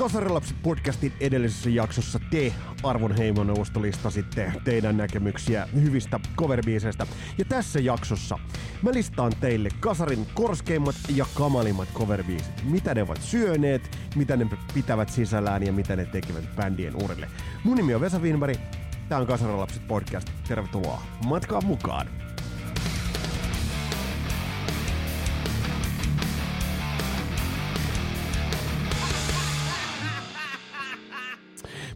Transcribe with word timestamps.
Kasarilapset 0.00 0.56
podcastin 0.62 1.12
edellisessä 1.20 1.70
jaksossa 1.70 2.20
te, 2.30 2.52
Arvon 2.82 3.16
heimoneuvosto, 3.16 3.82
listasitte 3.82 4.52
teidän 4.64 4.96
näkemyksiä 4.96 5.68
hyvistä 5.74 6.20
coverbiiseistä. 6.36 7.06
Ja 7.38 7.44
tässä 7.44 7.80
jaksossa 7.80 8.38
mä 8.82 8.90
listaan 8.92 9.32
teille 9.40 9.68
Kasarin 9.80 10.26
korskeimmat 10.34 10.94
ja 11.14 11.26
kamalimmat 11.34 11.88
coverbiisit. 11.94 12.64
Mitä 12.64 12.94
ne 12.94 13.02
ovat 13.02 13.22
syöneet, 13.22 13.98
mitä 14.16 14.36
ne 14.36 14.46
pitävät 14.74 15.08
sisällään 15.08 15.62
ja 15.62 15.72
mitä 15.72 15.96
ne 15.96 16.04
tekevät 16.04 16.56
bändien 16.56 17.04
urille. 17.04 17.28
Mun 17.64 17.76
nimi 17.76 17.94
on 17.94 18.00
Vesa 18.00 18.18
Winberg, 18.18 18.58
tää 19.08 19.18
on 19.18 19.26
Kasarilapset 19.26 19.88
podcast. 19.88 20.30
Tervetuloa 20.48 21.02
matkaan 21.26 21.66
mukaan! 21.66 22.29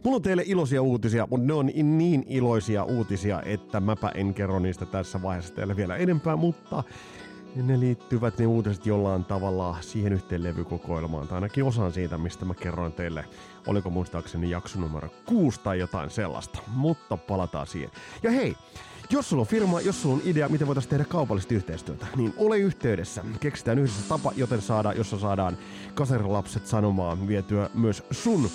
Mulla 0.05 0.15
on 0.15 0.21
teille 0.21 0.43
iloisia 0.45 0.81
uutisia, 0.81 1.27
mutta 1.29 1.47
ne 1.47 1.53
on 1.53 1.65
niin 1.83 2.25
iloisia 2.27 2.83
uutisia, 2.83 3.41
että 3.41 3.79
mäpä 3.79 4.11
en 4.15 4.33
kerro 4.33 4.59
niistä 4.59 4.85
tässä 4.85 5.21
vaiheessa 5.21 5.53
teille 5.53 5.75
vielä 5.75 5.95
enempää, 5.95 6.35
mutta 6.35 6.83
ne 7.55 7.79
liittyvät 7.79 8.37
ne 8.37 8.47
uutiset 8.47 8.85
jollain 8.85 9.25
tavalla 9.25 9.77
siihen 9.81 10.13
yhteen 10.13 10.43
levykokoelmaan, 10.43 11.27
tai 11.27 11.35
ainakin 11.35 11.63
osaan 11.63 11.91
siitä, 11.93 12.17
mistä 12.17 12.45
mä 12.45 12.53
kerroin 12.53 12.91
teille, 12.91 13.25
oliko 13.67 13.89
muistaakseni 13.89 14.49
jakso 14.49 14.79
numero 14.79 15.09
6 15.25 15.59
tai 15.59 15.79
jotain 15.79 16.09
sellaista, 16.09 16.59
mutta 16.67 17.17
palataan 17.17 17.67
siihen. 17.67 17.91
Ja 18.23 18.31
hei, 18.31 18.55
jos 19.09 19.29
sulla 19.29 19.41
on 19.41 19.47
firma, 19.47 19.81
jos 19.81 20.01
sulla 20.01 20.15
on 20.15 20.21
idea, 20.25 20.49
miten 20.49 20.67
voitaisiin 20.67 20.89
tehdä 20.89 21.05
kaupallista 21.05 21.53
yhteistyötä, 21.53 22.07
niin 22.15 22.33
ole 22.37 22.57
yhteydessä. 22.57 23.23
Keksitään 23.39 23.79
yhdessä 23.79 24.09
tapa, 24.09 24.31
joten 24.35 24.61
saadaan, 24.61 24.97
jossa 24.97 25.19
saadaan 25.19 25.57
kasarilapset 25.95 26.67
sanomaan 26.67 27.27
vietyä 27.27 27.69
myös 27.73 28.03
sun 28.11 28.49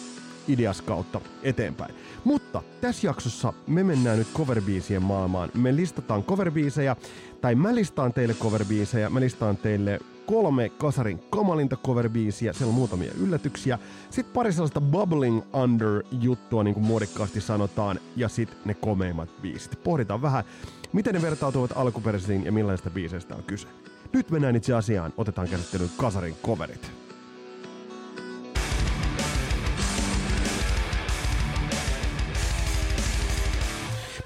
ideas 0.53 0.83
kautta 0.83 1.21
eteenpäin. 1.43 1.95
Mutta 2.25 2.63
tässä 2.81 3.07
jaksossa 3.07 3.53
me 3.67 3.85
mennään 3.85 4.19
nyt 4.19 4.29
coverbiisien 4.35 5.03
maailmaan. 5.03 5.51
Me 5.55 5.77
listataan 5.77 6.25
coverbiisejä, 6.25 6.97
tai 7.41 7.55
mä 7.55 7.75
listaan 7.75 8.13
teille 8.13 8.35
coverbiisejä, 8.35 9.11
mä 9.11 9.21
listaan 9.21 9.57
teille 9.57 10.01
kolme 10.27 10.69
kasarin 10.69 11.23
kamalinta 11.31 11.77
coverbiisiä, 11.87 12.53
siellä 12.53 12.71
on 12.71 12.75
muutamia 12.75 13.13
yllätyksiä, 13.21 13.79
sitten 14.11 14.35
pari 14.35 14.53
sellaista 14.53 14.81
bubbling 14.81 15.43
under 15.53 16.03
juttua, 16.21 16.65
niin 16.65 16.75
kuin 16.75 16.85
muodikkaasti 16.85 17.41
sanotaan, 17.41 18.01
ja 18.17 18.29
sitten 18.29 18.59
ne 18.65 18.75
komeimmat 18.75 19.43
biisit. 19.43 19.85
Pohditaan 19.85 20.23
vähän, 20.23 20.45
miten 20.93 21.15
ne 21.15 21.23
vertautuvat 21.23 21.73
alkuperäisiin 21.75 22.45
ja 22.45 22.53
millaista 22.53 22.91
biiseistä 22.91 23.35
on 23.35 23.43
kyse. 23.43 23.69
Nyt 24.13 24.31
mennään 24.31 24.57
itse 24.57 24.75
asiaan, 24.75 25.13
otetaan 25.17 25.49
käsittelyyn 25.49 25.91
kasarin 25.97 26.37
coverit. 26.47 26.93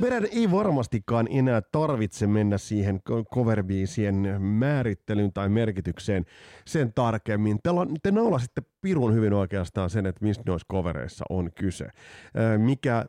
Meidän 0.00 0.26
ei 0.32 0.50
varmastikaan 0.50 1.28
enää 1.30 1.62
tarvitse 1.72 2.26
mennä 2.26 2.58
siihen 2.58 3.00
coverbiisien 3.34 4.42
määrittelyyn 4.42 5.32
tai 5.32 5.48
merkitykseen 5.48 6.24
sen 6.66 6.92
tarkemmin. 6.92 7.58
Te, 7.62 7.70
te 8.02 8.10
naulasitte 8.10 8.62
pirun 8.80 9.14
hyvin 9.14 9.32
oikeastaan 9.32 9.90
sen, 9.90 10.06
että 10.06 10.24
mistä 10.24 10.42
noissa 10.46 10.66
covereissa 10.72 11.24
on 11.30 11.50
kyse. 11.54 11.88
Mikä 12.58 13.04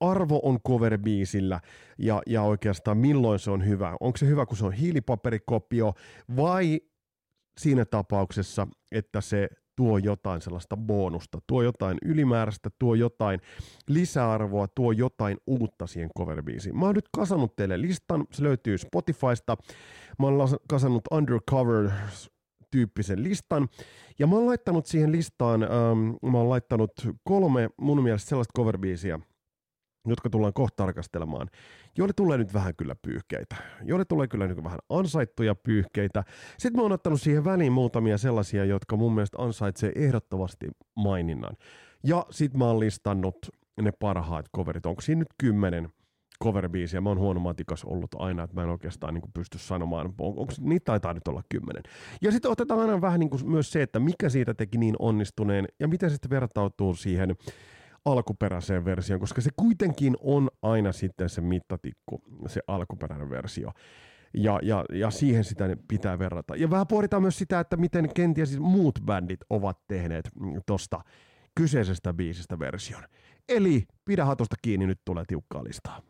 arvo 0.00 0.40
on 0.42 0.60
coverbiisillä 0.68 1.60
ja, 1.98 2.22
ja 2.26 2.42
oikeastaan 2.42 2.98
milloin 2.98 3.38
se 3.38 3.50
on 3.50 3.66
hyvä. 3.66 3.96
Onko 4.00 4.18
se 4.18 4.26
hyvä, 4.26 4.46
kun 4.46 4.56
se 4.56 4.66
on 4.66 4.72
hiilipaperikopio 4.72 5.94
vai 6.36 6.80
siinä 7.58 7.84
tapauksessa, 7.84 8.66
että 8.92 9.20
se 9.20 9.48
tuo 9.80 9.98
jotain 9.98 10.40
sellaista 10.40 10.76
bonusta, 10.76 11.38
tuo 11.46 11.62
jotain 11.62 11.98
ylimääräistä, 12.04 12.70
tuo 12.78 12.94
jotain 12.94 13.40
lisäarvoa, 13.88 14.68
tuo 14.68 14.92
jotain 14.92 15.36
uutta 15.46 15.86
siihen 15.86 16.10
coverbiisiin. 16.18 16.78
Mä 16.78 16.86
oon 16.86 16.94
nyt 16.94 17.08
kasannut 17.16 17.56
teille 17.56 17.80
listan, 17.80 18.24
se 18.32 18.42
löytyy 18.42 18.78
Spotifysta. 18.78 19.56
Mä 20.18 20.26
oon 20.26 20.58
kasannut 20.68 21.02
Undercover 21.10 21.90
tyyppisen 22.70 23.22
listan. 23.22 23.68
Ja 24.18 24.26
mä 24.26 24.36
oon 24.36 24.46
laittanut 24.46 24.86
siihen 24.86 25.12
listaan, 25.12 25.62
ähm, 25.62 26.30
mä 26.32 26.38
oon 26.38 26.48
laittanut 26.48 26.92
kolme 27.24 27.70
mun 27.76 28.02
mielestä 28.02 28.28
sellaista 28.28 28.58
coverbiisiä, 28.58 29.20
jotka 30.06 30.30
tullaan 30.30 30.52
kohta 30.52 30.76
tarkastelemaan, 30.76 31.48
joille 31.98 32.12
tulee 32.12 32.38
nyt 32.38 32.54
vähän 32.54 32.76
kyllä 32.76 32.94
pyyhkeitä. 33.02 33.56
Joille 33.82 34.04
tulee 34.04 34.28
kyllä 34.28 34.46
nyt 34.46 34.64
vähän 34.64 34.78
ansaittuja 34.88 35.54
pyyhkeitä. 35.54 36.24
Sitten 36.58 36.76
mä 36.76 36.82
oon 36.82 36.92
ottanut 36.92 37.20
siihen 37.20 37.44
väliin 37.44 37.72
muutamia 37.72 38.18
sellaisia, 38.18 38.64
jotka 38.64 38.96
mun 38.96 39.14
mielestä 39.14 39.42
ansaitsee 39.42 39.92
ehdottomasti 39.94 40.68
maininnan. 40.96 41.56
Ja 42.04 42.26
sit 42.30 42.54
mä 42.54 42.64
oon 42.64 42.80
listannut 42.80 43.36
ne 43.82 43.92
parhaat 43.92 44.46
coverit. 44.56 44.86
Onko 44.86 45.00
siinä 45.00 45.18
nyt 45.18 45.34
kymmenen 45.38 45.88
coverbiisiä? 46.44 47.00
Mä 47.00 47.08
oon 47.08 47.18
huono 47.18 47.40
matikas 47.40 47.84
ollut 47.84 48.10
aina, 48.18 48.42
että 48.42 48.56
mä 48.56 48.62
en 48.62 48.68
oikeastaan 48.68 49.14
niin 49.14 49.32
pysty 49.34 49.58
sanomaan. 49.58 50.06
On, 50.06 50.38
onko, 50.38 50.52
niitä 50.60 50.84
taitaa 50.84 51.14
nyt 51.14 51.28
olla 51.28 51.42
kymmenen. 51.48 51.82
Ja 52.22 52.32
sitten 52.32 52.50
otetaan 52.50 52.80
aina 52.80 53.00
vähän 53.00 53.20
niin 53.20 53.30
myös 53.44 53.72
se, 53.72 53.82
että 53.82 54.00
mikä 54.00 54.28
siitä 54.28 54.54
teki 54.54 54.78
niin 54.78 54.96
onnistuneen 54.98 55.68
ja 55.80 55.88
miten 55.88 56.10
se 56.10 56.14
sitten 56.14 56.30
vertautuu 56.30 56.94
siihen 56.94 57.36
alkuperäiseen 58.04 58.84
versioon, 58.84 59.20
koska 59.20 59.40
se 59.40 59.50
kuitenkin 59.56 60.16
on 60.20 60.50
aina 60.62 60.92
sitten 60.92 61.28
se 61.28 61.40
mittatikku, 61.40 62.22
se 62.46 62.60
alkuperäinen 62.66 63.30
versio. 63.30 63.70
Ja, 64.34 64.58
ja, 64.62 64.84
ja 64.92 65.10
siihen 65.10 65.44
sitä 65.44 65.76
pitää 65.88 66.18
verrata. 66.18 66.56
Ja 66.56 66.70
vähän 66.70 66.86
pohditaan 66.86 67.22
myös 67.22 67.38
sitä, 67.38 67.60
että 67.60 67.76
miten 67.76 68.14
kenties 68.14 68.58
muut 68.58 68.98
bändit 69.04 69.40
ovat 69.50 69.78
tehneet 69.88 70.30
tuosta 70.66 71.00
kyseisestä 71.54 72.14
biisistä 72.14 72.58
version. 72.58 73.02
Eli 73.48 73.86
pidä 74.04 74.24
hatusta 74.24 74.56
kiinni, 74.62 74.86
nyt 74.86 75.00
tulee 75.04 75.24
tiukkaa 75.26 75.64
listaa. 75.64 76.02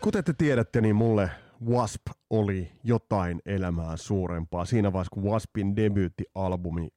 Kuten 0.00 0.24
te 0.24 0.32
tiedätte, 0.32 0.80
niin 0.80 0.96
mulle 0.96 1.30
Wasp 1.66 2.02
oli 2.30 2.72
jotain 2.84 3.40
elämää 3.46 3.96
suurempaa. 3.96 4.64
Siinä 4.64 4.92
vaiheessa, 4.92 5.14
kun 5.14 5.24
Waspin 5.24 5.76
debyyttialbumi 5.76 6.88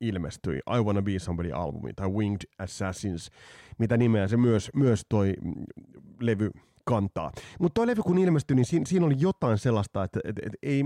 ilmestyi, 0.00 0.56
I 0.56 0.80
Wanna 0.84 1.02
Be 1.02 1.18
Somebody-albumi, 1.18 1.92
tai 1.96 2.08
Winged 2.08 2.50
Assassins, 2.58 3.30
mitä 3.78 3.96
nimeä 3.96 4.28
se 4.28 4.36
myös, 4.36 4.70
myös 4.74 5.06
toi 5.08 5.34
mm, 5.42 5.52
levy 6.20 6.50
kantaa. 6.84 7.32
Mutta 7.60 7.74
tuo 7.74 7.86
levy 7.86 8.02
kun 8.02 8.18
ilmestyi, 8.18 8.54
niin 8.54 8.64
siinä, 8.64 8.86
siinä 8.86 9.06
oli 9.06 9.14
jotain 9.18 9.58
sellaista, 9.58 10.04
että 10.04 10.20
et, 10.24 10.38
et, 10.38 10.52
ei, 10.62 10.82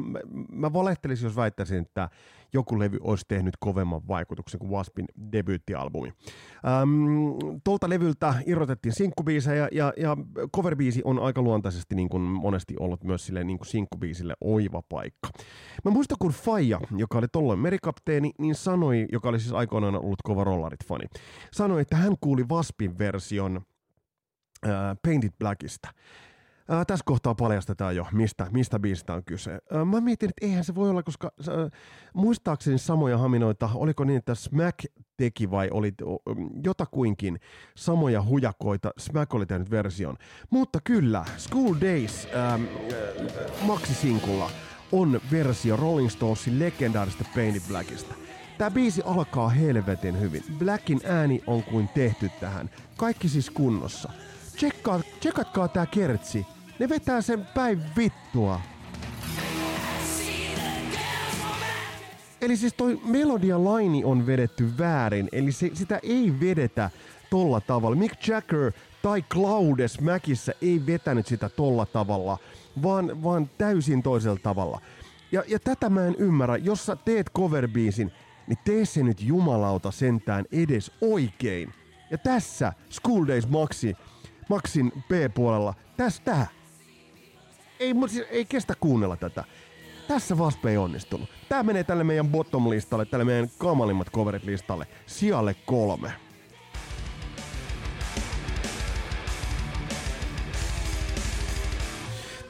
mä, 0.52 0.72
valehtelisin, 0.72 1.26
jos 1.26 1.36
väittäisin, 1.36 1.78
että 1.78 2.08
joku 2.52 2.78
levy 2.78 2.98
olisi 3.00 3.24
tehnyt 3.28 3.54
kovemman 3.60 4.08
vaikutuksen 4.08 4.60
kuin 4.60 4.70
Waspin 4.70 5.04
debyyttialbumi. 5.32 6.08
Ähm, 6.08 7.60
tuolta 7.64 7.88
levyltä 7.88 8.34
irrotettiin 8.46 8.92
sinkkubiisejä 8.92 9.68
ja, 9.72 9.92
ja 9.96 10.16
coverbiisi 10.56 11.02
on 11.04 11.18
aika 11.18 11.42
luontaisesti 11.42 11.94
niin 11.94 12.08
kuin 12.08 12.22
monesti 12.22 12.74
ollut 12.80 13.04
myös 13.04 13.26
sille 13.26 13.44
niin 13.44 13.58
kuin 13.58 13.66
sinkkubiisille 13.66 14.34
oiva 14.40 14.82
paikka. 14.88 15.28
Mä 15.84 15.90
muistan, 15.90 16.16
kun 16.20 16.32
Faija, 16.32 16.80
joka 16.96 17.18
oli 17.18 17.28
tolloin 17.28 17.58
merikapteeni, 17.58 18.30
niin 18.38 18.54
sanoi, 18.54 19.06
joka 19.12 19.28
oli 19.28 19.40
siis 19.40 19.52
aikoinaan 19.52 19.96
ollut 19.96 20.22
kova 20.24 20.44
rollarit-fani, 20.44 21.06
sanoi, 21.52 21.80
että 21.80 21.96
hän 21.96 22.14
kuuli 22.20 22.44
Waspin 22.44 22.98
version 22.98 23.60
äh, 24.66 24.72
Painted 25.02 25.30
Blackista. 25.38 25.88
Äh, 26.72 26.86
tässä 26.86 27.04
kohtaa 27.06 27.34
paljastetaan 27.34 27.96
jo, 27.96 28.06
mistä, 28.12 28.46
mistä 28.50 28.78
biisistä 28.78 29.14
on 29.14 29.24
kyse. 29.24 29.52
Äh, 29.52 29.86
mä 29.86 30.00
mietin, 30.00 30.28
että 30.28 30.46
eihän 30.46 30.64
se 30.64 30.74
voi 30.74 30.90
olla, 30.90 31.02
koska 31.02 31.32
äh, 31.40 31.54
muistaakseni 32.14 32.78
samoja 32.78 33.18
haminoita, 33.18 33.70
oliko 33.74 34.04
niin, 34.04 34.18
että 34.18 34.34
Smack 34.34 34.84
teki 35.16 35.50
vai 35.50 35.68
oli 35.72 35.94
jotakuinkin 36.64 37.40
samoja 37.76 38.22
hujakoita, 38.22 38.90
Smack 38.98 39.34
oli 39.34 39.46
tehnyt 39.46 39.70
version. 39.70 40.16
Mutta 40.50 40.78
kyllä, 40.84 41.24
School 41.36 41.74
Days 41.80 42.28
ähm, 42.34 42.62
äh, 42.62 43.66
Maxi-sinkulla 43.66 44.50
on 44.92 45.20
versio 45.30 45.76
Rolling 45.76 46.10
Stonesin 46.10 46.58
legendaarista 46.58 47.24
Painted 47.34 47.62
Blackista. 47.68 48.14
Tämä 48.58 48.70
biisi 48.70 49.02
alkaa 49.04 49.48
helvetin 49.48 50.20
hyvin. 50.20 50.42
Blackin 50.58 51.00
ääni 51.04 51.42
on 51.46 51.62
kuin 51.62 51.88
tehty 51.88 52.30
tähän. 52.40 52.70
Kaikki 52.96 53.28
siis 53.28 53.50
kunnossa. 53.50 54.12
Tsekkaa, 54.58 55.00
tsekatkaa 55.20 55.68
tää 55.68 55.86
kertsi. 55.86 56.46
Ne 56.78 56.88
vetää 56.88 57.20
sen 57.20 57.46
päin 57.54 57.82
vittua. 57.96 58.60
Eli 62.40 62.56
siis 62.56 62.74
toi 62.74 63.00
melodia 63.04 63.64
laini 63.64 64.04
on 64.04 64.26
vedetty 64.26 64.78
väärin, 64.78 65.28
eli 65.32 65.52
se, 65.52 65.70
sitä 65.74 66.00
ei 66.02 66.32
vedetä 66.40 66.90
tolla 67.30 67.60
tavalla. 67.60 67.96
Mick 67.96 68.28
Jagger 68.28 68.72
tai 69.02 69.22
Claudes 69.22 70.00
Mäkissä 70.00 70.52
ei 70.62 70.82
vetänyt 70.86 71.26
sitä 71.26 71.48
tolla 71.48 71.86
tavalla, 71.86 72.38
vaan, 72.82 73.22
vaan 73.22 73.50
täysin 73.58 74.02
toisella 74.02 74.38
tavalla. 74.42 74.80
Ja, 75.32 75.42
ja 75.48 75.58
tätä 75.58 75.90
mä 75.90 76.06
en 76.06 76.14
ymmärrä. 76.18 76.56
Jos 76.56 76.86
sä 76.86 76.96
teet 76.96 77.30
coverbiisin, 77.36 78.12
niin 78.46 78.58
tee 78.64 78.84
se 78.84 79.02
nyt 79.02 79.20
jumalauta 79.20 79.90
sentään 79.90 80.44
edes 80.52 80.92
oikein. 81.00 81.72
Ja 82.10 82.18
tässä 82.18 82.72
School 82.90 83.26
Days 83.26 83.48
Maxi, 83.48 83.96
Maxin 84.48 84.92
B-puolella, 85.08 85.74
tästä 85.96 86.46
ei, 87.80 87.94
siis 88.06 88.26
ei 88.30 88.44
kestä 88.44 88.74
kuunnella 88.80 89.16
tätä. 89.16 89.44
Tässä 90.08 90.38
Vaspe 90.38 90.70
ei 90.70 90.76
onnistunut. 90.76 91.28
Tää 91.48 91.62
menee 91.62 91.84
tälle 91.84 92.04
meidän 92.04 92.28
bottom-listalle, 92.28 93.04
tälle 93.04 93.24
meidän 93.24 93.50
kamalimmat 93.58 94.10
coverit 94.10 94.44
listalle, 94.44 94.86
sijalle 95.06 95.54
kolme. 95.54 96.12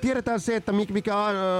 Tiedetään 0.00 0.40
se, 0.40 0.56
että 0.56 0.72
mikä 0.72 1.16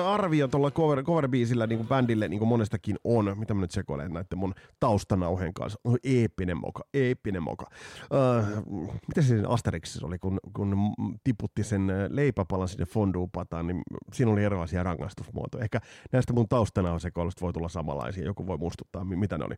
arvio 0.06 0.48
tuolla 0.48 0.70
cover, 0.70 1.02
cover-biisillä 1.02 1.66
niin 1.66 1.78
kuin 1.78 1.88
bändille 1.88 2.28
niin 2.28 2.38
kuin 2.38 2.48
monestakin 2.48 2.96
on. 3.04 3.38
Mitä 3.38 3.54
mä 3.54 3.60
nyt 3.60 3.70
sekoilen 3.70 4.12
näiden 4.12 4.38
mun 4.38 4.54
taustanauheen 4.80 5.54
kanssa. 5.54 5.80
Oh, 5.84 5.96
eeppinen 6.04 6.56
moka, 6.56 6.82
eeppinen 6.94 7.42
moka. 7.42 7.66
Uh, 8.10 8.94
mitä 9.08 9.22
se 9.22 9.42
Asterixissa 9.48 10.06
oli, 10.06 10.18
kun, 10.18 10.38
kun 10.56 10.94
tiputti 11.24 11.64
sen 11.64 11.92
leipäpalan 12.08 12.68
sinne 12.68 12.86
fonduupataan, 12.86 13.66
niin 13.66 13.82
siinä 14.12 14.32
oli 14.32 14.44
erilaisia 14.44 14.82
rangaistusmuotoja. 14.82 15.64
Ehkä 15.64 15.80
näistä 16.12 16.32
mun 16.32 16.48
taustanausekoilusta 16.48 17.40
voi 17.40 17.52
tulla 17.52 17.68
samanlaisia, 17.68 18.24
joku 18.24 18.46
voi 18.46 18.58
muistuttaa, 18.58 19.04
mitä 19.04 19.38
ne 19.38 19.44
oli. 19.44 19.54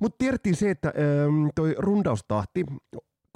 Mutta 0.00 0.16
tiedettiin 0.18 0.56
se, 0.56 0.70
että 0.70 0.88
ähm, 0.88 1.46
toi 1.54 1.74
rundaustahti 1.78 2.64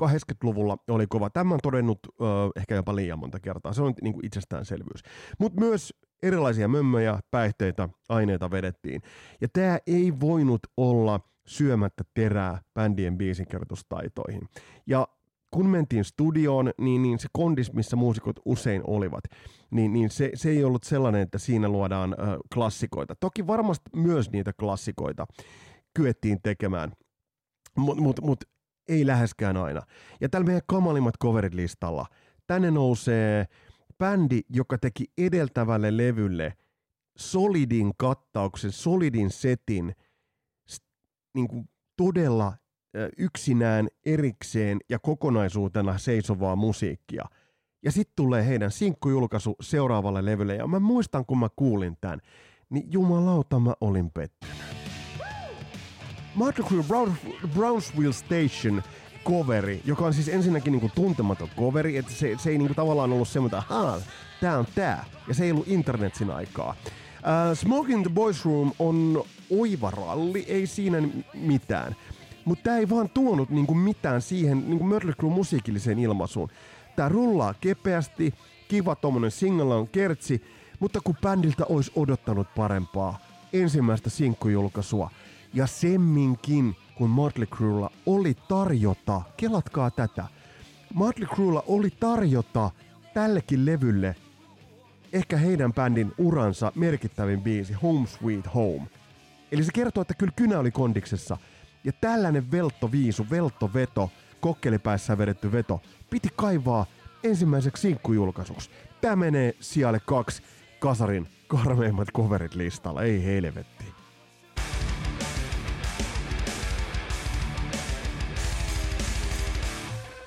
80-luvulla 0.02 0.76
oli 0.88 1.06
kova. 1.06 1.30
Tämä 1.30 1.54
on 1.54 1.60
todennut 1.62 1.98
ö, 2.06 2.24
ehkä 2.56 2.74
jopa 2.74 2.96
liian 2.96 3.18
monta 3.18 3.40
kertaa. 3.40 3.72
Se 3.72 3.82
on 3.82 3.94
niin 4.02 4.14
kuin 4.14 4.26
itsestäänselvyys. 4.26 5.02
Mutta 5.38 5.60
myös 5.60 5.94
erilaisia 6.22 6.68
mömmöjä, 6.68 7.18
päihteitä, 7.30 7.88
aineita 8.08 8.50
vedettiin. 8.50 9.02
Ja 9.40 9.48
tämä 9.52 9.78
ei 9.86 10.12
voinut 10.20 10.60
olla 10.76 11.20
syömättä 11.46 12.04
terää 12.14 12.60
bändien 12.74 13.18
biisinkirjoitustaitoihin. 13.18 14.48
Ja 14.86 15.08
kun 15.50 15.66
mentiin 15.66 16.04
studioon, 16.04 16.70
niin, 16.80 17.02
niin 17.02 17.18
se 17.18 17.28
kondis, 17.32 17.72
missä 17.72 17.96
muusikot 17.96 18.36
usein 18.44 18.82
olivat, 18.86 19.24
niin, 19.70 19.92
niin 19.92 20.10
se, 20.10 20.30
se 20.34 20.50
ei 20.50 20.64
ollut 20.64 20.84
sellainen, 20.84 21.22
että 21.22 21.38
siinä 21.38 21.68
luodaan 21.68 22.12
ö, 22.12 22.38
klassikoita. 22.54 23.14
Toki 23.14 23.46
varmasti 23.46 23.90
myös 23.96 24.30
niitä 24.30 24.52
klassikoita 24.52 25.26
kyettiin 25.94 26.38
tekemään, 26.42 26.92
mutta 27.76 28.02
mut, 28.02 28.20
mut 28.20 28.44
ei 28.88 29.06
läheskään 29.06 29.56
aina. 29.56 29.82
Ja 30.20 30.28
tällä 30.28 30.46
meidän 30.46 30.62
kamalimmat 30.66 31.14
coverit 31.22 31.54
listalla 31.54 32.06
tänne 32.46 32.70
nousee 32.70 33.46
bändi, 33.98 34.40
joka 34.48 34.78
teki 34.78 35.04
edeltävälle 35.18 35.96
levylle 35.96 36.52
solidin 37.18 37.92
kattauksen, 37.96 38.72
solidin 38.72 39.30
setin, 39.30 39.94
niin 41.34 41.48
kuin 41.48 41.68
todella 41.96 42.52
yksinään, 43.18 43.88
erikseen 44.06 44.78
ja 44.88 44.98
kokonaisuutena 44.98 45.98
seisovaa 45.98 46.56
musiikkia. 46.56 47.24
Ja 47.82 47.92
sitten 47.92 48.12
tulee 48.16 48.46
heidän 48.46 48.70
sinkkujulkaisu 48.70 49.56
seuraavalle 49.60 50.24
levylle. 50.24 50.56
Ja 50.56 50.66
mä 50.66 50.80
muistan, 50.80 51.26
kun 51.26 51.38
mä 51.38 51.48
kuulin 51.56 51.96
tämän, 52.00 52.20
niin 52.70 52.92
jumalauta 52.92 53.60
mä 53.60 53.74
olin 53.80 54.10
pettynyt. 54.10 54.83
Motley 56.34 56.66
Crue 56.66 56.84
Brownsville 57.54 58.12
Station 58.12 58.82
coveri, 59.24 59.80
joka 59.84 60.04
on 60.04 60.14
siis 60.14 60.28
ensinnäkin 60.28 60.72
niinku 60.72 60.90
tuntematon 60.94 61.48
coveri, 61.56 61.96
että 61.96 62.12
se, 62.12 62.36
se 62.38 62.50
ei 62.50 62.58
niinku 62.58 62.74
tavallaan 62.74 63.12
ollut 63.12 63.28
semmoinen, 63.28 63.60
että 63.60 64.00
tää 64.40 64.58
on 64.58 64.66
tää, 64.74 65.04
ja 65.28 65.34
se 65.34 65.44
ei 65.44 65.52
ollut 65.52 65.68
internetin 65.68 66.30
aikaa. 66.30 66.76
Uh, 66.90 67.56
Smoking 67.56 68.02
the 68.02 68.10
Boys 68.14 68.44
Room 68.44 68.72
on 68.78 69.24
oiva 69.50 69.90
ralli, 69.90 70.44
ei 70.48 70.66
siinä 70.66 71.02
mitään. 71.34 71.96
Mutta 72.44 72.62
tämä 72.62 72.78
ei 72.78 72.90
vaan 72.90 73.08
tuonut 73.08 73.50
niinku 73.50 73.74
mitään 73.74 74.22
siihen 74.22 74.70
niinku 74.70 74.84
Mötley 74.84 75.14
Crue 75.14 75.32
musiikilliseen 75.32 75.98
ilmaisuun. 75.98 76.48
Tää 76.96 77.08
rullaa 77.08 77.54
kepeästi, 77.60 78.34
kiva 78.68 78.94
tommonen 78.94 79.30
single 79.30 79.74
on 79.74 79.88
kertsi, 79.88 80.42
mutta 80.80 81.00
kun 81.04 81.16
bändiltä 81.22 81.64
olisi 81.68 81.92
odottanut 81.96 82.54
parempaa 82.54 83.18
ensimmäistä 83.52 84.10
sinkkujulkaisua– 84.10 85.10
ja 85.54 85.66
semminkin, 85.66 86.76
kun 86.94 87.10
Motley 87.10 87.46
Cruella 87.46 87.90
oli 88.06 88.34
tarjota, 88.48 89.22
kelatkaa 89.36 89.90
tätä, 89.90 90.24
Motley 90.94 91.28
Cruella 91.28 91.62
oli 91.66 91.90
tarjota 91.90 92.70
tällekin 93.14 93.66
levylle 93.66 94.16
ehkä 95.14 95.36
heidän 95.36 95.72
bändin 95.72 96.12
uransa 96.18 96.72
merkittävin 96.74 97.40
biisi 97.40 97.72
Home 97.72 98.06
Sweet 98.06 98.54
Home. 98.54 98.86
Eli 99.52 99.64
se 99.64 99.72
kertoo, 99.72 100.00
että 100.00 100.14
kyllä 100.14 100.32
kynä 100.36 100.58
oli 100.58 100.70
kondiksessa. 100.70 101.36
Ja 101.84 101.92
tällainen 101.92 102.50
velttoviisu, 102.50 103.26
velttoveto, 103.30 104.10
kokkelipäissä 104.40 105.18
vedetty 105.18 105.52
veto, 105.52 105.80
piti 106.10 106.28
kaivaa 106.36 106.86
ensimmäiseksi 107.24 107.80
sinkkujulkaisuksi. 107.80 108.70
Tämä 109.00 109.16
menee 109.16 109.54
sijalle 109.60 110.00
kaksi 110.06 110.42
kasarin 110.78 111.28
karmeimmat 111.46 112.08
coverit 112.12 112.54
listalla, 112.54 113.02
ei 113.02 113.24
helvetti. 113.24 113.73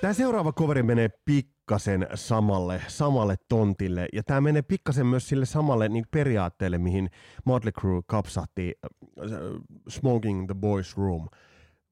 Tämä 0.01 0.13
seuraava 0.13 0.53
coveri 0.53 0.83
menee 0.83 1.09
pikkasen 1.25 2.07
samalle, 2.15 2.81
samalle 2.87 3.35
tontille, 3.49 4.07
ja 4.13 4.23
tämä 4.23 4.41
menee 4.41 4.61
pikkasen 4.61 5.05
myös 5.05 5.29
sille 5.29 5.45
samalle 5.45 5.89
niin 5.89 6.05
periaatteelle, 6.11 6.77
mihin 6.77 7.09
Motley 7.45 7.71
Crue 7.71 8.01
kapsahti 8.05 8.73
uh, 8.83 8.91
Smoking 9.89 10.45
the 10.45 10.55
Boys 10.55 10.97
Room 10.97 11.27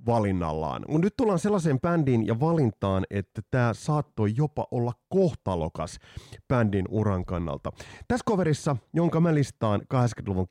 valinnallaan. 0.05 0.85
Mutta 0.87 1.05
nyt 1.05 1.13
tullaan 1.17 1.39
sellaiseen 1.39 1.81
bändiin 1.81 2.27
ja 2.27 2.39
valintaan, 2.39 3.03
että 3.09 3.41
tämä 3.51 3.73
saattoi 3.73 4.33
jopa 4.37 4.67
olla 4.71 4.93
kohtalokas 5.09 5.99
bändin 6.47 6.85
uran 6.89 7.25
kannalta. 7.25 7.71
Tässä 8.07 8.23
coverissa, 8.29 8.77
jonka 8.93 9.19
mä 9.19 9.35
listaan 9.35 9.81
80-luvun 9.81 10.47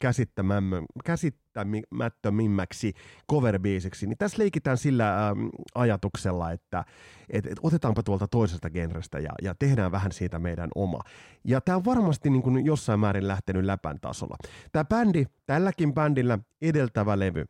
käsittämättömimmäksi 1.55 2.93
coverbiisiksi, 3.31 4.07
niin 4.07 4.19
tässä 4.19 4.39
leikitään 4.39 4.79
sillä 4.79 5.29
ähm, 5.29 5.47
ajatuksella, 5.75 6.51
että 6.51 6.85
et, 7.31 7.47
et 7.47 7.59
otetaanpa 7.63 8.03
tuolta 8.03 8.29
toisesta 8.29 8.71
genrestä 8.71 9.19
ja, 9.19 9.31
ja 9.43 9.55
tehdään 9.55 9.93
vähän 9.93 10.13
siitä 10.13 10.39
meidän 10.39 10.71
oma. 10.75 11.01
Ja 11.45 11.61
tämä 11.61 11.77
on 11.77 11.85
varmasti 11.85 12.31
niin 12.31 12.43
kuin 12.43 12.67
jossain 12.67 13.01
määrin 13.01 13.29
lähtenyt 13.29 13.65
läpän 13.65 14.01
tasolla. 14.01 14.37
Tämä 14.73 14.85
bändi, 14.85 15.27
tälläkin 15.47 15.95
bändillä 15.95 16.39
edeltävä 16.63 17.19
levy, 17.19 17.45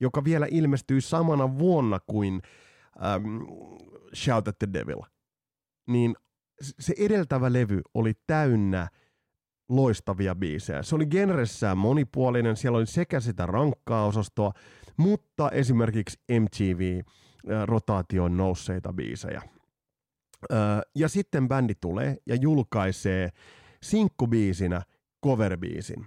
joka 0.00 0.24
vielä 0.24 0.46
ilmestyi 0.50 1.00
samana 1.00 1.58
vuonna 1.58 2.00
kuin 2.06 2.42
ähm, 3.04 3.42
Shout 4.14 4.48
at 4.48 4.58
the 4.58 4.68
Devil, 4.72 5.00
niin 5.86 6.16
se 6.60 6.94
edeltävä 6.98 7.52
levy 7.52 7.80
oli 7.94 8.12
täynnä 8.26 8.88
loistavia 9.68 10.34
biisejä. 10.34 10.82
Se 10.82 10.94
oli 10.94 11.06
genressään 11.06 11.78
monipuolinen, 11.78 12.56
siellä 12.56 12.78
oli 12.78 12.86
sekä 12.86 13.20
sitä 13.20 13.46
rankkaa 13.46 14.06
osastoa, 14.06 14.52
mutta 14.96 15.50
esimerkiksi 15.50 16.18
MTV-rotaation 16.40 18.36
nousseita 18.36 18.92
biisejä. 18.92 19.42
Ja 20.94 21.08
sitten 21.08 21.48
bändi 21.48 21.74
tulee 21.80 22.16
ja 22.26 22.34
julkaisee 22.34 23.30
sinkkubiisinä 23.82 24.82
coverbiisin 25.24 26.06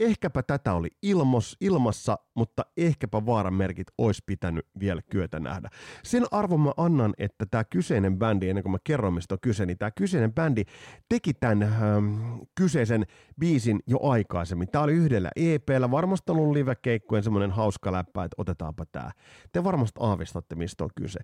ehkäpä 0.00 0.42
tätä 0.42 0.72
oli 0.72 0.88
ilmos, 1.02 1.56
ilmassa, 1.60 2.18
mutta 2.34 2.62
ehkäpä 2.76 3.26
vaaran 3.26 3.54
merkit 3.54 3.86
olisi 3.98 4.22
pitänyt 4.26 4.66
vielä 4.80 5.02
kyetä 5.10 5.40
nähdä. 5.40 5.68
Sen 6.02 6.26
arvon 6.30 6.60
mä 6.60 6.72
annan, 6.76 7.14
että 7.18 7.46
tämä 7.46 7.64
kyseinen 7.64 8.18
bändi, 8.18 8.48
ennen 8.48 8.62
kuin 8.62 8.72
mä 8.72 8.78
kerron 8.84 9.14
mistä 9.14 9.34
on 9.34 9.38
kyse, 9.42 9.66
niin 9.66 9.78
tämä 9.78 9.90
kyseinen 9.90 10.32
bändi 10.32 10.64
teki 11.08 11.34
tämän 11.34 11.62
ähm, 11.62 12.40
kyseisen 12.54 13.06
biisin 13.40 13.80
jo 13.86 13.98
aikaisemmin. 14.02 14.68
Tämä 14.68 14.84
oli 14.84 14.92
yhdellä 14.92 15.30
EPllä, 15.36 15.90
varmasti 15.90 16.32
ollut 16.32 16.52
live-keikkojen 16.52 17.24
semmoinen 17.24 17.50
hauska 17.50 17.92
läppä, 17.92 18.24
että 18.24 18.34
otetaanpa 18.38 18.86
tämä. 18.86 19.10
Te 19.52 19.64
varmasti 19.64 20.00
aavistatte, 20.02 20.54
mistä 20.54 20.84
on 20.84 20.90
kyse. 20.94 21.20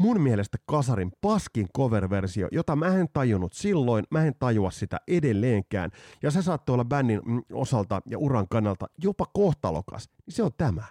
Mun 0.00 0.20
mielestä 0.20 0.58
Kasarin 0.66 1.12
paskin 1.20 1.68
cover-versio, 1.76 2.48
jota 2.52 2.76
mä 2.76 2.86
en 2.86 3.08
tajunnut 3.12 3.52
silloin, 3.52 4.04
mä 4.10 4.24
en 4.24 4.34
tajua 4.38 4.70
sitä 4.70 5.00
edelleenkään, 5.08 5.90
ja 6.22 6.30
se 6.30 6.42
saattoi 6.42 6.74
olla 6.74 6.84
bändin 6.84 7.20
mm, 7.24 7.42
osalta 7.52 8.02
ja 8.06 8.18
uran 8.18 8.46
kannalta 8.48 8.86
jopa 8.98 9.26
kohtalokas, 9.34 10.08
niin 10.26 10.34
se 10.34 10.42
on 10.42 10.50
tämä. 10.56 10.84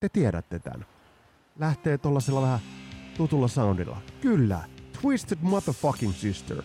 Te 0.00 0.08
tiedätte 0.08 0.58
tämän. 0.58 0.86
Lähtee 1.58 1.98
tuollaisella 1.98 2.42
vähän 2.42 2.60
tutulla 3.16 3.48
soundilla. 3.48 3.96
Kyllä, 4.20 4.60
Twisted 5.00 5.38
Motherfucking 5.40 6.12
Sister. 6.12 6.62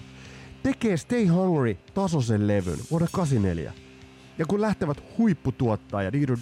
Tekee 0.64 0.98
Stay 0.98 1.26
Hungry 1.26 1.78
tasoisen 1.94 2.48
levyn 2.48 2.80
vuonna 2.92 3.08
84. 3.12 3.74
Ja 4.38 4.46
kun 4.46 4.62
lähtevät 4.62 5.04
huipputuottaja 5.18 6.14
Dido 6.14 6.34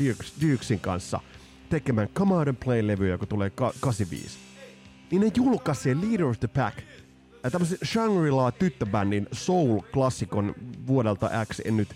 Dukesin 0.41 0.79
kanssa 0.79 1.19
tekemään 1.69 2.09
Come 2.09 2.35
Out 2.35 2.47
and 2.47 2.57
Play-levyä, 2.65 3.09
joka 3.09 3.25
tulee 3.25 3.49
85, 3.49 4.44
niin 5.11 5.21
ne 5.21 5.31
julkaisee 5.35 5.95
Leader 5.95 6.25
of 6.25 6.39
the 6.39 6.47
Pack 6.47 6.77
tämmöisen 7.51 7.77
Shangri-La 7.85 8.51
tyttöbändin 8.51 9.27
soul-klassikon 9.31 10.55
vuodelta 10.87 11.29
X, 11.45 11.61
en 11.65 11.77
nyt 11.77 11.89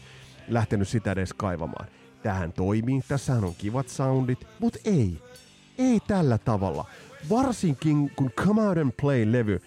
lähtenyt 0.48 0.88
sitä 0.88 1.12
edes 1.12 1.34
kaivamaan. 1.34 1.88
Tähän 2.24 2.54
toimii, 2.54 3.02
tässähän 3.08 3.44
on 3.44 3.56
kivat 3.58 3.90
soundit, 3.90 4.48
mutta 4.60 4.80
ei. 4.86 5.22
Ei 5.78 6.00
tällä 6.08 6.38
tavalla. 6.38 6.86
Varsinkin 7.30 8.12
kun 8.16 8.32
Come 8.32 8.62
Out 8.62 8.78
and 8.78 8.92
Play-levy 9.02 9.62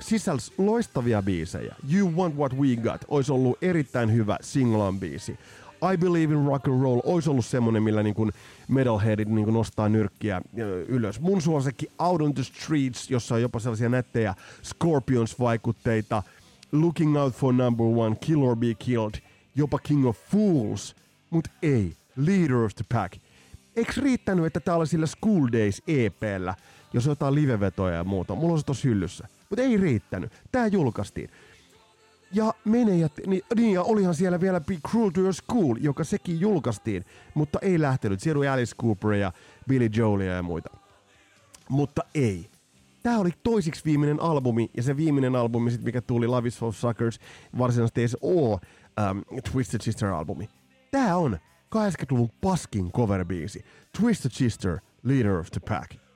sisälsi 0.00 0.52
loistavia 0.58 1.22
biisejä. 1.22 1.74
You 1.92 2.16
Want 2.16 2.36
What 2.36 2.52
We 2.52 2.76
Got 2.76 3.04
olisi 3.08 3.32
ollut 3.32 3.58
erittäin 3.62 4.12
hyvä 4.12 4.36
singlan 4.40 5.00
biisi. 5.00 5.38
I 5.92 5.96
Believe 5.96 6.34
in 6.34 6.46
Rock 6.46 6.68
and 6.68 6.82
Roll 6.82 7.00
olisi 7.04 7.30
ollut 7.30 7.46
semmonen, 7.46 7.82
millä 7.82 8.02
niin 8.02 8.14
kuin 8.14 8.32
metalheadit 8.68 9.28
niin 9.28 9.44
kuin 9.44 9.54
nostaa 9.54 9.88
nyrkkiä 9.88 10.42
ylös. 10.88 11.20
Mun 11.20 11.42
suosikki 11.42 11.90
Out 11.98 12.22
on 12.22 12.34
the 12.34 12.42
Streets, 12.42 13.10
jossa 13.10 13.34
on 13.34 13.42
jopa 13.42 13.58
sellaisia 13.58 13.88
nättejä 13.88 14.34
Scorpions-vaikutteita. 14.62 16.22
Looking 16.72 17.18
Out 17.18 17.34
for 17.34 17.54
Number 17.54 17.86
One, 17.86 18.16
Kill 18.16 18.42
or 18.42 18.56
Be 18.56 18.74
Killed, 18.74 19.14
jopa 19.54 19.78
King 19.78 20.06
of 20.06 20.18
Fools. 20.30 20.96
Mut 21.30 21.48
ei, 21.62 21.96
Leader 22.16 22.56
of 22.56 22.74
the 22.74 22.84
Pack. 22.92 23.16
Eikö 23.76 23.92
riittänyt, 23.96 24.46
että 24.46 24.60
tää 24.60 24.74
oli 24.74 24.86
sillä 24.86 25.06
School 25.06 25.48
Days 25.52 25.82
EPllä, 25.86 26.54
jos 26.92 27.06
jotain 27.06 27.34
livevetoja 27.34 27.96
ja 27.96 28.04
muuta? 28.04 28.34
Mulla 28.34 28.52
on 28.52 28.58
se 28.58 28.66
tossa 28.66 28.88
hyllyssä. 28.88 29.28
Mutta 29.50 29.62
ei 29.62 29.76
riittänyt. 29.76 30.32
Tää 30.52 30.66
julkaistiin. 30.66 31.30
Ja 32.32 32.54
mene 32.64 32.96
ja, 32.96 33.08
niin, 33.26 33.42
niin, 33.56 33.74
ja 33.74 33.82
olihan 33.82 34.14
siellä 34.14 34.40
vielä 34.40 34.60
Be 34.60 34.78
Cruel 34.88 35.10
to 35.10 35.20
Your 35.20 35.34
School, 35.34 35.76
joka 35.80 36.04
sekin 36.04 36.40
julkaistiin, 36.40 37.04
mutta 37.34 37.58
ei 37.62 37.80
lähtenyt. 37.80 38.20
Siellä 38.20 38.38
oli 38.38 38.48
Alice 38.48 38.76
Cooper 38.76 39.12
ja 39.12 39.32
Billy 39.68 39.88
Joelia 39.96 40.32
ja 40.32 40.42
muita. 40.42 40.70
Mutta 41.68 42.02
ei. 42.14 42.50
Tämä 43.02 43.18
oli 43.18 43.30
toisiksi 43.42 43.84
viimeinen 43.84 44.22
albumi, 44.22 44.70
ja 44.76 44.82
se 44.82 44.96
viimeinen 44.96 45.36
albumi, 45.36 45.70
sit, 45.70 45.84
mikä 45.84 46.00
tuli 46.00 46.26
Love 46.26 46.48
is 46.48 46.58
for 46.58 46.72
Suckers, 46.72 47.20
varsinaisesti 47.58 48.00
ei 48.00 48.08
se 48.08 48.18
ole 48.22 48.58
um, 49.10 49.42
Twisted 49.52 49.80
Sister-albumi. 49.80 50.48
Tämä 50.90 51.16
on 51.16 51.38
80-luvun 51.76 52.30
paskin 52.40 52.92
cover-biisi. 52.92 53.64
Twisted 54.00 54.30
Sister, 54.30 54.78
Leader 55.02 55.38
of 55.38 55.50
the 55.50 55.60
Pack. 55.68 56.09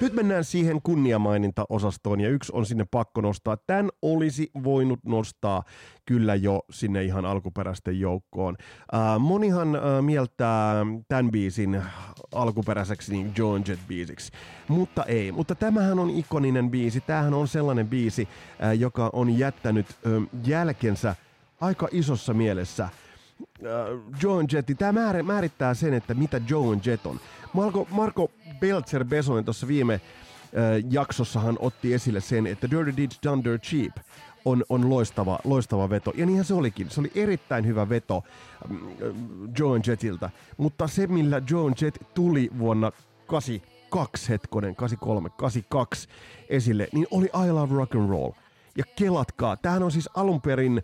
Nyt 0.00 0.12
mennään 0.12 0.44
siihen 0.44 0.82
kunniamaininta-osastoon 0.82 2.20
ja 2.20 2.28
yksi 2.28 2.52
on 2.54 2.66
sinne 2.66 2.86
pakko 2.90 3.20
nostaa. 3.20 3.56
Tän 3.56 3.88
olisi 4.02 4.50
voinut 4.64 5.00
nostaa 5.04 5.62
kyllä 6.06 6.34
jo 6.34 6.62
sinne 6.70 7.04
ihan 7.04 7.26
alkuperäisten 7.26 8.00
joukkoon. 8.00 8.56
Äh, 8.94 9.20
monihan 9.20 9.76
äh, 9.76 9.82
mieltää 10.00 10.86
tämän 11.08 11.30
biisin 11.30 11.82
alkuperäiseksi 12.34 13.12
niin 13.12 13.32
John 13.36 13.62
Jett-biisiksi, 13.68 14.32
mutta 14.68 15.04
ei. 15.04 15.32
Mutta 15.32 15.54
tämähän 15.54 15.98
on 15.98 16.10
ikoninen 16.10 16.70
biisi. 16.70 17.00
Tämähän 17.00 17.34
on 17.34 17.48
sellainen 17.48 17.88
biisi, 17.88 18.28
äh, 18.64 18.78
joka 18.78 19.10
on 19.12 19.38
jättänyt 19.38 19.86
äh, 19.86 20.28
jälkensä 20.44 21.16
aika 21.60 21.88
isossa 21.92 22.34
mielessä– 22.34 22.88
Joan 24.22 24.46
Jetti, 24.52 24.74
tämä 24.74 25.22
määrittää 25.22 25.74
sen, 25.74 25.94
että 25.94 26.14
mitä 26.14 26.40
Joan 26.48 26.80
Jett 26.84 27.06
on. 27.06 27.20
Marko, 27.52 27.86
Marko 27.90 28.30
Belzer 28.60 29.04
Besonen 29.04 29.44
tuossa 29.44 29.68
viime 29.68 29.94
äh, 29.94 30.00
jaksossahan 30.90 31.56
otti 31.60 31.94
esille 31.94 32.20
sen, 32.20 32.46
että 32.46 32.70
Dirty 32.70 32.96
Deeds 32.96 33.18
Done 33.22 33.44
Dirt 33.44 33.62
Cheap 33.62 33.96
on, 34.44 34.64
on 34.68 34.90
loistava, 34.90 35.38
loistava 35.44 35.90
veto. 35.90 36.12
Ja 36.14 36.26
niinhän 36.26 36.44
se 36.44 36.54
olikin. 36.54 36.90
Se 36.90 37.00
oli 37.00 37.12
erittäin 37.14 37.66
hyvä 37.66 37.88
veto 37.88 38.22
ähm, 38.64 38.76
Joan 39.58 39.82
Jettiltä. 39.86 40.30
Mutta 40.56 40.86
se, 40.86 41.06
millä 41.06 41.42
Joan 41.50 41.74
Jett 41.80 41.96
tuli 42.14 42.50
vuonna 42.58 42.92
82 43.26 44.28
hetkonen, 44.28 44.76
83, 44.76 45.30
82 45.30 46.08
esille, 46.48 46.88
niin 46.92 47.06
oli 47.10 47.26
I 47.26 47.50
Love 47.50 47.74
Rock 47.74 47.94
and 47.94 48.10
Roll. 48.10 48.32
Ja 48.76 48.84
kelatkaa, 48.96 49.56
tämähän 49.56 49.82
on 49.82 49.92
siis 49.92 50.10
alun 50.14 50.40
perin 50.40 50.82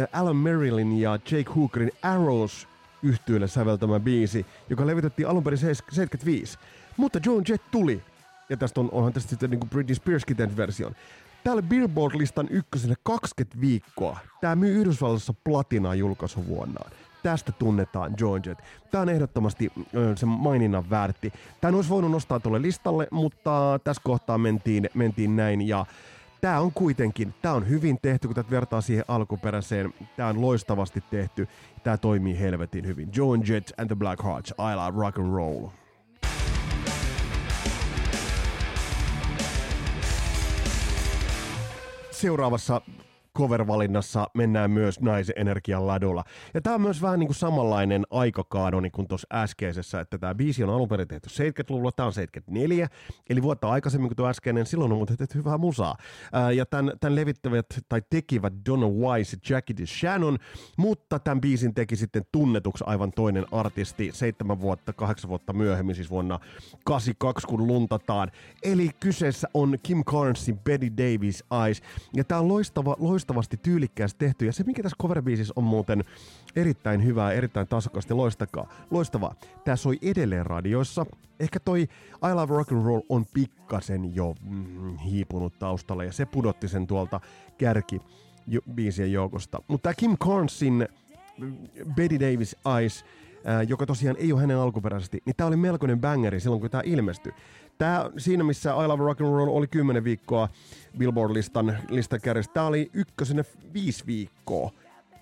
äh, 0.00 0.20
Alan 0.20 0.36
Merrillin 0.36 1.00
ja 1.00 1.12
Jake 1.12 1.52
Hookerin 1.56 1.92
Arrows 2.02 2.68
yhtyeelle 3.06 3.48
säveltämä 3.48 4.00
biisi, 4.00 4.46
joka 4.70 4.86
levitettiin 4.86 5.28
alun 5.28 5.44
perin 5.44 5.58
75. 5.58 6.58
Mutta 6.96 7.20
Joan 7.26 7.44
Jett 7.48 7.64
tuli, 7.70 8.02
ja 8.48 8.56
tästä 8.56 8.80
on, 8.80 8.88
onhan 8.92 9.12
tästä 9.12 9.30
sitten 9.30 9.50
niin 9.50 9.60
kuin 9.60 9.70
Britney 9.70 9.94
Spearskin 9.94 10.36
tehnyt 10.36 10.56
version. 10.56 10.94
Täällä 11.44 11.62
Billboard-listan 11.62 12.48
ykköselle 12.50 12.94
20 13.02 13.60
viikkoa. 13.60 14.18
Tämä 14.40 14.56
myy 14.56 14.80
Yhdysvalloissa 14.80 15.34
platinaa 15.44 15.94
julkaisuvuonnaan. 15.94 16.90
Tästä 17.22 17.52
tunnetaan 17.52 18.14
Joan 18.20 18.42
Jett. 18.46 18.60
Tämä 18.90 19.02
on 19.02 19.08
ehdottomasti 19.08 19.72
se 20.16 20.26
maininnan 20.26 20.90
väärti. 20.90 21.32
Tämä 21.60 21.76
olisi 21.76 21.90
voinut 21.90 22.10
nostaa 22.10 22.40
tuolle 22.40 22.62
listalle, 22.62 23.08
mutta 23.10 23.80
tässä 23.84 24.02
kohtaa 24.04 24.38
mentiin, 24.38 24.90
mentiin 24.94 25.36
näin. 25.36 25.68
Ja 25.68 25.86
Tämä 26.46 26.60
on 26.60 26.72
kuitenkin, 26.72 27.34
tämä 27.42 27.54
on 27.54 27.68
hyvin 27.68 27.98
tehty, 28.02 28.28
kun 28.28 28.34
tätä 28.34 28.50
vertaa 28.50 28.80
siihen 28.80 29.04
alkuperäiseen. 29.08 29.94
Tämä 30.16 30.28
on 30.28 30.40
loistavasti 30.40 31.04
tehty. 31.10 31.48
Tämä 31.82 31.96
toimii 31.96 32.40
helvetin 32.40 32.86
hyvin. 32.86 33.08
Joan 33.16 33.42
Jett 33.48 33.80
and 33.80 33.86
the 33.86 33.96
Black 33.96 34.24
Hearts, 34.24 34.50
I 34.50 34.76
love 34.76 35.00
rock 35.00 35.18
and 35.18 35.34
roll. 35.34 35.68
Seuraavassa 42.10 42.80
cover-valinnassa 43.36 44.26
mennään 44.34 44.70
myös 44.70 45.00
naisen 45.00 45.34
energian 45.38 45.86
ladulla. 45.86 46.24
Ja 46.54 46.60
tämä 46.60 46.74
on 46.74 46.80
myös 46.80 47.02
vähän 47.02 47.18
niin 47.18 47.28
kuin 47.28 47.36
samanlainen 47.36 48.04
aikakaadoni 48.10 48.90
kuin 48.90 49.08
tuossa 49.08 49.28
äskeisessä, 49.32 50.00
että 50.00 50.18
tämä 50.18 50.34
biisi 50.34 50.64
on 50.64 50.70
alun 50.70 50.88
perin 50.88 51.08
tehty 51.08 51.28
70-luvulla, 51.28 51.92
tämä 51.92 52.06
on 52.06 52.12
74, 52.12 52.88
eli 53.30 53.42
vuotta 53.42 53.70
aikaisemmin 53.70 54.08
kuin 54.08 54.16
tuo 54.16 54.28
äskeinen, 54.28 54.66
silloin 54.66 54.92
on 54.92 54.98
muuten 54.98 55.16
tehty 55.16 55.38
hyvää 55.38 55.58
musaa. 55.58 55.96
Ää, 56.32 56.52
ja 56.52 56.66
tämän, 56.66 56.92
tämän 57.00 57.14
levittävät 57.14 57.66
tai 57.88 58.02
tekivät 58.10 58.52
Donna 58.66 58.88
Wise 58.88 59.36
ja 59.36 59.56
Jackie. 59.56 59.86
Shannon, 59.86 60.38
mutta 60.76 61.18
tämän 61.18 61.40
biisin 61.40 61.74
teki 61.74 61.96
sitten 61.96 62.22
tunnetuksi 62.32 62.84
aivan 62.86 63.12
toinen 63.12 63.46
artisti 63.52 64.10
seitsemän 64.12 64.60
vuotta, 64.60 64.92
kahdeksan 64.92 65.28
vuotta 65.28 65.52
myöhemmin, 65.52 65.94
siis 65.94 66.10
vuonna 66.10 66.38
82, 66.84 67.46
kun 67.46 67.66
luntataan. 67.66 68.30
Eli 68.62 68.90
kyseessä 69.00 69.48
on 69.54 69.78
Kim 69.82 70.04
Carnesin 70.04 70.58
Betty 70.58 70.92
Davis 70.96 71.44
Eyes, 71.64 71.82
ja 72.14 72.24
tämä 72.24 72.40
on 72.40 72.48
loistava, 72.48 72.96
loistava 72.98 73.25
loistavasti 73.26 73.56
tyylikkäästi 73.56 74.18
tehty. 74.18 74.46
Ja 74.46 74.52
se, 74.52 74.64
mikä 74.64 74.82
tässä 74.82 74.96
cover 75.02 75.22
on 75.56 75.64
muuten 75.64 76.04
erittäin 76.56 77.04
hyvää, 77.04 77.32
erittäin 77.32 77.66
tasokasta 77.66 78.12
ja 78.12 78.16
loistakaa, 78.16 78.68
loistavaa. 78.90 79.34
Tämä 79.64 79.76
soi 79.76 79.98
edelleen 80.02 80.46
radioissa. 80.46 81.06
Ehkä 81.40 81.60
toi 81.60 81.80
I 82.30 82.34
Love 82.34 82.54
Rock 82.54 82.72
and 82.72 82.84
Roll 82.84 83.00
on 83.08 83.26
pikkasen 83.34 84.14
jo 84.14 84.34
mm, 84.42 84.96
hiipunut 84.96 85.58
taustalla 85.58 86.04
ja 86.04 86.12
se 86.12 86.26
pudotti 86.26 86.68
sen 86.68 86.86
tuolta 86.86 87.20
kärki 87.58 88.00
biisien 88.74 89.12
joukosta. 89.12 89.62
Mutta 89.68 89.94
Kim 89.94 90.16
Carnesin 90.18 90.88
mm, 91.38 91.56
Betty 91.94 92.20
Davis 92.20 92.56
Eyes, 92.78 93.04
joka 93.68 93.86
tosiaan 93.86 94.16
ei 94.18 94.32
ole 94.32 94.40
hänen 94.40 94.56
alkuperäisesti, 94.58 95.22
niin 95.24 95.36
tämä 95.36 95.48
oli 95.48 95.56
melkoinen 95.56 96.00
bangeri 96.00 96.40
silloin, 96.40 96.60
kun 96.60 96.70
tämä 96.70 96.82
ilmestyi. 96.86 97.32
Tää, 97.78 98.10
siinä 98.18 98.44
missä 98.44 98.70
I 98.70 98.86
Love 98.86 99.04
Rock 99.04 99.20
and 99.20 99.30
Roll 99.30 99.56
oli 99.56 99.66
10 99.66 100.04
viikkoa 100.04 100.48
Billboard-listan 100.98 101.78
listan 101.90 102.20
kärjessä, 102.20 102.52
tää 102.52 102.66
oli 102.66 102.90
ykkösenä 102.92 103.44
viisi 103.74 104.06
viikkoa. 104.06 104.70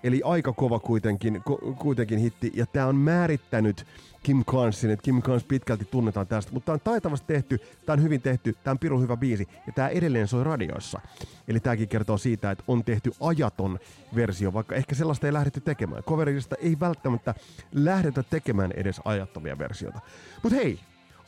Eli 0.03 0.21
aika 0.25 0.53
kova 0.53 0.79
kuitenkin, 0.79 1.41
ku, 1.45 1.75
kuitenkin 1.79 2.19
hitti. 2.19 2.51
Ja 2.55 2.65
tämä 2.65 2.85
on 2.85 2.95
määrittänyt 2.95 3.85
Kim 4.23 4.45
Carnesin, 4.45 4.89
että 4.89 5.03
Kim 5.03 5.21
Carnes 5.21 5.43
pitkälti 5.43 5.85
tunnetaan 5.85 6.27
tästä. 6.27 6.51
Mutta 6.53 6.65
tämä 6.65 6.73
on 6.73 6.79
taitavasti 6.79 7.27
tehty, 7.27 7.59
tämä 7.85 7.93
on 7.93 8.03
hyvin 8.03 8.21
tehty, 8.21 8.55
tämä 8.63 8.71
on 8.71 8.79
pirun 8.79 9.01
hyvä 9.01 9.17
biisi. 9.17 9.47
Ja 9.67 9.73
tämä 9.73 9.87
edelleen 9.87 10.27
soi 10.27 10.43
radioissa. 10.43 11.01
Eli 11.47 11.59
tämäkin 11.59 11.87
kertoo 11.87 12.17
siitä, 12.17 12.51
että 12.51 12.63
on 12.67 12.83
tehty 12.83 13.11
ajaton 13.19 13.79
versio, 14.15 14.53
vaikka 14.53 14.75
ehkä 14.75 14.95
sellaista 14.95 15.27
ei 15.27 15.33
lähdetty 15.33 15.61
tekemään. 15.61 16.03
Coverista 16.03 16.55
ei 16.59 16.79
välttämättä 16.79 17.33
lähdetä 17.71 18.23
tekemään 18.23 18.71
edes 18.71 19.01
ajattomia 19.05 19.57
versioita. 19.57 19.99
Mutta 20.43 20.55
hei, 20.55 20.79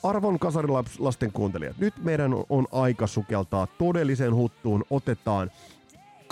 Arvon 0.04 0.40
kasarilasten 0.40 1.32
kuuntelijat, 1.32 1.78
nyt 1.78 1.94
meidän 2.04 2.32
on 2.50 2.68
aika 2.72 3.08
sukeltaa 3.08 3.68
todelliseen 3.78 4.36
huttuun. 4.36 4.84
Otetaan 4.90 5.52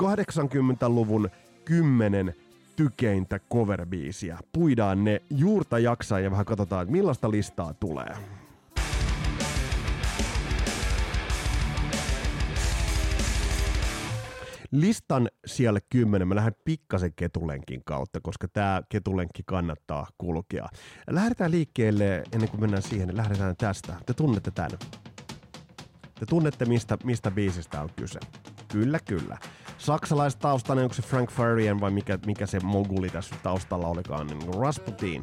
80-luvun 0.01 1.29
10 1.65 2.33
tykeintä 2.75 3.39
coverbiisiä. 3.53 4.37
Puidaan 4.53 5.03
ne 5.03 5.21
juurta 5.29 5.79
jaksaa 5.79 6.19
ja 6.19 6.31
vähän 6.31 6.45
katsotaan, 6.45 6.81
että 6.81 6.91
millaista 6.91 7.31
listaa 7.31 7.73
tulee. 7.73 8.15
Listan 14.71 15.29
siellä 15.45 15.79
10 15.89 16.27
mä 16.27 16.35
lähden 16.35 16.55
pikkasen 16.65 17.13
ketulenkin 17.15 17.81
kautta, 17.85 18.19
koska 18.23 18.47
tämä 18.47 18.81
ketulenkki 18.89 19.43
kannattaa 19.45 20.07
kulkea. 20.17 20.67
Lähdetään 21.09 21.51
liikkeelle, 21.51 22.23
ennen 22.31 22.49
kuin 22.49 22.61
mennään 22.61 22.83
siihen, 22.83 23.07
niin 23.07 23.17
lähdetään 23.17 23.55
tästä. 23.57 23.95
Te 24.05 24.13
tunnette 24.13 24.51
tämän. 24.51 24.71
Te 26.19 26.25
tunnette, 26.25 26.65
mistä, 26.65 26.97
mistä 27.03 27.31
biisistä 27.31 27.81
on 27.81 27.89
kyse. 27.95 28.19
Kyllä, 28.71 28.99
kyllä. 28.99 29.37
Saksalaistaustainen, 29.77 30.83
onko 30.83 30.93
se 30.93 31.01
Frank 31.01 31.31
Farian 31.31 31.79
vai 31.79 31.91
mikä, 31.91 32.19
mikä 32.25 32.45
se 32.45 32.59
moguli 32.59 33.09
tässä 33.09 33.35
taustalla 33.43 33.87
olikaan, 33.87 34.27
niin 34.27 34.53
Rasputin. 34.53 35.21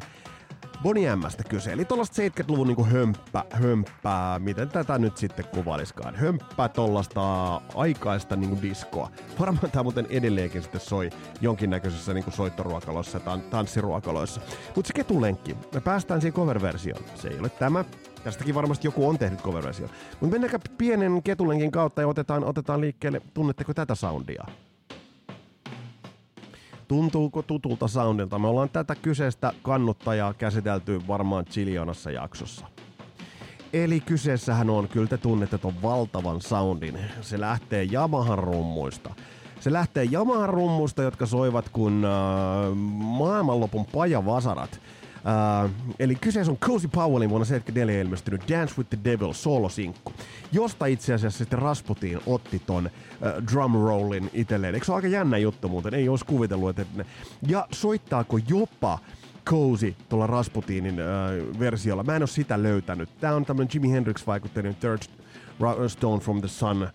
Bonnie 0.83 1.15
Mstä 1.15 1.43
kyse. 1.43 1.71
Eli 1.71 1.85
tuollaista 1.85 2.21
70-luvun 2.21 2.67
niinku 2.67 2.85
hömppä, 2.85 3.45
hömppää, 3.49 4.39
miten 4.39 4.69
tätä 4.69 4.97
nyt 4.97 5.17
sitten 5.17 5.45
kuvailiskaan. 5.45 6.15
Hömppää 6.15 6.69
tuollaista 6.69 7.55
aikaista 7.75 8.35
niinku 8.35 8.61
diskoa. 8.61 9.09
Varmaan 9.39 9.71
tämä 9.71 9.83
muuten 9.83 10.07
edelleenkin 10.09 10.61
sitten 10.61 10.81
soi 10.81 11.09
jonkinnäköisessä 11.41 12.13
niinku 12.13 12.31
soittoruokaloissa 12.31 13.19
ja 13.25 13.37
tanssiruokaloissa. 13.49 14.41
Mutta 14.75 14.87
se 14.87 14.93
ketulenkki, 14.93 15.57
me 15.73 15.81
päästään 15.81 16.21
siihen 16.21 16.35
cover-versioon. 16.35 17.03
Se 17.15 17.27
ei 17.27 17.39
ole 17.39 17.49
tämä, 17.49 17.85
Tästäkin 18.23 18.55
varmasti 18.55 18.87
joku 18.87 19.09
on 19.09 19.17
tehnyt 19.17 19.41
cover-versio. 19.41 19.87
Mutta 20.19 20.39
mennäänkö 20.39 20.59
pienen 20.77 21.23
ketulenkin 21.23 21.71
kautta 21.71 22.01
ja 22.01 22.07
otetaan, 22.07 22.43
otetaan 22.43 22.81
liikkeelle. 22.81 23.21
Tunnetteko 23.33 23.73
tätä 23.73 23.95
soundia? 23.95 24.43
Tuntuuko 26.93 27.41
tutulta 27.41 27.87
soundilta? 27.87 28.39
Me 28.39 28.47
ollaan 28.47 28.69
tätä 28.69 28.95
kyseistä 28.95 29.53
kannuttajaa 29.61 30.33
käsitelty 30.33 31.01
varmaan 31.07 31.45
chilionassa 31.45 32.11
jaksossa. 32.11 32.65
Eli 33.73 33.99
kyseessähän 33.99 34.69
on, 34.69 34.87
kyllä 34.87 35.07
te 35.07 35.17
tunnette 35.17 35.57
ton 35.57 35.81
valtavan 35.81 36.41
soundin. 36.41 36.99
Se 37.21 37.39
lähtee 37.39 37.87
Yamahan 37.93 38.39
rummuista. 38.39 39.13
Se 39.59 39.73
lähtee 39.73 40.07
Yamahan 40.11 40.49
rummuista, 40.49 41.03
jotka 41.03 41.25
soivat 41.25 41.69
kun 41.69 42.05
äh, 42.05 42.75
maailmanlopun 43.17 43.85
pajavasarat. 43.85 44.81
Uh, 45.23 45.71
eli 45.99 46.15
kyseessä 46.15 46.51
on 46.51 46.57
Cozy 46.57 46.87
Powellin 46.87 47.29
vuonna 47.29 47.45
1974 47.45 48.01
ilmestynyt 48.01 48.49
Dance 48.49 48.73
with 48.77 48.89
the 48.89 48.99
Devil 49.03 49.33
solo-sinkku, 49.33 50.13
josta 50.51 50.85
itse 50.85 51.13
asiassa 51.13 51.37
sitten 51.37 51.59
Rasputin 51.59 52.19
otti 52.25 52.61
ton 52.65 52.85
uh, 52.85 53.53
drum 53.53 53.73
rollin 53.73 54.29
itselleen. 54.33 54.73
Eikö 54.73 54.85
se 54.85 54.91
ole 54.91 54.97
aika 54.97 55.07
jännä 55.07 55.37
juttu 55.37 55.69
muuten? 55.69 55.93
Ei 55.93 56.09
olisi 56.09 56.25
kuvitellut, 56.25 56.69
että 56.79 56.97
ne... 56.97 57.05
Ja 57.47 57.67
soittaako 57.71 58.39
jopa 58.49 58.99
Cozy 59.45 59.95
tuolla 60.09 60.27
Rasputinin 60.27 60.95
uh, 60.99 61.59
versiolla. 61.59 62.03
Mä 62.03 62.15
en 62.15 62.21
ole 62.21 62.27
sitä 62.27 62.63
löytänyt. 62.63 63.09
Tää 63.19 63.35
on 63.35 63.45
tämmönen 63.45 63.69
Jimi 63.73 63.91
Hendrix-vaikutteinen 63.91 64.75
Third 64.75 65.01
Stone 65.87 66.21
from 66.21 66.39
the 66.39 66.47
Sun 66.47 66.87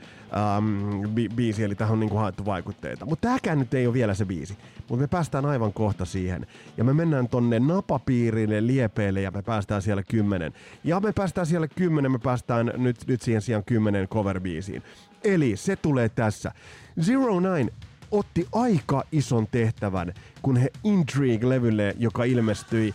um, 0.57 1.03
bi- 1.15 1.35
biisi, 1.35 1.65
eli 1.65 1.75
tähän 1.75 1.93
on 1.93 2.01
niinku 2.01 2.17
haettu 2.17 2.45
vaikutteita. 2.45 3.07
Mutta 3.07 3.29
tämäkään 3.29 3.59
nyt 3.59 3.75
ei 3.75 3.87
ole 3.87 3.95
vielä 3.95 4.15
se 4.15 4.25
biisi. 4.25 4.57
Mutta 4.89 5.03
me 5.03 5.07
päästään 5.07 5.47
aivan 5.47 5.73
kohta 5.73 6.05
siihen. 6.05 6.47
Ja 6.77 6.85
me 6.85 6.95
mennään 6.95 7.29
tonne 7.29 7.61
napapiirille, 7.61 8.67
liepeille 8.67 9.21
ja 9.21 9.31
me 9.31 9.43
päästään 9.43 9.83
siellä 9.83 10.03
kymmenen. 10.03 10.53
Ja 10.85 11.01
me 11.01 11.13
päästään 11.13 11.47
siellä 11.47 11.69
kymmenen, 11.69 12.13
me 12.13 12.19
päästään 12.19 12.73
nyt, 12.77 12.97
nyt 13.07 13.23
siihen 13.23 13.43
sijaan 13.43 13.65
kymmenen 13.65 14.09
cover-biisiin. 14.09 14.83
Eli 15.25 15.57
se 15.57 15.77
tulee 15.77 16.09
tässä. 16.09 16.53
Zero 17.01 17.41
Nine 17.41 17.73
otti 18.11 18.49
aika 18.53 19.05
ison 19.13 19.47
tehtävän, 19.51 20.13
kun 20.43 20.57
he 20.57 20.69
Intrigue-levylle, 20.85 21.95
joka 21.99 22.25
ilmestyi 22.25 22.95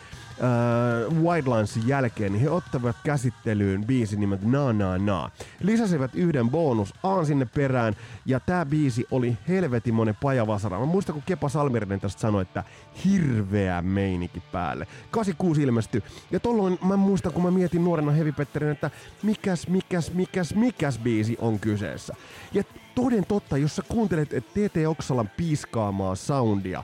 White 1.22 1.50
Linesin 1.50 1.88
jälkeen, 1.88 2.32
niin 2.32 2.42
he 2.42 2.50
ottavat 2.50 2.96
käsittelyyn 3.04 3.86
biisin 3.86 4.20
nimeltä 4.20 4.46
Na 4.48 4.74
Na 4.74 4.98
Na. 4.98 5.30
Lisäsivät 5.60 6.16
yhden 6.16 6.50
bonus 6.50 6.94
aan 7.04 7.26
sinne 7.26 7.46
perään, 7.46 7.96
ja 8.26 8.40
tämä 8.40 8.66
biisi 8.66 9.08
oli 9.12 9.38
helvetin 9.48 9.94
monen 9.94 10.16
pajavasara. 10.22 10.80
Mä 10.80 10.86
muistan, 10.86 11.14
kun 11.14 11.24
Kepa 11.26 11.50
Salmirinen 11.50 12.00
tästä 12.00 12.22
sanoi, 12.22 12.42
että 12.42 12.64
hirveä 13.06 13.82
meininki 13.82 14.40
päälle. 14.52 14.88
86 15.12 15.62
ilmestyi, 15.62 16.04
ja 16.32 16.40
tolloin 16.40 16.80
mä 16.86 16.98
muistan, 16.98 17.34
kun 17.34 17.44
mä 17.44 17.52
mietin 17.52 17.84
nuorena 17.84 18.12
Heavy 18.12 18.34
että 18.72 18.92
mikäs, 19.24 19.68
mikäs, 19.68 20.14
mikäs, 20.14 20.56
mikäs 20.56 21.00
biisi 21.00 21.38
on 21.42 21.60
kyseessä. 21.60 22.14
Ja 22.54 22.64
toden 22.96 23.26
totta, 23.26 23.58
jos 23.58 23.76
sä 23.76 23.82
kuuntelet 23.88 24.30
TT 24.30 24.88
Oksalan 24.88 25.30
piiskaamaa 25.38 26.16
soundia, 26.16 26.84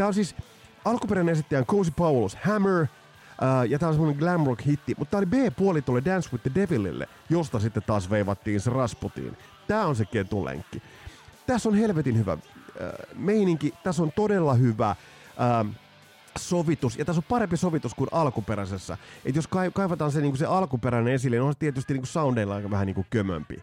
tää 0.00 0.06
on 0.06 0.14
siis 0.14 0.34
alkuperäinen 0.84 1.32
esittäjä 1.32 1.64
Cozy 1.64 1.90
Powell's 1.90 2.38
Hammer, 2.42 2.86
Uh, 3.42 3.70
ja 3.70 3.78
tää 3.78 3.88
on 3.88 3.94
semmonen 3.94 4.18
glam 4.18 4.46
rock 4.46 4.66
hitti, 4.66 4.94
mutta 4.98 5.10
tää 5.10 5.18
oli 5.18 5.26
B-puoli 5.26 5.82
tuolle 5.82 6.02
Dance 6.04 6.28
with 6.32 6.42
the 6.42 6.50
Devilille, 6.54 7.08
josta 7.30 7.60
sitten 7.60 7.82
taas 7.82 8.10
veivattiin 8.10 8.60
se 8.60 8.70
Rasputiin. 8.70 9.36
Tää 9.68 9.86
on 9.86 9.96
se 9.96 10.04
ketulenkki. 10.04 10.82
Tässä 11.46 11.68
on 11.68 11.74
helvetin 11.74 12.18
hyvä 12.18 12.32
uh, 12.32 12.40
meininki, 13.16 13.74
tässä 13.84 14.02
on 14.02 14.12
todella 14.12 14.54
hyvä 14.54 14.96
uh, 15.64 15.70
sovitus, 16.38 16.98
ja 16.98 17.04
tässä 17.04 17.20
on 17.20 17.24
parempi 17.28 17.56
sovitus 17.56 17.94
kuin 17.94 18.08
alkuperäisessä. 18.12 18.98
Et 19.24 19.36
jos 19.36 19.48
kaivataan 19.72 20.12
se, 20.12 20.20
niinku 20.20 20.36
se 20.36 20.46
alkuperäinen 20.46 21.14
esille, 21.14 21.36
niin 21.36 21.42
on 21.42 21.52
se 21.52 21.58
tietysti 21.58 21.92
niinku 21.92 22.06
soundeilla 22.06 22.54
aika 22.54 22.70
vähän 22.70 22.86
niinku 22.86 23.06
kömömpi. 23.10 23.62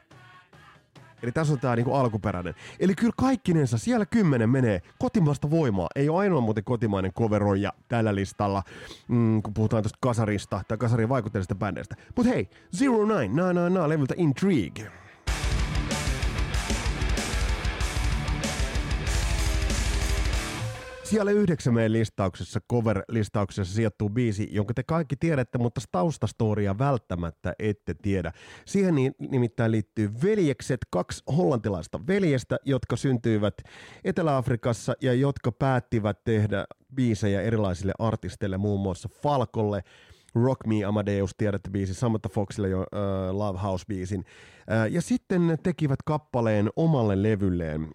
Eli 1.24 1.32
tässä 1.32 1.54
on 1.54 1.60
tämä 1.60 1.76
niinku 1.76 1.94
alkuperäinen. 1.94 2.54
Eli 2.80 2.96
kyllä 2.96 3.14
kaikkinensa 3.18 3.78
siellä 3.78 4.06
kymmenen 4.06 4.50
menee 4.50 4.82
kotimaasta 5.00 5.50
voimaa. 5.50 5.88
Ei 5.96 6.10
ole 6.10 6.20
ainoa 6.20 6.42
muuten 6.42 6.64
kotimainen 6.64 7.14
coveroija 7.14 7.74
tällä 7.88 8.16
listalla, 8.16 8.64
mm, 9.08 9.42
kun 9.42 9.54
puhutaan 9.54 9.84
tästä 9.84 9.98
kasarista 10.02 10.62
tai 10.68 10.78
kasarin 10.78 11.10
vaikutteellisesta 11.10 11.56
bändeistä. 11.56 11.96
Mutta 12.16 12.32
hei, 12.32 12.50
Zero 12.78 13.06
Nine, 13.06 13.42
na 13.42 13.54
na 13.54 13.70
na, 13.70 13.90
levyltä 13.90 14.14
Intrigue. 14.18 14.92
Siellä 21.10 21.32
yhdeksän 21.32 21.74
meidän 21.74 21.94
listauksessa, 21.94 22.60
cover-listauksessa 22.74 23.76
sijoittuu 23.76 24.10
biisi, 24.10 24.50
jonka 24.52 24.74
te 24.74 24.84
kaikki 24.84 25.16
tiedätte, 25.16 25.58
mutta 25.58 25.82
taustastoria 25.92 26.78
välttämättä 26.78 27.54
ette 27.60 27.94
tiedä. 27.94 28.32
Siihen 28.66 28.96
nimittäin 29.20 29.72
liittyy 29.72 30.12
veljekset, 30.24 30.80
kaksi 30.90 31.24
hollantilaista 31.38 32.08
veljestä, 32.08 32.58
jotka 32.66 32.96
syntyivät 32.96 33.54
Etelä-Afrikassa 34.04 34.94
ja 35.02 35.14
jotka 35.14 35.52
päättivät 35.52 36.24
tehdä 36.24 36.66
biisejä 36.96 37.42
erilaisille 37.42 37.94
artisteille, 38.00 38.58
muun 38.58 38.80
muassa 38.80 39.10
Falkolle– 39.22 39.84
Rock 40.44 40.66
Me 40.66 40.84
Amadeus, 40.86 41.32
tiedätte 41.38 41.70
biisi, 41.70 41.94
Samantha 41.94 42.30
Foxille 42.30 42.70
jo 42.70 42.80
uh, 42.80 43.38
Love 43.38 43.60
House-biisin. 43.60 44.20
Uh, 44.20 44.92
ja 44.92 45.02
sitten 45.02 45.48
ne 45.48 45.58
tekivät 45.58 46.00
kappaleen 46.06 46.70
omalle 46.76 47.24
levylleen, 47.24 47.82
uh, 47.82 47.88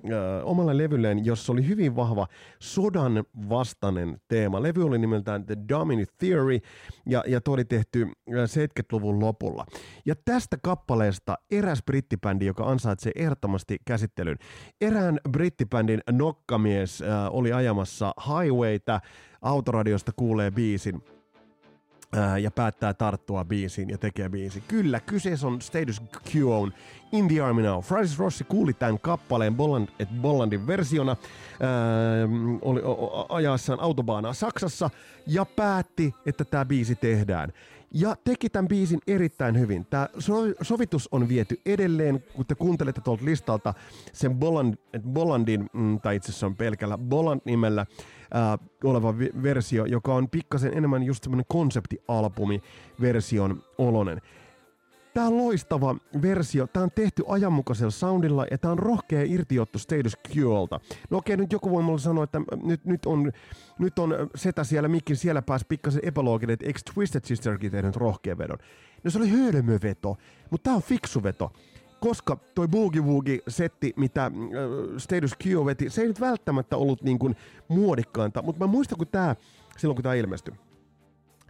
omalle 0.45 0.79
levylleen, 0.79 1.25
jossa 1.25 1.53
oli 1.53 1.69
hyvin 1.69 1.97
vahva 1.97 2.27
sodan 2.59 3.25
vastainen 3.49 4.21
teema. 4.29 4.63
Levy 4.63 4.87
oli 4.87 4.99
nimeltään 4.99 5.47
The 5.47 5.57
Dominant 5.69 6.09
Theory, 6.19 6.59
ja, 7.07 7.25
ja 7.27 7.41
tuo 7.41 7.55
oli 7.55 7.65
tehty 7.65 8.07
70-luvun 8.31 9.21
lopulla. 9.21 9.67
Ja 10.07 10.15
tästä 10.25 10.57
kappaleesta 10.63 11.39
eräs 11.51 11.83
brittibändi, 11.83 12.47
joka 12.47 12.65
ansaitsee 12.65 13.13
ehdottomasti 13.17 13.79
käsittelyn. 13.85 14.39
Erään 14.81 15.21
brittibändin 15.31 16.01
nokkamies 16.11 17.01
uh, 17.01 17.07
oli 17.37 17.53
ajamassa 17.53 18.15
highwayta, 18.27 19.01
autoradiosta 19.43 20.13
kuulee 20.17 20.51
biisin 20.51 21.03
ja 22.43 22.51
päättää 22.51 22.95
tarttua 22.95 23.45
biisiin 23.45 23.91
ja 23.91 23.99
tekee 23.99 24.29
biisi. 24.29 24.61
Kyllä, 24.69 25.01
kyseessä 25.01 25.47
on 25.47 25.61
Status 25.63 26.03
Quo 26.37 26.69
In 27.13 27.29
the 27.29 27.41
Army 27.41 27.63
Now. 27.63 27.81
Francis 27.81 28.19
Rossi 28.19 28.45
kuuli 28.45 28.73
tämän 28.73 29.01
kappaleen 29.01 29.55
Bolland, 29.55 29.89
et 29.99 30.09
Bollandin 30.21 30.67
versiona 30.67 31.17
ää, 31.61 31.69
oli 32.63 32.81
ajaessaan 33.29 33.81
autobaanaa 33.81 34.33
Saksassa 34.33 34.91
ja 35.27 35.45
päätti, 35.45 36.15
että 36.27 36.45
tämä 36.45 36.65
biisi 36.65 36.95
tehdään. 36.95 37.53
Ja 37.95 38.17
teki 38.25 38.51
tämän 38.51 38.69
biisin 38.69 39.01
erittäin 39.07 39.59
hyvin. 39.59 39.87
Tämä 39.87 40.09
sovitus 40.63 41.09
on 41.13 41.29
viety 41.29 41.61
edelleen, 41.67 42.25
kun 42.35 42.47
te 42.47 42.55
kuuntelette 42.55 43.01
tuolta 43.01 43.25
listalta 43.25 43.75
sen 44.13 44.35
Bolland, 44.35 44.75
Bollandin, 45.09 45.71
mm, 45.73 46.01
tai 46.01 46.17
itse 46.17 46.31
asiassa 46.31 46.47
on 46.47 46.57
pelkällä 46.57 46.99
Bolland-nimellä, 46.99 47.81
äh, 47.81 48.69
oleva 48.85 49.19
vi- 49.19 49.33
versio, 49.43 49.85
joka 49.85 50.15
on 50.15 50.29
pikkasen 50.29 50.77
enemmän 50.77 51.03
just 51.03 51.25
semmoinen 51.25 51.47
konseptialbumi 51.49 52.63
version 53.01 53.63
olonen. 53.79 54.21
Tämä 55.15 55.27
on 55.27 55.37
loistava 55.37 55.97
versio. 56.23 56.67
Tämä 56.67 56.85
on 56.85 56.91
tehty 56.95 57.25
ajanmukaisella 57.29 57.91
soundilla 57.91 58.47
ja 58.51 58.59
tämä 58.59 58.73
on 58.73 58.79
rohkea 58.79 59.23
irtiotto 59.27 59.79
Status 59.79 60.19
Quolta. 60.37 60.81
No 61.11 61.19
okei, 61.19 61.37
nyt 61.37 61.53
joku 61.53 61.71
voi 61.71 61.83
mulle 61.83 61.99
sanoa, 61.99 62.25
että 62.25 62.41
nyt, 62.63 62.85
nyt, 62.85 63.07
on, 63.07 63.33
nyt 63.79 63.99
on 63.99 64.15
setä 64.35 64.65
siellä, 64.65 64.89
mikin 64.89 65.17
siellä 65.17 65.43
pääsi 65.43 65.65
pikkasen 65.69 66.05
epälooginen, 66.05 66.55
että 66.55 66.67
eikö 66.67 66.81
Twisted 66.95 67.25
Sisterkin 67.25 67.73
tehnyt 67.73 67.97
rohkea 67.97 68.39
vedon? 68.39 68.59
No 69.05 69.11
se 69.11 69.19
oli 69.19 69.29
hölmöveto, 69.29 70.17
mutta 70.51 70.65
tämä 70.65 70.77
on 70.77 70.83
fiksu 70.83 71.23
veto 71.23 71.53
koska 72.01 72.37
toi 72.55 72.69
Boogie 72.69 73.03
Woogie-setti, 73.03 73.93
mitä 73.97 74.25
äh, 74.25 74.33
Status 74.99 75.37
Quo 75.47 75.67
veti, 75.67 75.91
se 75.91 76.01
ei 76.01 76.09
nyt 76.09 76.21
välttämättä 76.21 76.77
ollut 76.77 77.03
niin 77.03 77.19
kuin 77.19 77.37
muodikkainta, 77.69 78.43
mutta 78.43 78.59
mä 78.59 78.67
muistan, 78.67 78.99
kun 78.99 79.07
tää, 79.07 79.37
silloin 79.77 79.97
kun 79.97 80.03
tää 80.03 80.15
ilmestyi, 80.15 80.55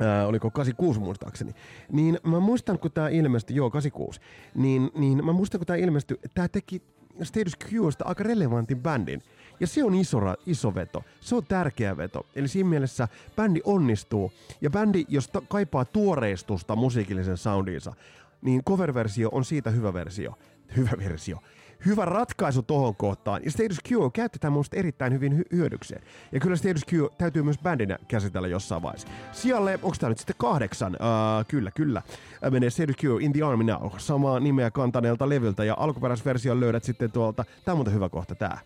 Ää, 0.03 0.27
oliko 0.27 0.51
86 0.51 1.01
muistaakseni, 1.01 1.55
niin 1.93 2.19
mä 2.23 2.41
muistan, 2.41 2.79
kun 2.79 2.93
tämä 2.93 3.09
ilmestyi, 3.09 3.57
joo 3.57 3.71
86, 3.71 4.21
niin, 4.55 4.91
niin 4.95 5.25
mä 5.25 5.33
muistan, 5.33 5.59
kun 5.59 5.67
tämä 5.67 5.77
ilmestyi, 5.77 6.19
tämä 6.35 6.49
teki 6.49 6.83
Status 7.23 7.57
Quoista 7.73 8.05
aika 8.05 8.23
relevantin 8.23 8.81
bändin. 8.83 9.23
Ja 9.61 9.67
se 9.67 9.85
on 9.85 9.95
iso, 9.95 10.19
iso 10.47 10.75
veto. 10.75 11.05
Se 11.21 11.35
on 11.35 11.47
tärkeä 11.47 11.97
veto. 11.97 12.27
Eli 12.35 12.49
siinä 12.49 12.69
mielessä 12.69 13.09
bändi 13.37 13.61
onnistuu. 13.65 14.33
Ja 14.61 14.71
bändi, 14.71 15.05
jos 15.09 15.29
ta- 15.29 15.43
kaipaa 15.49 15.85
tuoreistusta 15.85 16.77
musiikillisen 16.77 17.37
soundiinsa, 17.37 17.95
niin 18.43 18.65
cover-versio 18.65 19.29
on 19.33 19.45
siitä 19.45 19.71
hyvä 19.71 19.93
versio. 19.93 20.35
Hyvä 20.77 20.91
versio. 20.99 21.39
Hyvä 21.87 22.05
ratkaisu 22.05 22.63
tohon 22.63 22.97
kohtaan. 22.97 23.41
Ja 23.45 23.51
Status 23.51 23.79
Quo 23.93 24.11
käytetään 24.11 24.53
mun 24.53 24.65
erittäin 24.73 25.13
hyvin 25.13 25.33
hy- 25.33 25.57
hyödykseen. 25.57 26.03
Ja 26.33 26.41
kyllä 26.41 26.57
Status 26.57 26.83
Quo 26.93 27.11
täytyy 27.19 27.43
myös 27.43 27.59
bändinä 27.59 27.99
käsitellä 28.09 28.49
jossain 28.49 28.83
vaiheessa. 28.83 29.09
Sijalle, 29.33 29.79
onko 29.83 29.97
tää 30.01 30.09
nyt 30.09 30.19
sitten 30.19 30.37
kahdeksan? 30.39 30.93
Uh, 30.93 31.47
kyllä, 31.49 31.71
kyllä. 31.71 32.03
Menee 32.51 32.71
Status 32.71 32.97
Quo 33.05 33.19
In 33.19 33.33
the 33.33 33.43
Army 33.43 33.65
Now. 33.65 33.91
Samaa 33.99 34.41
nimeä 34.41 34.71
kantaneelta 34.71 35.29
levyltä 35.29 35.65
ja 35.65 35.75
alkuperäisversion 35.79 36.61
löydät 36.61 36.85
sitten 36.85 37.13
tuolta. 37.13 37.45
Tää 37.65 37.73
on 37.73 37.79
muuten 37.79 37.95
hyvä 37.95 38.09
kohta 38.09 38.35
tää. 38.35 38.61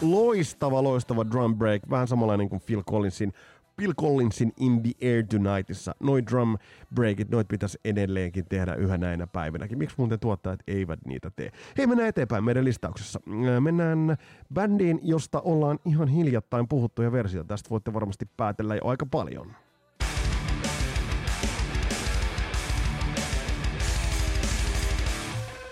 Loistava, 0.00 0.82
loistava 0.82 1.24
drum 1.30 1.56
break. 1.58 1.82
Vähän 1.90 2.08
samanlainen 2.08 2.48
kuin 2.48 2.62
Phil 2.66 2.82
Collinsin 2.82 3.32
Bill 3.76 3.92
Collinsin 3.92 4.52
In 4.56 4.82
the 4.82 4.92
Air 5.02 5.24
Tonightissa. 5.26 5.94
Noi 6.00 6.26
drum 6.26 6.58
breakit, 6.94 7.30
noit 7.30 7.48
pitäisi 7.48 7.78
edelleenkin 7.84 8.44
tehdä 8.48 8.74
yhä 8.74 8.98
näinä 8.98 9.26
päivinäkin. 9.26 9.78
Miksi 9.78 9.94
muuten 9.98 10.20
tuottajat 10.20 10.60
eivät 10.66 10.98
niitä 11.06 11.30
tee? 11.36 11.50
Hei, 11.78 11.86
mennään 11.86 12.08
eteenpäin 12.08 12.44
meidän 12.44 12.64
listauksessa. 12.64 13.20
Mennään 13.60 14.16
bändiin, 14.54 15.00
josta 15.02 15.40
ollaan 15.40 15.78
ihan 15.84 16.08
hiljattain 16.08 16.68
puhuttuja 16.68 17.12
versioita. 17.12 17.48
Tästä 17.48 17.70
voitte 17.70 17.92
varmasti 17.92 18.28
päätellä 18.36 18.74
jo 18.74 18.80
aika 18.84 19.06
paljon. 19.06 19.52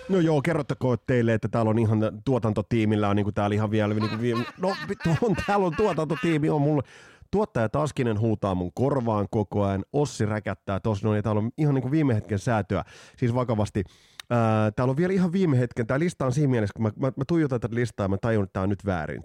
No 0.09 0.19
joo, 0.19 0.41
kerrottakoon 0.41 0.97
teille, 1.07 1.33
että 1.33 1.47
täällä 1.47 1.69
on 1.69 1.79
ihan 1.79 1.99
tuotantotiimillä 2.25 3.09
on 3.09 3.15
niin 3.15 3.23
kuin 3.23 3.33
täällä 3.33 3.53
ihan 3.53 3.71
vielä, 3.71 3.93
niin 3.93 4.09
kuin, 4.09 4.45
no 4.57 4.75
on, 5.21 5.35
täällä 5.47 5.65
on 5.65 5.75
tuotantotiimi, 5.77 6.49
on 6.49 6.61
mulle 6.61 6.83
Tuottaja 7.31 7.69
Taskinen 7.69 8.19
huutaa 8.19 8.55
mun 8.55 8.71
korvaan 8.73 9.27
koko 9.31 9.63
ajan, 9.63 9.85
Ossi 9.93 10.25
räkättää 10.25 10.79
tossa 10.79 11.07
noin, 11.07 11.17
ja 11.17 11.23
täällä 11.23 11.39
on 11.39 11.51
ihan 11.57 11.73
niin 11.73 11.81
kuin 11.81 11.91
viime 11.91 12.15
hetken 12.15 12.39
säätöä, 12.39 12.83
siis 13.17 13.35
vakavasti. 13.35 13.83
Ää, 14.29 14.71
täällä 14.71 14.91
on 14.91 14.97
vielä 14.97 15.13
ihan 15.13 15.31
viime 15.31 15.59
hetken, 15.59 15.87
tämä 15.87 15.99
lista 15.99 16.25
on 16.25 16.33
siinä 16.33 16.51
mielessä, 16.51 16.73
kun 16.73 16.83
mä, 16.83 16.91
mä, 16.99 17.11
mä 17.15 17.23
tuijotan 17.27 17.59
tätä 17.59 17.75
listaa 17.75 18.03
ja 18.03 18.09
mä 18.09 18.17
tajun, 18.17 18.43
että 18.43 18.53
tämä 18.53 18.63
on 18.63 18.69
nyt 18.69 18.85
väärin. 18.85 19.23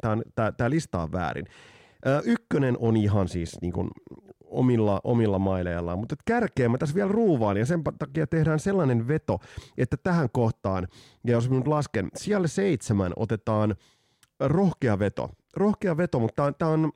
Tämä 0.57 0.71
lista 0.71 1.03
on 1.03 1.13
väärin. 1.13 1.47
Ää, 2.05 2.21
ykkönen 2.25 2.77
on 2.81 2.97
ihan 2.97 3.29
siis 3.29 3.61
niin 3.61 3.73
kuin 3.73 3.91
omilla, 4.45 5.01
omilla 5.05 5.39
maileillaan, 5.39 5.99
mutta 5.99 6.17
kärkeä 6.25 6.69
mä 6.69 6.79
tässä 6.79 6.95
vielä 6.95 7.13
ruuvaan 7.13 7.57
ja 7.57 7.67
sen 7.67 7.83
takia 7.99 8.27
tehdään 8.27 8.59
sellainen 8.59 9.09
veto, 9.09 9.39
että 9.79 9.97
tähän 9.97 10.29
kohtaan, 10.33 10.89
ja 11.25 11.33
jos 11.33 11.51
minun 11.51 11.71
lasken, 11.71 12.09
siellä 12.17 12.49
seitsemän 12.49 13.13
otetaan 13.17 13.75
rohkea 14.41 14.99
veto. 14.99 15.31
Rohkea 15.57 15.97
veto, 15.97 16.19
mutta 16.19 16.53
tämä 16.53 16.71
on, 16.71 16.93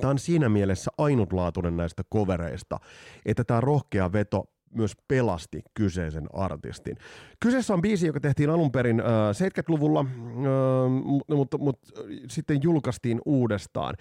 Tämä 0.00 0.10
on 0.10 0.18
siinä 0.18 0.48
mielessä 0.48 0.90
ainutlaatuinen 0.98 1.76
näistä 1.76 2.02
kovereista, 2.08 2.80
että 3.26 3.44
tämä 3.44 3.60
rohkea 3.60 4.12
veto 4.12 4.44
myös 4.74 4.92
pelasti 5.08 5.62
kyseisen 5.74 6.26
artistin. 6.32 6.96
Kyseessä 7.40 7.74
on 7.74 7.82
biisi, 7.82 8.06
joka 8.06 8.20
tehtiin 8.20 8.50
alun 8.50 8.72
perin 8.72 9.00
äh, 9.00 9.06
70-luvulla, 9.06 10.00
äh, 10.00 11.36
mutta, 11.36 11.58
mutta 11.58 11.88
sitten 12.28 12.62
julkaistiin 12.62 13.20
uudestaan. 13.26 13.94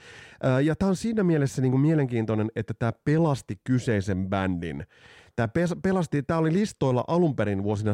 Äh, 0.46 0.64
ja 0.64 0.76
tämä 0.76 0.90
on 0.90 0.96
siinä 0.96 1.24
mielessä 1.24 1.62
niin 1.62 1.72
kuin 1.72 1.82
mielenkiintoinen, 1.82 2.52
että 2.56 2.74
tämä 2.74 2.92
pelasti 3.04 3.60
kyseisen 3.64 4.30
bändin. 4.30 4.86
Tämä 5.36 5.48
pelasti, 5.82 6.24
tämä 6.24 6.40
oli 6.40 6.54
listoilla 6.54 7.04
alun 7.08 7.36
perin 7.36 7.64
vuosina 7.64 7.92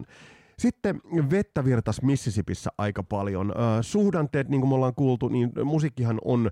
76-77. 0.00 0.04
Sitten 0.58 1.00
vettä 1.30 1.64
virtas 1.64 2.02
Mississippissä 2.02 2.70
aika 2.78 3.02
paljon. 3.02 3.52
suhdanteet, 3.80 4.48
niin 4.48 4.60
kuin 4.60 4.68
me 4.68 4.74
ollaan 4.74 4.94
kuultu, 4.94 5.28
niin 5.28 5.52
musiikkihan 5.64 6.18
on 6.24 6.50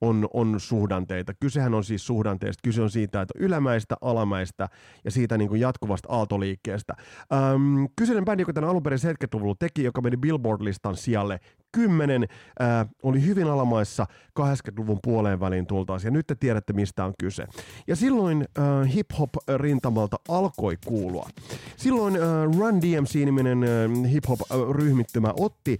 on, 0.00 0.28
on 0.32 0.60
suhdanteita. 0.60 1.34
Kysehän 1.34 1.74
on 1.74 1.84
siis 1.84 2.06
suhdanteista. 2.06 2.60
Kyse 2.64 2.82
on 2.82 2.90
siitä, 2.90 3.20
että 3.22 3.34
ylämäistä, 3.38 3.96
alamäistä 4.00 4.68
ja 5.04 5.10
siitä 5.10 5.38
niin 5.38 5.48
kuin 5.48 5.60
jatkuvasta 5.60 6.08
aaltoliikkeestä. 6.12 6.94
Öm, 7.32 7.88
kyseinen 7.96 8.24
bändi, 8.24 8.42
joka 8.42 8.52
tämän 8.52 8.70
alun 8.70 8.82
perin 8.82 8.98
70-luvulla 8.98 9.54
teki, 9.58 9.84
joka 9.84 10.00
meni 10.00 10.16
Billboard-listan 10.16 10.96
sijalle 10.96 11.40
10, 11.72 12.22
äh, 12.22 12.86
oli 13.02 13.26
hyvin 13.26 13.46
alamaissa 13.46 14.06
80-luvun 14.40 14.98
puoleen 15.02 15.40
väliin 15.40 15.66
tultaisiin. 15.66 16.08
Ja 16.08 16.12
nyt 16.12 16.26
te 16.26 16.34
tiedätte, 16.34 16.72
mistä 16.72 17.04
on 17.04 17.14
kyse. 17.20 17.46
Ja 17.86 17.96
silloin 17.96 18.48
äh, 18.58 18.94
hip-hop-rintamalta 18.94 20.16
alkoi 20.28 20.76
kuulua. 20.86 21.28
Silloin 21.76 22.16
äh, 22.16 22.22
Run 22.58 22.80
DMC-niminen 22.82 23.64
äh, 23.64 24.10
hip-hop-ryhmittymä 24.12 25.32
otti 25.38 25.78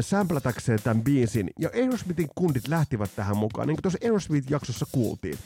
samplätäkseen 0.00 0.78
tämän 0.84 1.04
biisin, 1.04 1.50
ja 1.58 1.70
Aerosmithin 1.74 2.28
kundit 2.34 2.68
lähtivät 2.68 3.10
tähän 3.16 3.36
mukaan, 3.36 3.68
niin 3.68 3.76
kuin 3.76 3.82
tuossa 3.82 3.98
Aerosmith-jaksossa 4.02 4.86
kuultiin. 4.92 5.38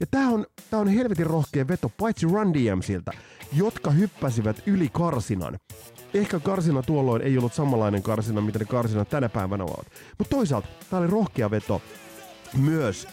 Ja 0.00 0.06
tämä 0.10 0.28
on, 0.28 0.46
tää 0.70 0.80
on 0.80 0.88
helvetin 0.88 1.26
rohkea 1.26 1.68
veto, 1.68 1.88
paitsi 1.98 2.26
Run 2.26 2.54
DMCiltä, 2.54 3.12
jotka 3.52 3.90
hyppäsivät 3.90 4.62
yli 4.66 4.88
karsinan 4.92 5.58
ehkä 6.14 6.40
karsina 6.40 6.82
tuolloin 6.82 7.22
ei 7.22 7.38
ollut 7.38 7.54
samanlainen 7.54 8.02
karsina, 8.02 8.40
mitä 8.40 8.58
ne 8.58 8.64
karsina 8.64 9.04
tänä 9.04 9.28
päivänä 9.28 9.64
ovat. 9.64 9.86
Mutta 10.18 10.36
toisaalta 10.36 10.68
tämä 10.90 11.00
oli 11.00 11.10
rohkea 11.10 11.50
veto 11.50 11.82
myös 12.56 13.08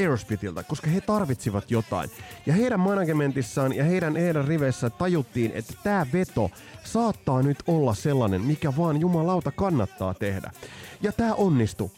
Aerosmithilta, 0.00 0.62
koska 0.62 0.90
he 0.90 1.00
tarvitsivat 1.00 1.70
jotain. 1.70 2.10
Ja 2.46 2.52
heidän 2.52 2.80
managementissaan 2.80 3.76
ja 3.76 3.84
heidän, 3.84 4.16
heidän 4.16 4.48
riveissä 4.48 4.90
tajuttiin, 4.90 5.52
että 5.54 5.74
tämä 5.82 6.06
veto 6.12 6.50
saattaa 6.84 7.42
nyt 7.42 7.58
olla 7.66 7.94
sellainen, 7.94 8.40
mikä 8.40 8.76
vaan 8.76 9.00
jumalauta 9.00 9.50
kannattaa 9.50 10.14
tehdä. 10.14 10.50
Ja 11.02 11.12
tämä 11.12 11.34
onnistui. 11.34 11.90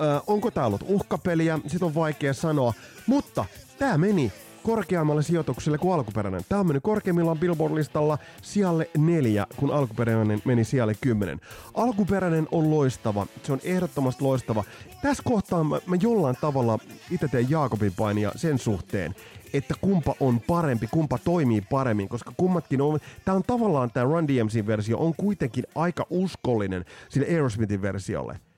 Öö, 0.00 0.20
onko 0.26 0.50
tämä 0.50 0.66
ollut 0.66 0.84
uhkapeliä? 0.86 1.58
Sitä 1.66 1.84
on 1.86 1.94
vaikea 1.94 2.34
sanoa. 2.34 2.74
Mutta 3.06 3.44
tämä 3.78 3.98
meni 3.98 4.32
korkeammalle 4.62 5.22
sijoitukselle 5.22 5.78
kuin 5.78 5.94
alkuperäinen. 5.94 6.40
Tämä 6.48 6.60
on 6.60 6.66
mennyt 6.66 6.82
korkeimmillaan 6.82 7.38
Billboard-listalla 7.38 8.18
sijalle 8.42 8.90
neljä, 8.98 9.46
kun 9.56 9.70
alkuperäinen 9.70 10.42
meni 10.44 10.64
sijalle 10.64 10.94
kymmenen. 11.00 11.40
Alkuperäinen 11.74 12.48
on 12.52 12.70
loistava, 12.70 13.26
se 13.42 13.52
on 13.52 13.60
ehdottomasti 13.64 14.24
loistava. 14.24 14.64
Tässä 15.02 15.22
kohtaa 15.26 15.64
mä, 15.64 15.80
mä 15.86 15.96
jollain 16.00 16.36
tavalla 16.40 16.78
itse 17.10 17.28
teen 17.28 17.50
Jaakobin 17.50 17.92
painia 17.96 18.32
sen 18.36 18.58
suhteen, 18.58 19.14
että 19.52 19.74
kumpa 19.80 20.14
on 20.20 20.40
parempi, 20.40 20.88
kumpa 20.90 21.18
toimii 21.18 21.60
paremmin, 21.60 22.08
koska 22.08 22.32
kummatkin 22.36 22.80
on, 22.80 22.98
tämä 23.24 23.36
on 23.36 23.42
tavallaan 23.42 23.90
tämä 23.90 24.04
Run 24.04 24.28
DMC-versio 24.28 24.98
on 24.98 25.14
kuitenkin 25.16 25.64
aika 25.74 26.06
uskollinen 26.10 26.84
sille 27.08 27.26
Aerosmithin 27.26 27.82
versiolle 27.82 28.49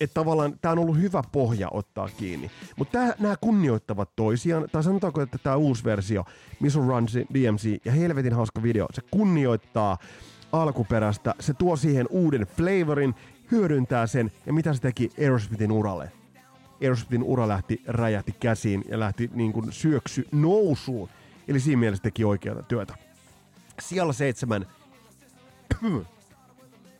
että 0.00 0.14
tavallaan 0.14 0.58
tämä 0.60 0.72
on 0.72 0.78
ollut 0.78 0.98
hyvä 0.98 1.22
pohja 1.32 1.68
ottaa 1.70 2.08
kiinni. 2.16 2.50
Mutta 2.76 2.98
nämä 3.18 3.36
kunnioittavat 3.40 4.10
toisiaan, 4.16 4.66
tai 4.72 4.82
sanotaanko, 4.82 5.22
että 5.22 5.38
tämä 5.38 5.56
uusi 5.56 5.84
versio, 5.84 6.24
missä 6.60 6.78
Run 6.78 7.06
DMC 7.34 7.80
ja 7.84 7.92
helvetin 7.92 8.32
hauska 8.32 8.62
video, 8.62 8.86
se 8.92 9.02
kunnioittaa 9.10 9.98
alkuperäistä, 10.52 11.34
se 11.40 11.54
tuo 11.54 11.76
siihen 11.76 12.06
uuden 12.10 12.46
flavorin, 12.56 13.14
hyödyntää 13.50 14.06
sen, 14.06 14.32
ja 14.46 14.52
mitä 14.52 14.74
se 14.74 14.80
teki 14.80 15.10
Aerosmithin 15.20 15.72
uralle? 15.72 16.12
Aerosmithin 16.82 17.22
ura 17.22 17.48
lähti, 17.48 17.82
räjähti 17.86 18.32
käsiin 18.40 18.84
ja 18.88 19.00
lähti 19.00 19.30
niin 19.34 19.52
kuin 19.52 19.72
syöksy 19.72 20.28
nousuun. 20.32 21.08
Eli 21.48 21.60
siinä 21.60 21.80
mielessä 21.80 22.02
teki 22.02 22.24
oikeata 22.24 22.62
työtä. 22.62 22.94
Siellä 23.80 24.12
seitsemän 24.12 24.66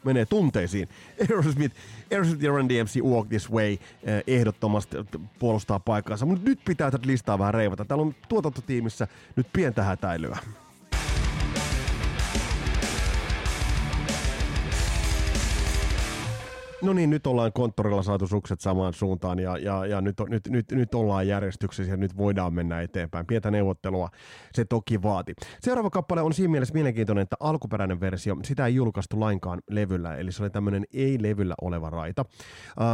menee 0.04 0.26
tunteisiin. 0.26 0.88
Aerosmith, 1.20 1.76
Aerosmith 2.12 2.44
ja 2.44 2.50
Run 2.50 2.68
DMC 2.68 3.00
Walk 3.00 3.28
This 3.28 3.50
Way 3.50 3.72
eh, 3.72 3.78
ehdottomasti 4.26 4.96
puolustaa 5.38 5.80
paikkaansa, 5.80 6.26
mutta 6.26 6.48
nyt 6.48 6.60
pitää 6.64 6.90
tätä 6.90 7.06
listaa 7.06 7.38
vähän 7.38 7.54
reivata. 7.54 7.84
Täällä 7.84 8.02
on 8.02 8.14
tuotantotiimissä 8.28 9.08
nyt 9.36 9.46
pientä 9.52 9.82
hätäilyä. 9.82 10.38
No 16.84 16.92
niin, 16.92 17.10
nyt 17.10 17.26
ollaan 17.26 17.52
konttorilla 17.52 18.02
saatu 18.02 18.26
sukset 18.26 18.60
samaan 18.60 18.94
suuntaan 18.94 19.38
ja, 19.38 19.58
ja, 19.58 19.86
ja 19.86 20.00
nyt, 20.00 20.16
nyt, 20.28 20.48
nyt, 20.48 20.72
nyt 20.72 20.94
ollaan 20.94 21.28
järjestyksessä 21.28 21.92
ja 21.92 21.96
nyt 21.96 22.16
voidaan 22.16 22.54
mennä 22.54 22.80
eteenpäin. 22.80 23.26
Pientä 23.26 23.50
neuvottelua 23.50 24.08
se 24.52 24.64
toki 24.64 25.02
vaati. 25.02 25.34
Seuraava 25.60 25.90
kappale 25.90 26.22
on 26.22 26.32
siinä 26.32 26.50
mielessä 26.50 26.74
mielenkiintoinen, 26.74 27.22
että 27.22 27.36
alkuperäinen 27.40 28.00
versio, 28.00 28.36
sitä 28.42 28.66
ei 28.66 28.74
julkaistu 28.74 29.20
lainkaan 29.20 29.60
levyllä, 29.70 30.16
eli 30.16 30.32
se 30.32 30.42
oli 30.42 30.50
tämmöinen 30.50 30.84
ei-levyllä 30.92 31.54
oleva 31.60 31.90
raita. 31.90 32.24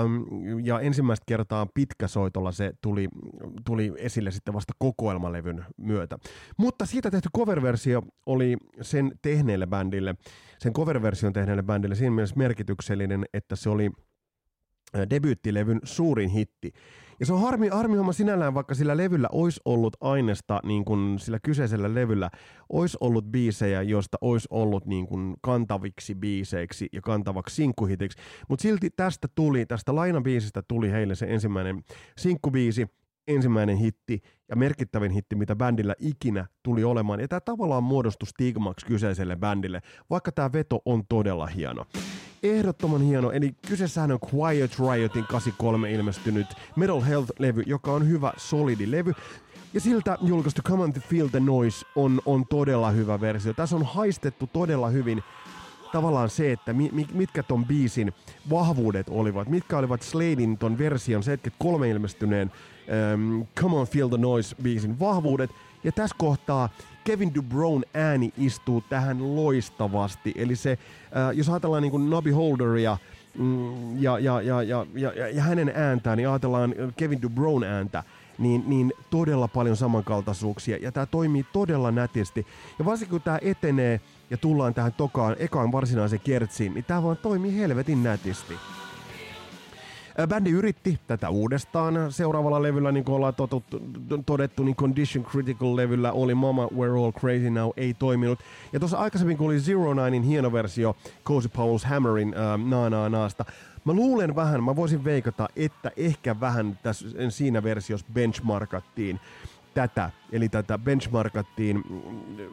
Um, 0.05 0.27
ja 0.65 0.81
ensimmäistä 0.81 1.25
kertaa 1.27 1.67
pitkäsoitolla 1.75 2.53
se 2.53 2.73
tuli, 2.81 3.09
tuli 3.67 3.93
esille 3.97 4.31
sitten 4.31 4.55
vasta 4.55 4.73
kokoelmalevyn 4.79 5.65
myötä. 5.77 6.19
Mutta 6.57 6.87
siitä 6.87 7.11
tehty 7.11 7.29
cover-versio 7.37 8.03
oli 8.27 8.57
sen 8.81 9.13
tehneelle 9.23 9.67
bändille 9.67 10.15
sen 10.61 10.73
cover-version 10.73 11.33
tehneelle 11.33 11.63
bändille 11.63 11.95
siinä 11.95 12.11
mielessä 12.11 12.37
merkityksellinen, 12.37 13.25
että 13.35 13.57
se 13.57 13.71
oli 13.71 13.91
debyyttilevyn 15.11 15.81
suurin 15.83 16.31
hitti. 16.31 16.73
Ja 17.21 17.27
se 17.27 17.33
on 17.33 17.41
harmi, 17.41 17.69
harmi 17.69 17.97
homma 17.97 18.13
sinällään, 18.13 18.55
vaikka 18.55 18.75
sillä 18.75 18.97
levyllä 18.97 19.29
olisi 19.33 19.61
ollut 19.65 19.97
aineesta, 20.01 20.61
niin 20.65 20.85
kuin 20.85 21.19
sillä 21.19 21.39
kyseisellä 21.43 21.95
levyllä 21.95 22.31
olisi 22.69 22.97
ollut 23.01 23.25
biisejä, 23.25 23.83
joista 23.83 24.19
olisi 24.21 24.49
ollut 24.51 24.87
niin 24.87 25.07
kuin 25.07 25.35
kantaviksi 25.41 26.15
biiseiksi 26.15 26.89
ja 26.93 27.01
kantavaksi 27.01 27.57
sinkkuhitiksi. 27.57 28.19
Mutta 28.49 28.63
silti 28.63 28.91
tästä 28.97 29.29
tuli, 29.35 29.67
tästä 29.67 29.95
lainabiisistä 29.95 30.63
tuli 30.69 30.91
heille 30.93 31.15
se 31.15 31.27
ensimmäinen 31.29 31.83
sinkkubiisi, 32.19 32.87
ensimmäinen 33.35 33.77
hitti 33.77 34.23
ja 34.49 34.57
merkittävin 34.57 35.11
hitti, 35.11 35.37
mitä 35.37 35.57
bändillä 35.57 35.95
ikinä 35.99 36.47
tuli 36.63 36.85
olemaan. 36.85 37.21
Ja 37.21 37.29
tämä 37.29 37.41
tavallaan 37.41 37.83
muodostui 37.83 38.27
stigmaksi 38.27 38.87
kyseiselle 38.87 39.37
bändille, 39.37 39.83
vaikka 40.11 40.33
tämä 40.33 40.53
veto 40.53 40.83
on 40.85 41.03
todella 41.09 41.47
hieno. 41.47 41.87
Ehdottoman 42.43 43.01
hieno, 43.01 43.31
eli 43.31 43.55
kyseessähän 43.69 44.13
on 44.13 44.19
Quiet 44.35 44.79
Riotin 44.79 45.25
83 45.25 45.93
ilmestynyt 45.93 46.47
Metal 46.77 47.01
Health-levy, 47.01 47.63
joka 47.67 47.93
on 47.93 48.09
hyvä, 48.09 48.33
solidi 48.37 48.91
levy. 48.91 49.13
Ja 49.75 49.81
siltä 49.81 50.19
julkaistu 50.23 50.63
Come 50.63 50.83
on 50.83 50.93
to 50.93 51.01
Feel 51.01 51.29
the 51.29 51.41
Noise 51.41 51.87
on, 51.97 52.21
on 52.27 52.47
todella 52.47 52.91
hyvä 52.91 53.21
versio. 53.21 53.53
Tässä 53.53 53.77
on 53.77 53.85
haistettu 53.85 54.47
todella 54.47 54.89
hyvin 54.89 55.23
tavallaan 55.93 56.31
se, 56.31 56.53
että 56.53 56.73
mi, 56.73 56.89
mi, 56.93 57.07
mitkä 57.13 57.43
ton 57.43 57.65
biisin 57.65 58.13
vahvuudet 58.51 59.07
olivat, 59.11 59.49
mitkä 59.49 59.79
olivat 59.79 60.03
Sladein 60.03 60.59
ton 60.59 60.79
version 60.79 61.23
73 61.23 61.91
ilmestyneen 61.91 62.53
um, 63.15 63.47
Come 63.61 63.77
on 63.77 63.87
Feel 63.87 64.09
the 64.09 64.19
Noise 64.19 64.57
biisin 64.63 65.01
vahvuudet. 65.01 65.51
Ja 65.85 65.93
tässä 65.93 66.17
kohtaa 66.19 66.69
Kevin 67.05 67.35
DuBrown 67.35 67.83
ääni 67.95 68.33
istuu 68.39 68.85
tähän 68.89 69.37
loistavasti. 69.37 70.35
Eli 70.37 70.57
se, 70.57 70.71
äh, 70.71 71.37
jos 71.37 71.49
ajatellaan 71.49 71.83
niin 71.83 72.11
Nobby 72.11 72.31
Holderia, 72.31 72.97
mm, 73.39 74.03
ja, 74.03 74.19
ja, 74.19 74.43
ja, 74.43 74.63
ja, 74.63 74.87
ja, 74.95 75.29
ja 75.29 75.43
hänen 75.43 75.73
ääntään, 75.75 76.17
niin 76.17 76.29
ajatellaan 76.29 76.75
Kevin 76.97 77.23
DuBrown 77.23 77.65
ääntä, 77.65 78.05
niin, 78.39 78.65
niin 78.67 78.93
todella 79.11 79.49
paljon 79.49 79.77
samankaltaisuuksia. 79.77 80.77
Ja 80.77 80.93
tämä 80.93 81.07
toimii 81.07 81.47
todella 81.53 81.91
nätisti. 81.91 82.47
Ja 82.79 82.85
varsinkin 82.85 83.11
kun 83.11 83.23
tämä 83.23 83.39
etenee 83.43 84.01
ja 84.31 84.37
tullaan 84.37 84.75
tähän 84.75 84.93
tokaan, 84.93 85.37
ekaan 85.39 85.73
varsinaiseen 85.73 86.21
kertsiin, 86.25 86.75
niin 86.75 86.85
tämä 86.85 87.03
vaan 87.03 87.17
toimii 87.17 87.57
helvetin 87.57 88.03
nätisti. 88.03 88.55
Bändi 90.29 90.51
yritti 90.51 90.99
tätä 91.07 91.31
uudestaan. 91.31 92.13
Seuraavalla 92.13 92.63
levyllä, 92.63 92.93
niin 92.93 93.05
kuin 93.05 93.17
ollaan 93.17 93.35
totuttu, 93.35 93.83
todettu, 94.27 94.63
niin 94.63 94.77
Condition 94.77 95.25
Critical-levyllä 95.25 96.13
oli 96.13 96.35
Mama 96.35 96.67
We're 96.67 97.05
All 97.05 97.13
Crazy 97.13 97.51
Now, 97.51 97.71
ei 97.77 97.95
toiminut. 97.95 98.39
Ja 98.73 98.79
tuossa 98.79 98.99
aikaisemmin, 98.99 99.37
kun 99.37 99.47
oli 99.47 99.61
Zero 99.61 99.95
Ninein 99.95 100.23
hieno 100.23 100.53
versio 100.53 100.97
Cozy 101.25 101.49
Powell's 101.49 101.89
Hammerin 101.89 102.35
äh, 102.35 102.69
Naa 102.69 102.91
Naa 102.91 103.09
Naasta, 103.09 103.45
Mä 103.85 103.93
luulen 103.93 104.37
vähän, 104.37 104.65
mä 104.65 104.77
voisin 104.77 105.05
veikata, 105.05 105.49
että 105.57 105.91
ehkä 105.97 106.41
vähän 106.41 106.79
tässä, 106.83 107.07
siinä 107.29 107.63
versiossa 107.63 108.07
benchmarkattiin 108.15 109.21
tätä, 109.75 110.11
eli 110.33 110.49
tätä 110.49 110.79
benchmarkattiin 110.79 111.77
mm, 111.77 112.51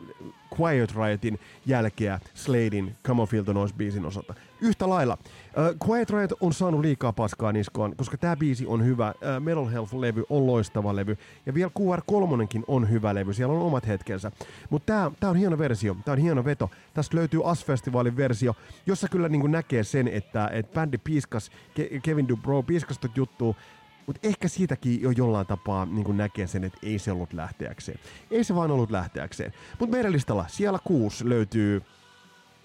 Quiet 0.60 0.96
Riotin 0.96 1.40
jälkeä 1.66 2.20
Sladein 2.34 2.96
Come 3.04 3.22
on 3.22 3.28
Feel 3.28 3.44
the 3.44 3.54
Noise 3.54 3.76
biisin 3.76 4.06
osalta. 4.06 4.34
Yhtä 4.62 4.90
lailla. 4.90 5.18
Uh, 5.24 5.90
Quiet 5.90 6.10
Riot 6.10 6.32
on 6.42 6.54
saanut 6.54 6.82
liikaa 6.82 7.14
paskaa 7.14 7.52
niskoon, 7.52 7.96
koska 7.96 8.18
tämä 8.18 8.36
biisi 8.36 8.68
on 8.68 8.86
hyvä. 8.86 9.10
Uh, 9.10 9.44
Metal 9.44 9.66
Health-levy 9.66 10.24
on 10.30 10.48
loistava 10.48 10.96
levy. 10.96 11.18
Ja 11.46 11.54
vielä 11.54 11.72
QR3 11.80 12.64
on 12.68 12.90
hyvä 12.90 13.16
levy. 13.16 13.34
Siellä 13.34 13.56
on 13.56 13.62
omat 13.62 13.88
hetkensä. 13.88 14.32
Mutta 14.70 15.12
tämä 15.20 15.30
on 15.30 15.36
hieno 15.38 15.58
versio. 15.58 15.98
Tämä 16.06 16.14
on 16.14 16.20
hieno 16.20 16.46
veto. 16.46 16.72
Tästä 16.94 17.18
löytyy 17.18 17.42
As-festivaalin 17.44 18.18
versio, 18.18 18.56
jossa 18.86 19.08
kyllä 19.08 19.30
niin 19.30 19.52
näkee 19.52 19.84
sen, 19.84 20.08
että 20.08 20.50
et 20.54 20.74
bändi 20.74 20.98
piiskas, 20.98 21.52
Ke- 21.80 22.00
Kevin 22.04 22.28
Dubrow 22.28 22.66
piiskas 22.66 23.00
juttua 23.16 23.56
mutta 24.08 24.28
ehkä 24.28 24.48
siitäkin 24.48 25.02
jo 25.02 25.12
jollain 25.12 25.48
tapaa 25.48 25.86
niin 25.86 26.18
näkee 26.18 26.48
sen, 26.48 26.64
että 26.64 26.80
ei 26.84 27.00
se 27.00 27.12
ollut 27.12 27.34
lähteäkseen. 27.34 28.00
Ei 28.32 28.44
se 28.44 28.56
vaan 28.56 28.72
ollut 28.72 28.92
lähteäkseen. 28.92 29.54
Mutta 29.80 29.96
meidän 29.96 30.12
listalla 30.12 30.46
siellä 30.48 30.80
kuusi 30.84 31.30
löytyy 31.30 31.82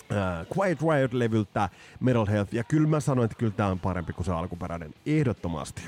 Uh, 0.02 0.58
Quiet 0.58 0.78
Riot-levyltä 0.80 1.68
Metal 2.00 2.26
Health, 2.26 2.54
ja 2.54 2.64
kyllä 2.64 2.88
mä 2.88 3.00
sanoin, 3.00 3.24
että 3.24 3.36
kyllä 3.38 3.52
tämä 3.52 3.68
on 3.68 3.80
parempi 3.80 4.12
kuin 4.12 4.26
se 4.26 4.32
alkuperäinen, 4.32 4.94
ehdottomasti. 5.06 5.82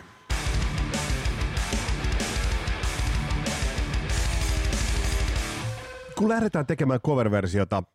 Kun 6.19 6.29
lähdetään 6.29 6.67
tekemään 6.67 7.01
cover-versiota 7.01 7.77
Äh, 7.77 7.94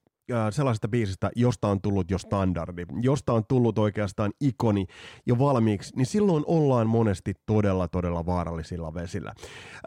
sellaisesta 0.52 0.88
biisistä, 0.88 1.32
josta 1.36 1.68
on 1.68 1.82
tullut 1.82 2.12
jo 2.12 2.18
standardi, 2.18 2.86
josta 3.02 3.34
on 3.34 3.46
tullut 3.48 3.78
oikeastaan 3.78 4.32
ikoni 4.42 4.86
jo 5.26 5.40
valmiiksi, 5.40 5.96
niin 5.96 6.06
silloin 6.06 6.44
ollaan 6.48 6.88
monesti 6.88 7.34
todella, 7.46 7.88
todella 7.88 8.26
vaarallisilla 8.26 8.94
vesillä. 8.94 9.34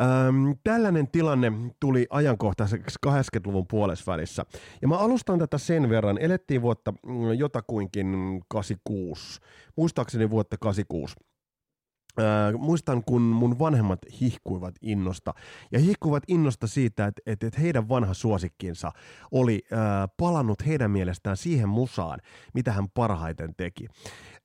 Ähm, 0.00 0.50
tällainen 0.64 1.08
tilanne 1.08 1.52
tuli 1.80 2.06
ajankohtaiseksi 2.10 2.98
80-luvun 3.06 3.66
puolesvälissä. 3.66 4.44
Ja 4.82 4.88
mä 4.88 4.98
alustan 4.98 5.38
tätä 5.38 5.58
sen 5.58 5.88
verran. 5.88 6.18
Elettiin 6.18 6.62
vuotta 6.62 6.92
mm, 6.92 7.32
jotakuinkin 7.32 8.40
86, 8.48 9.40
muistaakseni 9.76 10.30
vuotta 10.30 10.56
86. 10.60 11.14
Äh, 12.18 12.60
muistan, 12.60 13.04
kun 13.04 13.22
mun 13.22 13.58
vanhemmat 13.58 13.98
hihkuivat 14.20 14.74
innosta. 14.82 15.34
Ja 15.70 15.78
hihkuivat 15.78 16.22
innosta 16.28 16.66
siitä, 16.66 17.06
että, 17.06 17.22
että, 17.26 17.46
että 17.46 17.60
heidän 17.60 17.88
vanha 17.88 18.14
suosikkinsa 18.14 18.92
oli 19.30 19.62
äh, 19.72 19.78
palannut 20.16 20.66
heidän 20.66 20.90
mielestään 20.90 21.36
siihen 21.36 21.68
musaan, 21.68 22.20
mitä 22.54 22.72
hän 22.72 22.88
parhaiten 22.94 23.54
teki. 23.56 23.86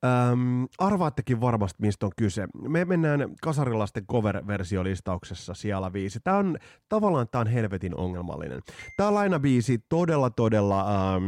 Ähm, 0.06 0.64
arvaattekin 0.78 1.42
varmasti, 1.42 1.78
mistä 1.82 2.06
on 2.06 2.12
kyse. 2.18 2.48
Me 2.68 2.86
mennään 2.86 3.36
kasarilasten 3.42 4.08
cover-versiolistauksessa 4.08 5.54
siellä 5.54 5.94
viisi. 5.94 6.20
Tämä 6.24 6.38
on, 6.38 6.58
tavallaan 6.90 7.28
tämä 7.32 7.42
on 7.42 7.48
helvetin 7.48 7.98
ongelmallinen. 7.98 8.62
Tämä 8.98 9.14
lainabiisi 9.14 9.80
todella, 9.90 10.30
todella 10.30 10.80
ähm, 10.80 11.24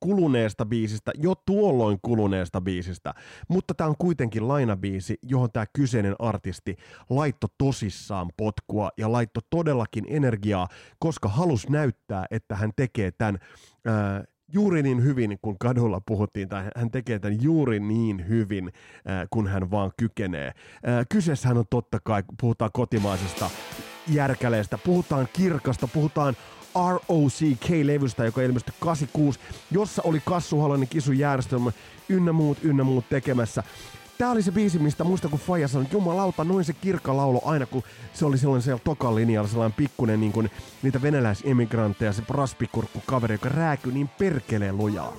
kuluneesta 0.00 0.66
biisistä, 0.66 1.12
jo 1.14 1.34
tuolloin 1.34 1.98
kuluneesta 2.02 2.60
biisistä, 2.60 3.14
mutta 3.48 3.74
tämä 3.74 3.90
on 3.90 3.96
kuitenkin 3.98 4.48
lainabiisi, 4.48 5.18
johon 5.38 5.52
tämä 5.52 5.66
kyseinen 5.72 6.14
artisti 6.18 6.76
laitto 7.10 7.46
tosissaan 7.58 8.30
potkua 8.36 8.90
ja 8.96 9.12
laitto 9.12 9.40
todellakin 9.50 10.04
energiaa, 10.08 10.68
koska 10.98 11.28
halus 11.28 11.68
näyttää, 11.68 12.26
että 12.30 12.56
hän 12.56 12.70
tekee 12.76 13.10
tämän 13.10 13.38
äh, 13.88 14.22
juuri 14.52 14.82
niin 14.82 15.04
hyvin, 15.04 15.38
kun 15.42 15.58
kadulla 15.58 16.00
puhuttiin, 16.06 16.48
tai 16.48 16.64
hän 16.76 16.90
tekee 16.90 17.18
tämän 17.18 17.42
juuri 17.42 17.80
niin 17.80 18.28
hyvin, 18.28 18.66
äh, 18.66 19.26
kun 19.30 19.48
hän 19.48 19.70
vaan 19.70 19.90
kykenee. 19.96 20.46
Äh, 20.46 21.06
kyseessähän 21.08 21.58
on 21.58 21.64
totta 21.70 21.98
kai, 22.04 22.22
puhutaan 22.40 22.70
kotimaisesta 22.72 23.50
järkäleestä, 24.08 24.78
puhutaan 24.78 25.28
kirkasta, 25.32 25.88
puhutaan 25.88 26.36
ROCK-levystä, 26.74 28.24
joka 28.24 28.42
ilmestyi 28.42 28.74
86, 28.80 29.40
jossa 29.70 30.02
oli 30.02 30.22
Kassu 30.24 30.60
Halonen 30.60 30.88
Kisu 30.88 31.12
järjestelmä 31.12 31.72
ynnä 32.08 32.32
muut, 32.32 32.58
ynnä 32.62 32.84
muut 32.84 33.08
tekemässä. 33.08 33.62
Tää 34.18 34.30
oli 34.30 34.42
se 34.42 34.52
biisi, 34.52 34.78
mistä 34.78 35.04
muista 35.04 35.28
kun 35.28 35.38
Faija 35.38 35.68
sanoi, 35.68 35.86
jumalauta, 35.92 36.44
noin 36.44 36.64
se 36.64 36.72
kirkka 36.72 37.16
laulo 37.16 37.42
aina, 37.44 37.66
kun 37.66 37.82
se 38.14 38.24
oli 38.26 38.38
silloin 38.38 38.62
siellä 38.62 38.80
tokan 38.84 39.14
linjalla, 39.14 39.48
sellainen 39.48 39.76
pikkunen 39.76 40.20
niin 40.20 40.32
kuin, 40.32 40.50
niitä 40.82 41.02
venäläisemigranteja, 41.02 42.12
se 42.12 42.22
praspikurkku 42.22 43.02
kaveri, 43.06 43.34
joka 43.34 43.48
rääkyi 43.48 43.92
niin 43.92 44.08
perkeleen 44.08 44.76
lujaa. 44.76 45.12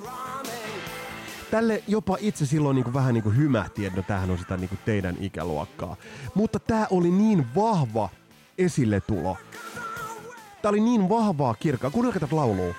Tälle 1.51 1.83
jopa 1.87 2.17
itse 2.19 2.45
silloin 2.45 2.75
niin 2.75 2.83
kuin 2.83 2.93
vähän 2.93 3.13
niin 3.13 3.23
kuin 3.23 3.37
hymähti, 3.37 3.85
että 3.85 3.99
no 3.99 4.03
tämähän 4.07 4.31
on 4.31 4.37
sitä 4.37 4.57
niin 4.57 4.69
kuin 4.69 4.79
teidän 4.85 5.15
ikäluokkaa. 5.19 5.95
Mutta 6.35 6.59
tämä 6.59 6.87
oli 6.89 7.11
niin 7.11 7.45
vahva 7.55 8.09
esille 8.57 9.01
tulo. 9.01 9.37
Tää 10.61 10.69
oli 10.69 10.79
niin 10.79 11.09
vahvaa 11.09 11.53
kirkkaa. 11.53 11.91
Kuunnelkaa 11.91 12.19
tätä 12.19 12.35
laulua. 12.35 12.75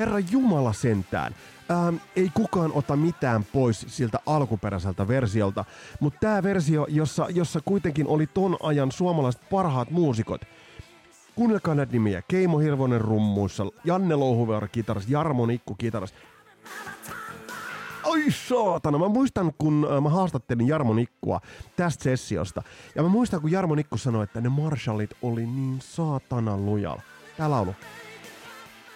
Herra 0.00 0.18
Jumala 0.18 0.72
sentään 0.72 1.34
ähm, 1.70 1.96
ei 2.16 2.30
kukaan 2.34 2.72
ota 2.74 2.96
mitään 2.96 3.44
pois 3.44 3.86
siltä 3.88 4.18
alkuperäiseltä 4.26 5.08
versiolta, 5.08 5.64
mutta 6.00 6.18
tämä 6.20 6.42
versio, 6.42 6.86
jossa, 6.88 7.26
jossa 7.30 7.60
kuitenkin 7.64 8.06
oli 8.06 8.26
ton 8.26 8.56
ajan 8.62 8.92
suomalaiset 8.92 9.42
parhaat 9.50 9.90
muusikot, 9.90 10.40
Kuunnelkaa 11.34 11.74
näitä 11.74 11.92
nimiä. 11.92 12.22
Keimo 12.28 12.58
Hirvonen 12.58 13.00
rummuissa, 13.00 13.66
Janne 13.84 14.14
Louhuvaara 14.14 14.68
kitaras, 14.68 15.08
Jarmo 15.08 15.46
Nikku 15.46 15.74
kitaras. 15.74 16.14
Oi 18.04 18.24
saatana, 18.30 18.98
mä 18.98 19.08
muistan 19.08 19.52
kun 19.58 19.88
äh, 19.92 20.02
mä 20.02 20.08
haastattelin 20.08 20.68
Jarmo 20.68 20.94
Nikkua 20.94 21.40
tästä 21.76 22.04
sessiosta. 22.04 22.62
Ja 22.94 23.02
mä 23.02 23.08
muistan 23.08 23.40
kun 23.40 23.50
Jarmo 23.50 23.74
Nikku 23.74 23.98
sanoi, 23.98 24.24
että 24.24 24.40
ne 24.40 24.48
Marshallit 24.48 25.10
oli 25.22 25.46
niin 25.46 25.78
saatana 25.80 26.56
lujalla. 26.56 27.02
Tää 27.36 27.50
laulu. 27.50 27.74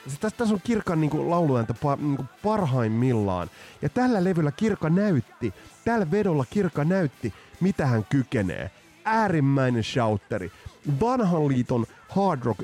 Tässä, 0.04 0.30
tässä 0.30 0.54
on 0.54 0.60
Kirkan 0.64 1.00
niin 1.00 1.30
lauluääntä 1.30 1.74
pa, 1.74 1.96
niin 1.96 2.28
parhaimmillaan. 2.42 3.50
Ja 3.82 3.88
tällä 3.88 4.24
levyllä 4.24 4.52
Kirka 4.52 4.90
näytti, 4.90 5.54
tällä 5.84 6.10
vedolla 6.10 6.44
Kirka 6.50 6.84
näytti, 6.84 7.34
mitä 7.60 7.86
hän 7.86 8.04
kykenee. 8.04 8.70
Äärimmäinen 9.04 9.84
shouteri. 9.84 10.52
Vanhan 11.00 11.48
liiton 11.48 11.86
hard 12.08 12.40
rock 12.44 12.60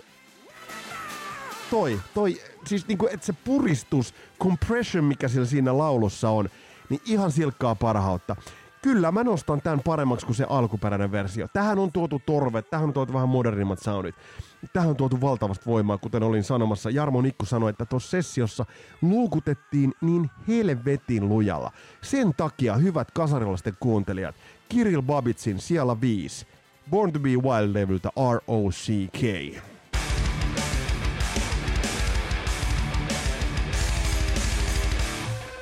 toi, 1.70 2.00
toi, 2.14 2.40
siis 2.64 2.88
niinku, 2.88 3.06
että 3.06 3.26
se 3.26 3.32
puristus, 3.32 4.14
compression, 4.42 5.04
mikä 5.04 5.28
sillä 5.28 5.46
siinä 5.46 5.78
laulussa 5.78 6.30
on, 6.30 6.48
niin 6.88 7.00
ihan 7.04 7.32
silkkaa 7.32 7.74
parhautta. 7.74 8.36
Kyllä, 8.82 9.12
mä 9.12 9.24
nostan 9.24 9.60
tämän 9.60 9.80
paremmaksi 9.80 10.26
kuin 10.26 10.36
se 10.36 10.46
alkuperäinen 10.48 11.12
versio. 11.12 11.48
Tähän 11.52 11.78
on 11.78 11.92
tuotu 11.92 12.22
torvet, 12.26 12.70
tähän 12.70 12.86
on 12.86 12.92
tuotu 12.92 13.12
vähän 13.12 13.28
modernimmat 13.28 13.78
soundit. 13.78 14.14
Tähän 14.72 14.90
on 14.90 14.96
tuotu 14.96 15.20
valtavasti 15.20 15.66
voimaa, 15.66 15.98
kuten 15.98 16.22
olin 16.22 16.44
sanomassa. 16.44 16.90
Jarmo 16.90 17.22
Nikku 17.22 17.46
sanoi, 17.46 17.70
että 17.70 17.86
tuossa 17.86 18.10
sessiossa 18.10 18.66
luukutettiin 19.02 19.92
niin 20.00 20.30
helvetin 20.48 21.28
lujalla. 21.28 21.72
Sen 22.02 22.34
takia, 22.36 22.76
hyvät 22.76 23.10
kasarilaisten 23.10 23.76
kuuntelijat, 23.80 24.34
Kirill 24.68 25.02
Babitsin 25.02 25.58
siellä 25.58 26.00
5. 26.00 26.46
Born 26.90 27.12
to 27.12 27.18
be 27.18 27.28
Wild-levyltä 27.28 28.10
R.O.C.K. 28.34 29.20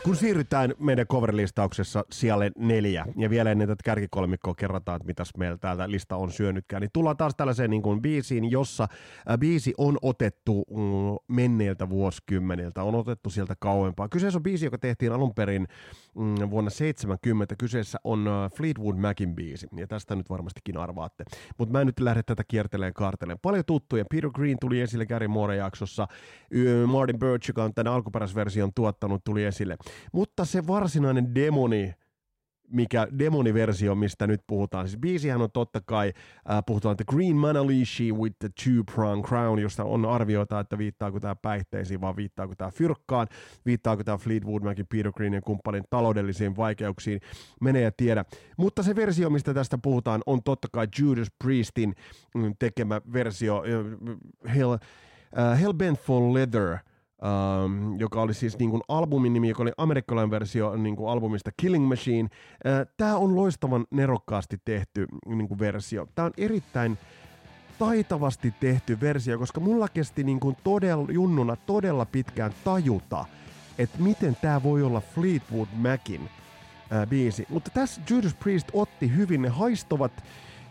Kun 0.09 0.17
siirrytään 0.17 0.75
meidän 0.79 1.07
cover-listauksessa 1.07 2.05
siellä 2.11 2.51
neljä, 2.59 3.07
ja 3.17 3.31
vielä 3.31 3.51
ennen 3.51 3.69
tätä 3.69 3.83
kärkikolmikkoa 3.85 4.55
kerrataan, 4.55 4.97
että 4.97 5.07
mitäs 5.07 5.31
meillä 5.37 5.59
täältä 5.59 5.91
lista 5.91 6.17
on 6.17 6.33
syönytkään, 6.33 6.81
niin 6.81 6.91
tullaan 6.93 7.17
taas 7.17 7.35
tällaiseen 7.37 7.71
niin 7.71 7.83
kuin 7.83 8.03
biisiin, 8.03 8.51
jossa 8.51 8.89
ää, 9.27 9.39
biisi 9.39 9.75
on 9.79 9.99
otettu 10.03 10.65
mm, 10.71 11.35
menneiltä 11.37 11.89
vuosikymmeniltä, 11.89 12.83
on 12.83 12.95
otettu 12.95 13.31
sieltä 13.31 13.55
kauempaa. 13.59 14.09
Kyseessä 14.09 14.39
on 14.39 14.43
biisi, 14.43 14.65
joka 14.65 14.79
tehtiin 14.79 15.13
alun 15.13 15.35
perin 15.35 15.69
mm, 16.15 16.51
vuonna 16.51 16.71
70. 16.71 17.55
Kyseessä 17.59 17.99
on 18.05 18.29
uh, 18.29 18.57
Fleetwood 18.57 18.97
Macin 18.97 19.35
biisi, 19.35 19.67
ja 19.77 19.87
tästä 19.87 20.17
nyt 20.17 20.31
varmastikin 20.31 20.77
arvaatte. 20.77 21.25
Mutta 21.59 21.73
mä 21.73 21.81
en 21.81 21.87
nyt 21.87 22.01
lähde 22.01 22.23
tätä 22.23 22.45
kierteleen 22.49 22.95
kaarteleen. 22.95 23.39
Paljon 23.43 23.65
tuttuja. 23.65 24.05
Peter 24.11 24.31
Green 24.31 24.57
tuli 24.61 24.81
esille 24.81 25.07
Gary 25.07 25.29
Moore-jaksossa. 25.29 26.07
Martin 26.87 27.19
Birch, 27.19 27.49
joka 27.49 27.65
on 27.65 27.75
tämän 27.75 27.93
alkuperäisversion 27.93 28.71
tuottanut, 28.75 29.25
tuli 29.25 29.45
esille. 29.45 29.77
Mutta 30.13 30.45
se 30.45 30.67
varsinainen 30.67 31.35
demoni, 31.35 31.95
mikä 32.71 33.09
demoniversio, 33.19 33.95
mistä 33.95 34.27
nyt 34.27 34.41
puhutaan. 34.47 34.89
Siis 34.89 35.01
biisihän 35.01 35.43
on 35.43 35.51
totta 35.53 35.81
kai, 35.87 36.13
äh, 36.51 36.63
puhutaan 36.67 36.97
The 36.97 37.05
Green 37.09 37.37
Manalishi 37.37 38.13
with 38.13 38.37
the 38.39 38.49
Two-Prong 38.49 39.23
Crown, 39.27 39.59
josta 39.59 39.85
on 39.85 40.05
arvioita, 40.05 40.61
että 40.61 40.79
viittaako 40.79 41.21
tämä 41.21 41.35
päihteisiin, 41.35 42.01
vai 42.01 42.17
viittaako 42.17 42.55
tämä 42.55 42.71
fyrkkaan, 42.71 43.27
viittaako 43.67 44.05
tämä 44.05 44.19
Fleetwood 44.19 44.63
Macin, 44.63 44.87
Peter 44.87 45.13
Greenin 45.13 45.43
kumppanin 45.43 45.85
taloudellisiin 45.91 46.57
vaikeuksiin, 46.57 47.21
menee 47.61 47.83
ja 47.83 47.93
tiedä. 47.97 48.25
Mutta 48.57 48.83
se 48.83 48.97
versio, 48.97 49.31
mistä 49.31 49.55
tästä 49.55 49.79
puhutaan, 49.79 50.23
on 50.27 50.43
totta 50.43 50.69
kai 50.73 50.89
Judas 50.99 51.29
Priestin 51.45 51.95
tekemä 52.59 53.01
versio, 53.13 53.59
uh, 53.59 54.19
Hell, 54.55 54.73
uh, 54.73 55.61
Hellbent 55.61 55.99
for 55.99 56.35
Leather, 56.35 56.79
Um, 57.23 57.99
joka 58.01 58.23
oli 58.23 58.35
siis 58.35 58.59
niin 58.59 58.71
kuin 58.71 58.83
albumin 58.89 59.33
nimi, 59.33 59.49
joka 59.49 59.63
oli 59.63 59.73
amerikkalainen 59.77 60.31
versio 60.31 60.77
niin 60.77 60.97
kuin 60.97 61.11
albumista 61.11 61.51
Killing 61.57 61.89
Machine. 61.89 62.29
Uh, 62.33 62.93
Tämä 62.97 63.17
on 63.17 63.37
loistavan 63.37 63.87
nerokkaasti 63.91 64.57
tehty 64.65 65.07
niin 65.27 65.49
kuin 65.49 65.59
versio. 65.59 66.07
Tämä 66.15 66.27
on 66.27 66.33
erittäin 66.37 66.99
taitavasti 67.79 68.55
tehty 68.61 69.01
versio, 69.01 69.39
koska 69.39 69.61
mulla 69.61 69.89
kesti 69.89 70.25
niin 70.25 70.41
kuin 70.41 70.57
todella, 70.65 71.07
junnuna 71.13 71.57
todella 71.57 72.05
pitkään 72.05 72.53
tajuta, 72.65 73.25
että 73.79 74.03
miten 74.03 74.37
tämä 74.43 74.63
voi 74.63 74.83
olla 74.83 75.01
Fleetwood 75.01 75.69
Macin 75.73 76.23
uh, 76.23 77.09
biisi. 77.09 77.47
Mutta 77.49 77.71
tässä 77.75 78.01
Judas 78.11 78.35
Priest 78.35 78.69
otti 78.73 79.17
hyvin, 79.17 79.43
ne 79.43 79.49
haistovat, 79.49 80.13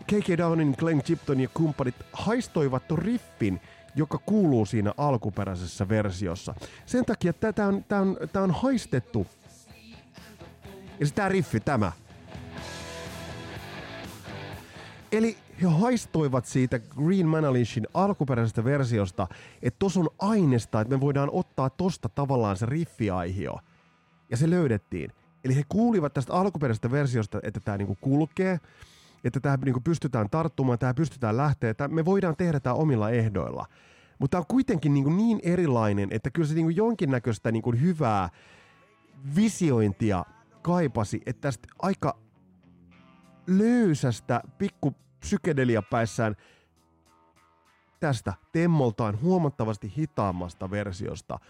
K.K. 0.07 0.37
Downin, 0.37 0.75
Glenn 0.77 1.01
Tipton 1.01 1.39
ja 1.39 1.49
kumppanit 1.53 1.95
haistoivat 2.13 2.83
riffin, 2.91 3.61
joka 3.95 4.17
kuuluu 4.17 4.65
siinä 4.65 4.93
alkuperäisessä 4.97 5.89
versiossa. 5.89 6.53
Sen 6.85 7.05
takia 7.05 7.33
tämä 7.33 7.67
on, 7.67 7.83
tää 7.87 8.01
on, 8.01 8.17
tää 8.33 8.43
on 8.43 8.51
haistettu. 8.51 9.27
Ja 10.99 11.07
tää 11.15 11.29
riffi, 11.29 11.59
tämä. 11.59 11.91
Eli 15.11 15.37
he 15.61 15.67
haistoivat 15.67 16.45
siitä 16.45 16.79
Green 16.79 17.27
Manalishin 17.27 17.87
alkuperäisestä 17.93 18.63
versiosta, 18.63 19.27
että 19.61 19.79
tos 19.79 19.97
on 19.97 20.09
aineesta, 20.19 20.81
että 20.81 20.95
me 20.95 21.01
voidaan 21.01 21.29
ottaa 21.31 21.69
tosta 21.69 22.09
tavallaan 22.09 22.57
se 22.57 22.65
riffiaihio. 22.65 23.59
Ja 24.29 24.37
se 24.37 24.49
löydettiin. 24.49 25.11
Eli 25.43 25.55
he 25.55 25.63
kuulivat 25.69 26.13
tästä 26.13 26.33
alkuperäisestä 26.33 26.91
versiosta, 26.91 27.39
että 27.43 27.59
tämä 27.59 27.77
niinku 27.77 27.97
kulkee, 28.01 28.59
että 29.23 29.39
tämä 29.39 29.57
niinku 29.65 29.81
pystytään 29.81 30.29
tarttumaan, 30.29 30.79
tämä 30.79 30.93
pystytään 30.93 31.37
lähteä, 31.37 31.69
että 31.69 31.87
me 31.87 32.05
voidaan 32.05 32.35
tehdä 32.35 32.59
tämä 32.59 32.73
omilla 32.73 33.09
ehdoilla. 33.09 33.65
Mutta 34.19 34.31
tämä 34.35 34.39
on 34.39 34.47
kuitenkin 34.47 34.93
niinku 34.93 35.09
niin 35.09 35.39
erilainen, 35.43 36.07
että 36.11 36.29
kyllä 36.29 36.47
se 36.47 36.55
niinku 36.55 36.69
jonkinnäköistä 36.69 37.51
niinku 37.51 37.71
hyvää 37.71 38.29
visiointia 39.35 40.25
kaipasi, 40.61 41.21
että 41.25 41.41
tästä 41.41 41.67
aika 41.79 42.19
löysästä 43.47 44.41
pikku 44.57 44.95
psykedeliapäissään 45.19 46.35
tästä 47.99 48.33
temmoltaan 48.51 49.21
huomattavasti 49.21 49.93
hitaammasta 49.97 50.71
versiosta– 50.71 51.39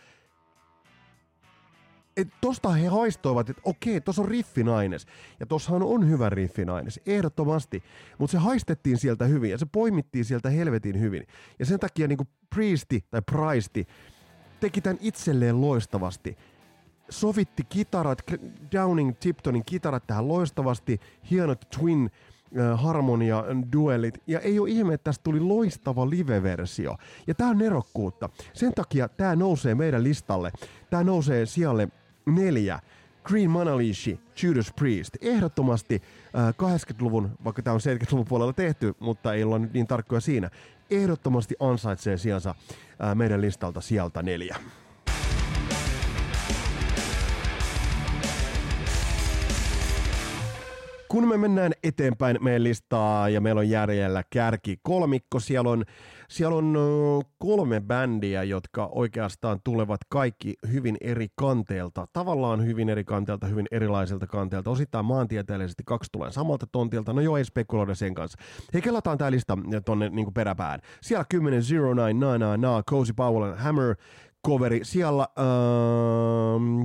et 2.17 2.27
tosta 2.41 2.69
he 2.69 2.87
haistoivat, 2.87 3.49
että 3.49 3.61
okei, 3.65 4.01
tuossa 4.01 4.21
on 4.21 4.27
riffinaines. 4.27 5.05
Ja 5.39 5.45
tossahan 5.45 5.83
on 5.83 6.09
hyvä 6.09 6.29
riffinaines, 6.29 6.99
ehdottomasti. 7.05 7.83
Mutta 8.17 8.31
se 8.31 8.37
haistettiin 8.37 8.97
sieltä 8.97 9.25
hyvin 9.25 9.51
ja 9.51 9.57
se 9.57 9.65
poimittiin 9.71 10.25
sieltä 10.25 10.49
helvetin 10.49 10.99
hyvin. 10.99 11.27
Ja 11.59 11.65
sen 11.65 11.79
takia 11.79 12.07
niinku 12.07 12.27
Priesti 12.49 13.05
tai 13.11 13.21
Priesti 13.31 13.87
teki 14.59 14.81
tämän 14.81 14.97
itselleen 15.01 15.61
loistavasti. 15.61 16.37
Sovitti 17.09 17.63
kitarat, 17.63 18.23
Downing 18.71 19.13
Tiptonin 19.19 19.65
kitarat 19.65 20.07
tähän 20.07 20.27
loistavasti, 20.27 20.99
hienot 21.31 21.67
twin 21.79 22.11
harmonia, 22.75 23.43
duelit, 23.73 24.21
ja 24.27 24.39
ei 24.39 24.59
ole 24.59 24.69
ihme, 24.69 24.93
että 24.93 25.03
tästä 25.03 25.23
tuli 25.23 25.39
loistava 25.39 26.09
live-versio. 26.09 26.97
Ja 27.27 27.35
tämä 27.35 27.49
on 27.49 27.57
nerokkuutta. 27.57 28.29
Sen 28.53 28.73
takia 28.73 29.07
tämä 29.07 29.35
nousee 29.35 29.75
meidän 29.75 30.03
listalle. 30.03 30.51
Tämä 30.89 31.03
nousee 31.03 31.45
sijalle 31.45 31.89
neljä. 32.27 32.79
Green 33.23 33.49
Manalishi, 33.49 34.19
Judas 34.43 34.73
Priest. 34.75 35.15
Ehdottomasti 35.21 36.01
äh, 36.35 36.49
80-luvun, 36.49 37.31
vaikka 37.43 37.61
tämä 37.61 37.73
on 37.73 37.79
70-luvun 37.79 38.25
puolella 38.25 38.53
tehty, 38.53 38.93
mutta 38.99 39.33
ei 39.33 39.43
olla 39.43 39.59
nyt 39.59 39.73
niin 39.73 39.87
tarkkoja 39.87 40.21
siinä, 40.21 40.49
ehdottomasti 40.91 41.55
ansaitsee 41.59 42.17
sijansa 42.17 42.49
äh, 42.49 43.15
meidän 43.15 43.41
listalta 43.41 43.81
sieltä 43.81 44.23
neljä. 44.23 44.57
Kun 51.09 51.27
me 51.27 51.37
mennään 51.37 51.71
eteenpäin 51.83 52.37
meidän 52.41 52.63
listaa 52.63 53.29
ja 53.29 53.41
meillä 53.41 53.59
on 53.59 53.69
järjellä 53.69 54.23
kärki 54.29 54.77
kolmikko, 54.81 55.39
siellä 55.39 55.69
on, 55.69 55.83
siellä 56.29 56.55
on 56.55 56.77
kolme 57.37 57.81
bändiä, 57.81 58.43
jotka 58.43 58.89
oikeastaan 58.91 59.59
tulevat 59.63 59.99
kaikki 60.09 60.53
hyvin 60.71 60.97
eri 61.01 61.27
kanteelta. 61.35 62.07
Tavallaan 62.13 62.65
hyvin 62.65 62.89
eri 62.89 63.03
kanteelta, 63.03 63.47
hyvin 63.47 63.65
erilaiselta 63.71 64.27
kanteelta. 64.27 64.69
Osittain 64.69 65.05
maantieteellisesti 65.05 65.83
kaksi 65.85 66.09
tulee 66.11 66.31
samalta 66.31 66.67
tontilta. 66.71 67.13
No 67.13 67.21
joo, 67.21 67.37
ei 67.37 67.45
spekuloida 67.45 67.95
sen 67.95 68.13
kanssa. 68.13 68.37
Hei, 68.73 68.81
kelataan 68.81 69.17
tää 69.17 69.31
lista 69.31 69.57
tonne 69.85 70.09
niin 70.09 70.33
peräpään. 70.33 70.79
Siellä 71.01 71.25
10 71.29 71.61
Zero 71.61 71.93
Nine, 71.93 72.13
Nine, 72.13 72.57
Nine, 72.57 72.83
Cozy 72.89 73.13
Powell 73.13 73.55
Hammer, 73.55 73.95
coveri. 74.47 74.79
Siellä, 74.83 75.27
öö, 75.39 75.45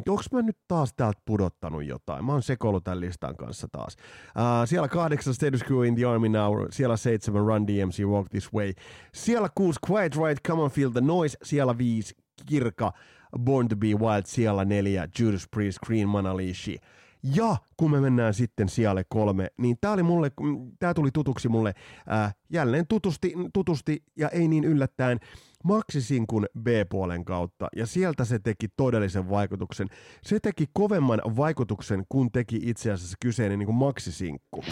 onks 0.09 0.33
mä 0.33 0.42
nyt 0.42 0.59
taas 0.68 0.92
täältä 0.96 1.20
pudottanut 1.25 1.85
jotain? 1.85 2.25
Mä 2.25 2.33
oon 2.33 2.42
sekoillut 2.42 2.85
tämän 2.85 3.01
listan 3.01 3.37
kanssa 3.37 3.68
taas. 3.72 3.96
Öö, 4.38 4.66
siellä 4.66 4.88
kahdeksan 4.88 5.35
Status 5.35 5.64
Quo 5.70 5.83
in 5.83 5.94
the 5.94 6.05
Army 6.05 6.29
Now, 6.29 6.55
siellä 6.70 6.96
seitsemän 6.96 7.46
Run 7.46 7.66
DMC 7.66 8.05
Walk 8.05 8.29
This 8.29 8.53
Way. 8.53 8.72
Siellä 9.14 9.48
kuusi 9.55 9.81
Quiet 9.90 10.16
Right, 10.16 10.48
Come 10.48 10.62
on 10.62 10.70
Feel 10.70 10.90
the 10.90 11.01
Noise, 11.01 11.38
siellä 11.42 11.79
viisi 11.79 12.14
Kirka, 12.46 12.92
Born 13.38 13.68
to 13.68 13.77
be 13.77 13.87
Wild, 13.87 14.22
siellä 14.27 14.64
neljä 14.64 15.09
Judas 15.18 15.46
Priest, 15.51 15.79
Green 15.87 16.09
Manalishi. 16.09 16.79
Ja 17.22 17.57
kun 17.77 17.90
me 17.90 18.01
mennään 18.01 18.35
sitten 18.35 18.68
sijalle 18.68 19.05
kolme, 19.09 19.48
niin 19.59 19.77
tämä 19.81 19.94
oli 19.94 20.03
mulle, 20.03 20.33
tää 20.79 20.94
tuli 20.94 21.11
tutuksi 21.11 21.48
mulle 21.48 21.75
äh, 22.12 22.35
jälleen 22.51 22.87
tutusti, 22.87 23.35
tutusti 23.55 24.03
ja 24.16 24.29
ei 24.29 24.48
niin 24.48 24.64
yllättäen 24.64 25.18
Maxisinkun 25.64 26.46
B-puolen 26.62 27.25
kautta, 27.25 27.68
ja 27.77 27.87
sieltä 27.87 28.25
se 28.25 28.38
teki 28.38 28.68
todellisen 28.77 29.31
vaikutuksen. 29.31 29.88
Se 30.22 30.40
teki 30.40 30.66
kovemman 30.72 31.22
vaikutuksen, 31.37 32.05
kun 32.09 32.33
teki 32.33 32.61
itse 32.62 32.92
asiassa 32.92 33.16
kyseinen 33.20 33.59
niin 33.59 33.66
kuin 33.66 33.77
Maxisinkku. 33.77 34.64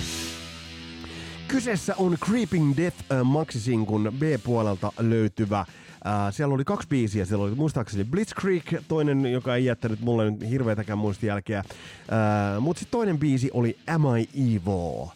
Kyseessä 1.48 1.94
on 1.98 2.16
Creeping 2.26 2.74
Death 2.76 2.96
äh, 3.12 3.24
Maxisinkun 3.24 4.12
B-puolelta 4.18 4.92
löytyvä 4.98 5.66
Uh, 6.06 6.34
siellä 6.34 6.54
oli 6.54 6.64
kaksi 6.64 6.88
biisiä, 6.88 7.24
siellä 7.24 7.44
oli 7.44 7.54
muistaakseni 7.54 8.04
Blitzkrieg, 8.04 8.64
toinen, 8.88 9.26
joka 9.32 9.56
ei 9.56 9.64
jättänyt 9.64 10.00
mulle 10.00 10.30
nyt 10.30 10.50
hirveätäkään 10.50 10.98
muistijälkeä, 10.98 11.64
uh, 11.66 12.62
mutta 12.62 12.80
sitten 12.80 12.98
toinen 12.98 13.18
biisi 13.18 13.50
oli 13.52 13.76
Am 13.86 14.02
I 14.16 14.28
Evil? 14.34 15.06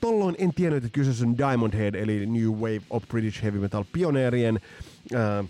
Tolloin 0.00 0.34
en 0.38 0.54
tiennyt, 0.54 0.84
että 0.84 0.94
kyseessä 0.94 1.26
on 1.26 1.38
Diamond 1.38 1.74
Head, 1.74 1.94
eli 1.94 2.26
New 2.26 2.48
Wave 2.48 2.82
of 2.90 3.08
British 3.08 3.42
Heavy 3.42 3.58
Metal 3.58 3.84
pioneerien 3.92 4.60
ää, 5.14 5.44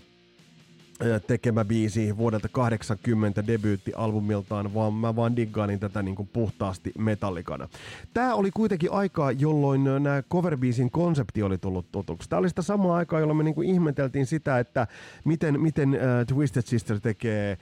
tekemä 1.27 1.65
biisi 1.65 2.17
vuodelta 2.17 2.49
80 2.49 3.47
debyyttialbumiltaan, 3.47 4.73
vaan 4.73 4.93
mä 4.93 5.15
vaan 5.15 5.35
diggailin 5.35 5.79
tätä 5.79 6.03
niin 6.03 6.15
kuin 6.15 6.29
puhtaasti 6.33 6.91
metallikana. 6.97 7.69
Tämä 8.13 8.35
oli 8.35 8.51
kuitenkin 8.51 8.91
aikaa, 8.91 9.31
jolloin 9.31 9.83
nämä 9.83 10.23
coverbiisin 10.31 10.91
konsepti 10.91 11.43
oli 11.43 11.57
tullut 11.57 11.91
tutuksi. 11.91 12.29
Tämä 12.29 12.39
oli 12.39 12.49
sitä 12.49 12.61
samaa 12.61 12.97
aikaa, 12.97 13.19
jolloin 13.19 13.37
me 13.37 13.43
niin 13.43 13.55
kuin 13.55 13.69
ihmeteltiin 13.69 14.25
sitä, 14.25 14.59
että 14.59 14.87
miten, 15.25 15.61
miten 15.61 15.89
uh, 15.89 16.35
Twisted 16.35 16.63
Sister 16.65 16.99
tekee, 16.99 17.57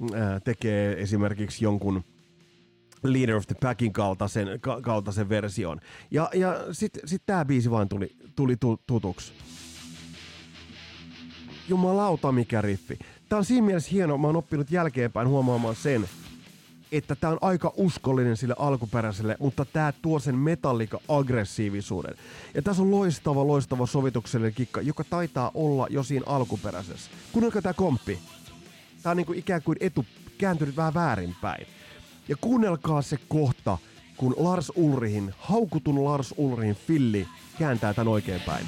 uh, 0.00 0.10
tekee 0.44 1.02
esimerkiksi 1.02 1.64
jonkun 1.64 2.04
Leader 3.02 3.36
of 3.36 3.46
the 3.46 3.56
Packin 3.60 3.92
kaltaisen, 3.92 4.60
ka, 4.60 4.80
kaltaisen 4.80 5.28
version. 5.28 5.80
Ja, 6.10 6.30
ja 6.34 6.56
sitten 6.72 7.08
sit 7.08 7.22
tämä 7.26 7.44
biisi 7.44 7.70
vaan 7.70 7.88
tuli, 7.88 8.16
tuli 8.36 8.56
tutuksi. 8.86 9.32
Jumalauta 11.68 12.32
mikä 12.32 12.62
riffi. 12.62 12.98
Tää 13.28 13.38
on 13.38 13.44
siinä 13.44 13.66
mielessä 13.66 13.90
hieno, 13.90 14.18
mä 14.18 14.26
oon 14.26 14.36
oppinut 14.36 14.70
jälkeenpäin 14.70 15.28
huomaamaan 15.28 15.76
sen, 15.76 16.08
että 16.92 17.16
tämä 17.16 17.32
on 17.32 17.38
aika 17.40 17.72
uskollinen 17.76 18.36
sille 18.36 18.54
alkuperäiselle, 18.58 19.36
mutta 19.40 19.64
tämä 19.64 19.92
tuo 20.02 20.18
sen 20.18 20.34
metallika-aggressiivisuuden. 20.34 22.14
Ja 22.54 22.62
tässä 22.62 22.82
on 22.82 22.90
loistava, 22.90 23.46
loistava 23.46 23.86
sovituksellinen 23.86 24.54
kikka, 24.54 24.80
joka 24.80 25.04
taitaa 25.04 25.50
olla 25.54 25.86
jo 25.90 26.02
siinä 26.02 26.24
alkuperäisessä. 26.26 27.10
Kuunnelkaa 27.32 27.62
tämä 27.62 27.72
komppi. 27.72 28.18
Tämä 29.02 29.10
on 29.10 29.16
niinku 29.16 29.32
ikään 29.32 29.62
kuin 29.62 29.76
etu 29.80 30.06
kääntynyt 30.38 30.76
vähän 30.76 30.94
väärinpäin. 30.94 31.66
Ja 32.28 32.36
kuunnelkaa 32.40 33.02
se 33.02 33.18
kohta, 33.28 33.78
kun 34.16 34.34
Lars 34.38 34.72
Ulrihin, 34.74 35.34
haukutun 35.38 36.04
Lars 36.04 36.34
Ulrihin 36.36 36.74
filli 36.86 37.28
kääntää 37.58 37.94
tämän 37.94 38.12
oikeinpäin. 38.12 38.66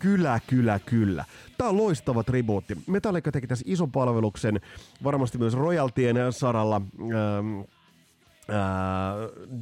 Kyllä, 0.00 0.40
kyllä, 0.46 0.78
kyllä. 0.86 1.24
Tämä 1.58 1.70
on 1.70 1.76
loistava 1.76 2.24
tribuutti. 2.24 2.76
Metallica 2.86 3.32
teki 3.32 3.46
tässä 3.46 3.64
ison 3.68 3.92
palveluksen, 3.92 4.60
varmasti 5.04 5.38
myös 5.38 5.54
royaltien 5.54 6.16
saralla. 6.30 6.82
Ähm, 7.00 7.60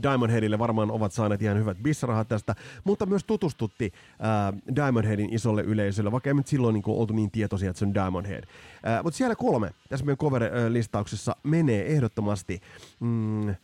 Diamond 0.02 0.30
Headille 0.30 0.58
varmaan 0.58 0.90
ovat 0.90 1.12
saaneet 1.12 1.42
ihan 1.42 1.58
hyvät 1.58 1.78
bissarahat 1.82 2.28
tästä, 2.28 2.54
mutta 2.84 3.06
myös 3.06 3.24
tutustutti 3.24 3.92
äh, 4.12 4.74
Diamond 4.76 5.06
Headin 5.06 5.34
isolle 5.34 5.62
yleisölle, 5.62 6.12
vaikka 6.12 6.34
nyt 6.34 6.46
silloin 6.46 6.72
niin 6.72 6.82
oltu 6.86 7.14
niin 7.14 7.30
tietoisia, 7.30 7.70
että 7.70 7.78
se 7.78 7.84
on 7.84 7.94
Diamond 7.94 8.26
Head. 8.26 8.44
Äh, 8.44 9.02
mutta 9.02 9.16
siellä 9.16 9.36
kolme 9.36 9.70
tässä 9.88 10.06
meidän 10.06 10.18
cover-listauksessa 10.18 11.36
menee 11.42 11.92
ehdottomasti 11.92 12.60
mm, 13.00 13.54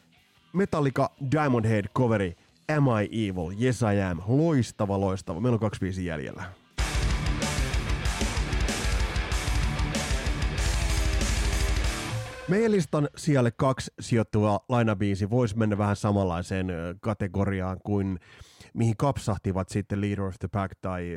Metallica 0.52 1.10
Diamond 1.30 1.64
Head 1.66 1.84
coveri 1.96 2.36
Am 2.76 2.86
I 2.86 3.28
Evil? 3.28 3.62
Yes 3.62 3.82
I 3.82 4.02
Am. 4.10 4.20
Loistava, 4.26 5.00
loistava. 5.00 5.40
Meillä 5.40 5.56
on 5.56 5.60
kaksi 5.60 5.80
biisiä 5.80 6.12
jäljellä. 6.12 6.63
Meidän 12.48 12.72
listan 12.72 13.08
sijalle 13.16 13.50
kaksi 13.50 13.92
sijoittuva 14.00 14.60
lainabiisi 14.68 15.30
voisi 15.30 15.58
mennä 15.58 15.78
vähän 15.78 15.96
samanlaiseen 15.96 16.66
kategoriaan 17.00 17.78
kuin 17.84 18.18
mihin 18.74 18.94
kapsahtivat 18.96 19.68
sitten 19.68 20.00
Leader 20.00 20.22
of 20.22 20.34
the 20.38 20.48
Pack 20.48 20.78
tai, 20.80 21.08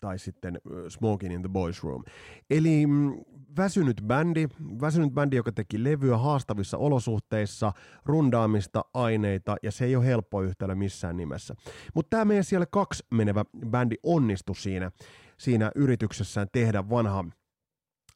tai 0.00 0.18
sitten 0.18 0.60
Smoking 0.88 1.34
in 1.34 1.42
the 1.42 1.48
Boys 1.48 1.84
Room. 1.84 2.04
Eli 2.50 2.86
mm, 2.86 3.16
väsynyt 3.56 4.02
bändi, 4.06 4.48
väsynyt 4.80 5.12
bändi, 5.12 5.36
joka 5.36 5.52
teki 5.52 5.84
levyä 5.84 6.18
haastavissa 6.18 6.78
olosuhteissa, 6.78 7.72
rundaamista, 8.04 8.84
aineita, 8.94 9.56
ja 9.62 9.70
se 9.70 9.84
ei 9.84 9.96
ole 9.96 10.06
helppo 10.06 10.42
yhtälö 10.42 10.74
missään 10.74 11.16
nimessä. 11.16 11.54
Mutta 11.94 12.10
tämä 12.10 12.24
meidän 12.24 12.44
siellä 12.44 12.66
kaksi 12.66 13.04
menevä 13.10 13.44
bändi 13.66 13.94
onnistui 14.02 14.56
siinä, 14.56 14.90
siinä 15.38 15.70
yrityksessään 15.74 16.48
tehdä 16.52 16.90
vanha 16.90 17.24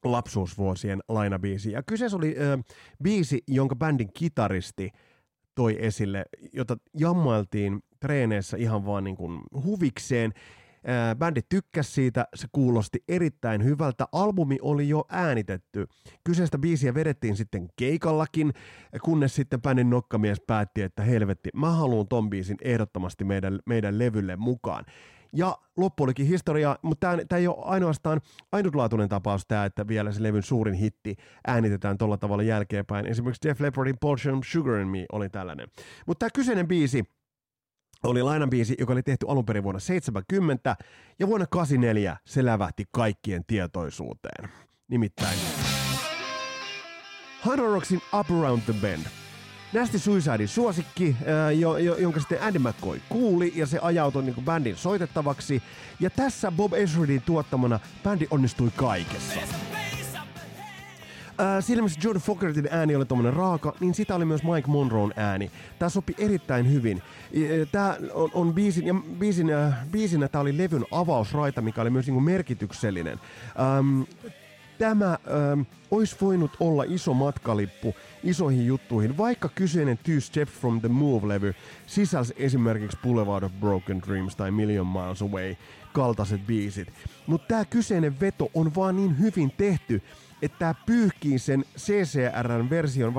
lapsuusvuosien 0.05 1.01
lainabiisi. 1.09 1.73
Ja 1.73 1.83
kyseessä 1.83 2.17
oli 2.17 2.37
äh, 2.39 2.65
biisi, 3.03 3.43
jonka 3.47 3.77
bändin 3.77 4.13
kitaristi 4.13 4.91
toi 5.55 5.77
esille, 5.79 6.25
jota 6.53 6.77
jammailtiin 6.99 7.81
treeneissä 8.01 8.57
ihan 8.57 8.87
vaan 8.87 9.05
niin 9.05 9.17
kuin 9.17 9.41
huvikseen. 9.65 10.33
Äh, 10.89 11.17
bändi 11.17 11.41
tykkäsi 11.49 11.93
siitä, 11.93 12.27
se 12.35 12.47
kuulosti 12.53 13.05
erittäin 13.09 13.65
hyvältä. 13.65 14.07
Albumi 14.13 14.59
oli 14.63 14.89
jo 14.89 15.05
äänitetty. 15.09 15.87
Kyseistä 16.25 16.59
biisiä 16.59 16.95
vedettiin 16.95 17.37
sitten 17.37 17.69
keikallakin, 17.77 18.53
kunnes 19.03 19.35
sitten 19.35 19.63
bändin 19.63 19.91
nokkamies 19.91 20.41
päätti, 20.47 20.83
että 20.83 21.03
helvetti, 21.03 21.51
mä 21.55 21.71
haluan 21.71 22.09
ton 22.09 22.31
biisin 22.31 22.57
ehdottomasti 22.63 23.25
meidän, 23.25 23.59
meidän 23.67 23.99
levylle 23.99 24.37
mukaan. 24.37 24.85
Ja 25.33 25.59
loppu 25.77 26.03
olikin 26.05 26.27
historia, 26.27 26.77
mutta 26.83 27.17
tämä 27.29 27.39
ei 27.39 27.49
ole 27.49 27.57
ainoastaan 27.61 28.21
ainutlaatuinen 28.53 29.09
tapaus 29.09 29.47
tämä, 29.47 29.65
että 29.65 29.89
vielä 29.89 30.13
se 30.13 30.23
levyn 30.23 30.43
suurin 30.43 30.75
hitti 30.75 31.17
äänitetään 31.47 31.99
tuolla 31.99 32.17
tavalla 32.17 32.43
jälkeenpäin. 32.43 33.07
Esimerkiksi 33.07 33.49
Jeff 33.49 33.61
Leppardin 33.61 33.99
Portion 34.01 34.41
Sugar 34.45 34.75
and 34.75 34.91
Me 34.91 35.07
oli 35.13 35.29
tällainen. 35.29 35.69
Mutta 36.07 36.19
tämä 36.19 36.31
kyseinen 36.35 36.69
biisi 36.69 37.05
oli 38.05 38.23
lainan 38.23 38.51
biisi, 38.51 38.75
joka 38.79 38.93
oli 38.93 39.03
tehty 39.03 39.27
alun 39.29 39.47
perin 39.47 39.63
vuonna 39.63 39.81
70 39.81 40.77
ja 41.19 41.27
vuonna 41.27 41.47
84 41.47 42.17
se 42.27 42.45
lävähti 42.45 42.85
kaikkien 42.93 43.45
tietoisuuteen. 43.47 44.49
Nimittäin 44.89 45.39
Rocksin 47.57 48.01
Up 48.21 48.31
Around 48.31 48.63
the 48.63 48.75
Bend– 48.81 49.07
Nasty 49.73 49.99
Suicidin 49.99 50.49
suosikki, 50.49 51.17
jo, 51.59 51.77
jo, 51.77 51.97
jonka 51.97 52.21
sitten 52.21 52.43
Andy 52.43 52.59
McCoy 52.59 53.01
kuuli 53.09 53.53
ja 53.57 53.67
se 53.67 53.79
ajautui 53.83 54.23
niin 54.23 54.45
bändin 54.45 54.77
soitettavaksi. 54.77 55.63
Ja 56.01 56.11
tässä 56.11 56.53
Bob 56.53 56.75
Ezridin 56.75 57.23
tuottamana 57.23 57.81
bändi 58.05 58.27
onnistui 58.31 58.71
kaikessa. 58.77 59.41
Äh, 61.41 61.65
siinä 61.65 61.83
missä 61.83 62.01
John 62.05 62.19
Fogertin 62.19 62.69
ääni 62.71 62.97
oli 62.97 63.05
tuommoinen 63.05 63.33
raaka, 63.33 63.75
niin 63.81 63.95
sitä 63.95 64.15
oli 64.15 64.25
myös 64.25 64.43
Mike 64.43 64.69
Monroon 64.69 65.13
ääni. 65.17 65.51
Tämä 65.79 65.89
sopi 65.89 66.15
erittäin 66.19 66.73
hyvin. 66.73 67.03
Tämä 67.73 67.97
on, 68.15 68.31
on 68.35 68.55
biisin, 68.55 68.87
ja 68.87 68.95
biisin, 69.19 69.51
äh, 69.51 69.75
biisinä 69.91 70.29
tämä 70.29 70.43
oli 70.43 70.59
levyn 70.59 70.85
avausraita, 70.91 71.61
mikä 71.61 71.83
oli 71.83 71.91
myös 71.91 72.07
niin 72.07 72.23
merkityksellinen. 72.23 73.21
Ähm, 73.61 74.03
tämä 74.81 75.07
ähm, 75.11 75.61
olisi 75.91 76.17
voinut 76.21 76.51
olla 76.61 76.85
iso 76.89 77.15
matkalippu 77.15 77.95
isoihin 78.25 78.67
juttuihin, 78.67 79.17
vaikka 79.17 79.49
kyseinen 79.49 79.99
Two 79.99 80.21
Steps 80.21 80.53
from 80.53 80.81
the 80.81 80.89
Move-levy 80.89 81.55
sisälsi 81.87 82.35
esimerkiksi 82.37 82.99
Boulevard 83.03 83.45
of 83.45 83.53
Broken 83.61 84.03
Dreams 84.07 84.37
tai 84.37 84.51
Million 84.51 84.87
Miles 84.87 85.23
Away 85.23 85.57
kaltaiset 85.93 86.47
biisit. 86.47 86.89
Mutta 87.27 87.49
tämä 87.49 87.65
kyseinen 87.65 88.21
veto 88.21 88.51
on 88.55 88.75
vaan 88.75 88.97
niin 88.97 89.19
hyvin 89.19 89.53
tehty, 89.57 90.03
että 90.43 90.59
tämä 90.59 90.75
pyyhkii 90.87 91.39
sen 91.39 91.65
CCRn 91.79 92.71
version, 92.71 93.15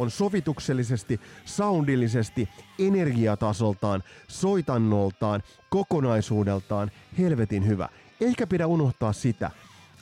on 0.00 0.10
sovituksellisesti, 0.10 1.20
soundillisesti, 1.44 2.48
energiatasoltaan, 2.78 4.02
soitannoltaan, 4.28 5.42
kokonaisuudeltaan 5.70 6.90
helvetin 7.18 7.66
hyvä. 7.66 7.88
Eikä 8.20 8.46
pidä 8.46 8.66
unohtaa 8.66 9.12
sitä, 9.12 9.50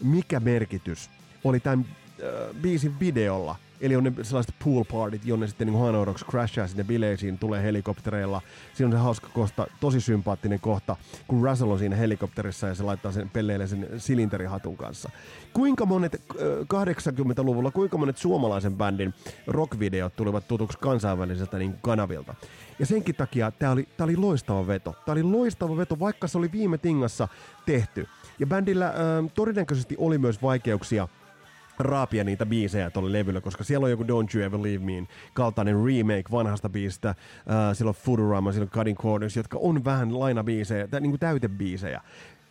mikä 0.03 0.41
merkitys 0.41 1.11
oli 1.45 1.61
tämän 1.61 1.87
äh, 1.89 2.61
biisin 2.63 3.01
videolla– 3.01 3.57
Eli 3.81 3.97
on 3.97 4.05
ne 4.05 4.13
sellaiset 4.23 4.55
pool 4.65 4.85
partit, 4.85 5.25
jonne 5.25 5.47
sitten 5.47 5.67
niin 5.67 5.81
Hanoi 5.81 6.05
Rocks 6.05 6.25
crashaa 6.25 6.67
sinne 6.67 6.85
bileisiin, 6.85 7.39
tulee 7.39 7.63
helikoptereilla. 7.63 8.43
Siinä 8.75 8.87
on 8.87 8.93
se 8.93 8.99
hauska 8.99 9.29
kohta, 9.35 9.67
tosi 9.81 10.01
sympaattinen 10.01 10.61
kohta, 10.61 10.97
kun 11.29 11.45
Russell 11.45 11.71
on 11.71 11.79
siinä 11.79 11.97
helikopterissa 11.97 12.67
ja 12.67 12.75
se 12.75 12.83
laittaa 12.83 13.13
sen 13.13 13.31
pelleille 13.31 13.67
sen 13.67 13.89
silinterihatun 13.97 14.77
kanssa. 14.77 15.11
Kuinka 15.53 15.87
monet 15.87 16.23
80-luvulla, 16.75 17.71
kuinka 17.71 17.99
monet 17.99 18.17
suomalaisen 18.17 18.77
bändin 18.77 19.15
rockvideot 19.47 20.17
tulivat 20.17 20.49
tutuksi 20.49 20.79
kansainväliseltä 20.79 21.59
niin 21.59 21.75
kanavilta. 21.83 22.35
Ja 22.79 22.87
senkin 22.87 23.15
takia 23.15 23.51
tämä 23.51 23.73
oli, 23.73 23.89
oli 24.01 24.17
loistava 24.17 24.67
veto. 24.67 24.95
Tämä 25.05 25.13
oli 25.13 25.23
loistava 25.23 25.77
veto, 25.77 25.99
vaikka 25.99 26.27
se 26.27 26.39
oli 26.39 26.53
viime 26.53 26.79
tingassa 26.79 27.29
tehty. 27.67 28.07
Ja 28.39 28.47
bändillä 28.47 28.87
äh, 28.87 28.95
todennäköisesti 29.35 29.95
oli 29.99 30.19
myös 30.19 30.43
vaikeuksia– 30.43 31.09
raapia 31.79 32.25
niitä 32.25 32.47
biisejä 32.47 32.91
tuolle 32.91 33.13
levylle, 33.13 33.41
koska 33.41 33.65
siellä 33.65 33.85
on 33.85 33.91
joku 33.91 34.03
Don't 34.03 34.37
You 34.37 34.45
Ever 34.45 34.63
Leave 34.63 34.85
Me 34.85 35.07
kaltainen 35.35 35.77
remake 35.85 36.25
vanhasta 36.31 36.69
biisistä, 36.69 37.11
uh, 37.11 37.77
siellä 37.77 37.89
on 37.89 37.95
Futurama, 37.95 38.53
siellä 38.53 38.65
on 38.65 38.71
Cutting 38.71 38.99
Corners, 38.99 39.37
jotka 39.37 39.59
on 39.63 39.85
vähän 39.85 40.19
lainabiisejä, 40.19 40.89
tä, 40.89 41.01
niin 41.01 41.11
kuin 41.11 41.21
täytebiisejä. 41.21 42.01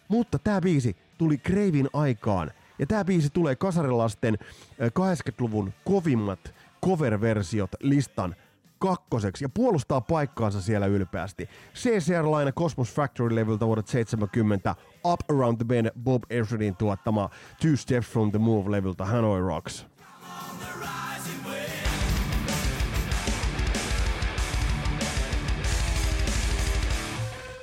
Mutta 0.07 0.39
tämä 0.39 0.61
biisi 0.61 0.95
tuli 1.17 1.37
Kreivin 1.37 1.89
aikaan, 1.93 2.51
ja 2.79 2.85
tämä 2.87 3.05
biisi 3.05 3.29
tulee 3.29 3.55
kasarilasten 3.55 4.37
80-luvun 4.81 5.73
kovimmat 5.85 6.53
cover-versiot 6.85 7.71
listan 7.81 8.35
kakkoseksi 8.79 9.45
ja 9.45 9.49
puolustaa 9.49 10.01
paikkaansa 10.01 10.61
siellä 10.61 10.85
ylpeästi. 10.85 11.49
CCR-laina 11.75 12.51
Cosmos 12.51 12.93
Factory-levyltä 12.93 13.65
vuodet 13.65 13.87
70 13.87 14.75
Up 15.13 15.19
Around 15.31 15.57
the 15.57 15.65
Bend 15.65 15.89
Bob 16.03 16.23
Ezrin 16.29 16.75
tuottama 16.75 17.29
Two 17.61 17.75
Steps 17.75 18.07
from 18.07 18.31
the 18.31 18.39
Move-levyltä 18.39 19.05
Hanoi 19.05 19.41
Rocks. 19.41 19.85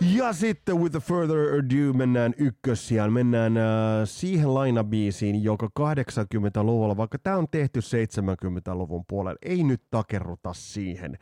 Ja 0.01 0.33
sitten 0.33 0.81
with 0.81 0.93
the 0.93 1.01
further 1.01 1.39
ado 1.39 1.93
mennään 1.93 2.35
ykkössiaan, 2.39 3.13
mennään 3.13 3.57
äh, 3.57 3.65
siihen 4.05 4.55
lainabiisiin, 4.55 5.45
joka 5.45 5.69
80-luvulla, 5.81 6.97
vaikka 6.97 7.19
tämä 7.19 7.37
on 7.37 7.47
tehty 7.51 7.81
70-luvun 7.81 9.05
puolella, 9.09 9.39
ei 9.43 9.63
nyt 9.63 9.83
takerruta 9.91 10.53
siihen. 10.53 11.19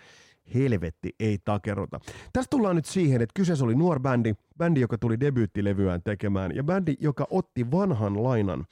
Helvetti 0.55 1.15
ei 1.21 1.39
takerota. 1.45 2.01
Tästä 2.33 2.51
tullaan 2.51 2.77
nyt 2.77 2.85
siihen, 2.85 3.23
että 3.23 3.33
kyseessä 3.37 3.65
oli 3.65 3.75
nuor 3.75 4.01
bändi, 4.01 4.35
bändi, 4.59 4.81
joka 4.81 4.99
tuli 4.99 5.21
debyyttilevyään 5.21 6.03
tekemään, 6.03 6.57
ja 6.57 6.65
bändi, 6.65 6.95
joka 7.01 7.27
otti 7.31 7.71
vanhan 7.71 8.23
lainan, 8.23 8.65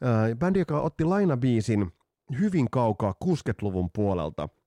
ää, 0.00 0.34
bändi, 0.36 0.58
joka 0.58 0.80
otti 0.80 1.04
lainabiisin 1.04 1.92
hyvin 2.40 2.70
kaukaa 2.70 3.14
60-luvun 3.24 3.90
puolelta– 3.92 4.48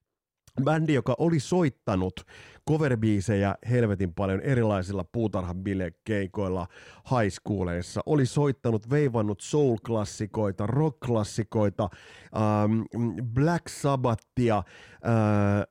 bändi, 0.64 0.93
joka 0.93 1.16
oli 1.18 1.39
soittanut 1.39 2.26
coverbiisejä 2.70 3.56
helvetin 3.70 4.14
paljon 4.14 4.41
erilaisilla 4.41 5.06
puutarhabilekeikoilla 5.12 6.68
high 7.10 7.32
schooleissa, 7.32 8.01
oli 8.06 8.26
soittanut, 8.26 8.89
veivannut 8.89 9.41
soul-klassikoita, 9.41 10.68
rock-klassikoita, 10.68 11.89
ähm, 12.36 12.82
Black 13.34 13.68
Sabbathia, 13.68 14.58
äh, 14.58 14.64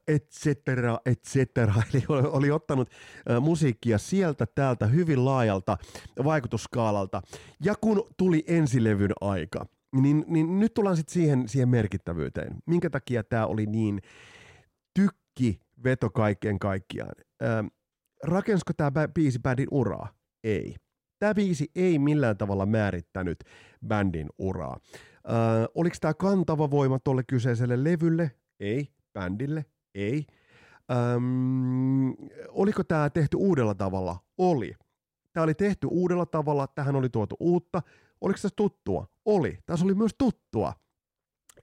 et 0.08 0.30
cetera, 0.30 0.98
et 1.06 1.22
cetera. 1.22 1.74
Eli 1.94 2.04
oli, 2.08 2.28
oli 2.32 2.50
ottanut 2.50 2.88
äh, 3.30 3.40
musiikkia 3.40 3.98
sieltä 3.98 4.46
täältä 4.54 4.86
hyvin 4.86 5.24
laajalta 5.24 5.78
vaikutusskaalalta. 6.24 7.22
Ja 7.64 7.74
kun 7.80 8.04
tuli 8.16 8.44
ensilevyn 8.46 9.12
aika, 9.20 9.66
niin, 10.00 10.24
niin 10.26 10.60
nyt 10.60 10.74
tullaan 10.74 10.96
sitten 10.96 11.12
siihen, 11.12 11.48
siihen 11.48 11.68
merkittävyyteen. 11.68 12.56
Minkä 12.66 12.90
takia 12.90 13.24
tämä 13.24 13.46
oli 13.46 13.66
niin 13.66 14.00
tykki 15.34 15.60
veto 15.84 16.10
kaiken 16.10 16.58
kaikkiaan. 16.58 17.12
Ähm, 17.42 17.66
rakensiko 18.22 18.72
tämä 18.76 19.08
biisi 19.08 19.38
bändin 19.38 19.68
uraa? 19.70 20.08
Ei. 20.44 20.76
Tämä 21.18 21.34
biisi 21.34 21.70
ei 21.74 21.98
millään 21.98 22.36
tavalla 22.36 22.66
määrittänyt 22.66 23.38
bändin 23.86 24.28
uraa. 24.38 24.76
Äh, 25.28 25.68
oliko 25.74 25.96
tämä 26.00 26.14
kantava 26.14 26.70
voima 26.70 26.98
tuolle 26.98 27.22
kyseiselle 27.26 27.84
levylle? 27.84 28.30
Ei. 28.60 28.88
Bändille? 29.12 29.64
Ei. 29.94 30.26
Ähm, 30.90 32.10
oliko 32.48 32.84
tämä 32.84 33.10
tehty 33.10 33.36
uudella 33.36 33.74
tavalla? 33.74 34.16
Oli. 34.38 34.74
Tämä 35.32 35.44
oli 35.44 35.54
tehty 35.54 35.86
uudella 35.90 36.26
tavalla, 36.26 36.66
tähän 36.66 36.96
oli 36.96 37.08
tuotu 37.08 37.36
uutta. 37.40 37.82
Oliko 38.20 38.36
tässä 38.36 38.56
tuttua? 38.56 39.06
Oli. 39.24 39.58
Tässä 39.66 39.84
oli 39.84 39.94
myös 39.94 40.14
tuttua. 40.18 40.72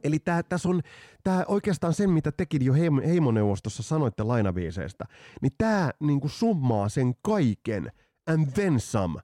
Eli 0.03 0.19
tää, 0.19 0.43
tässä 0.43 0.69
on 0.69 0.81
tää 1.23 1.45
oikeastaan 1.47 1.93
sen, 1.93 2.09
mitä 2.09 2.31
tekin 2.31 2.65
jo 2.65 2.73
heimoneuvostossa 3.05 3.83
sanoitte 3.83 4.23
lainabiiseistä, 4.23 5.05
niin 5.41 5.51
tämä 5.57 5.91
niinku 5.99 6.29
summaa 6.29 6.89
sen 6.89 7.13
kaiken 7.21 7.91
and 8.27 8.51
then 8.51 8.79
some. 8.79 9.21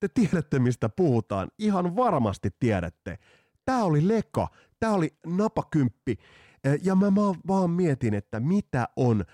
Te 0.00 0.08
tiedätte, 0.08 0.58
mistä 0.58 0.88
puhutaan. 0.88 1.48
Ihan 1.58 1.96
varmasti 1.96 2.50
tiedätte. 2.60 3.18
Tämä 3.64 3.84
oli 3.84 4.08
leka, 4.08 4.48
tämä 4.80 4.92
oli 4.92 5.16
napakymppi. 5.26 6.18
Ja 6.82 6.94
mä 6.94 7.14
vaan 7.48 7.70
mietin, 7.70 8.14
että 8.14 8.40
mitä 8.40 8.88
on 8.96 9.24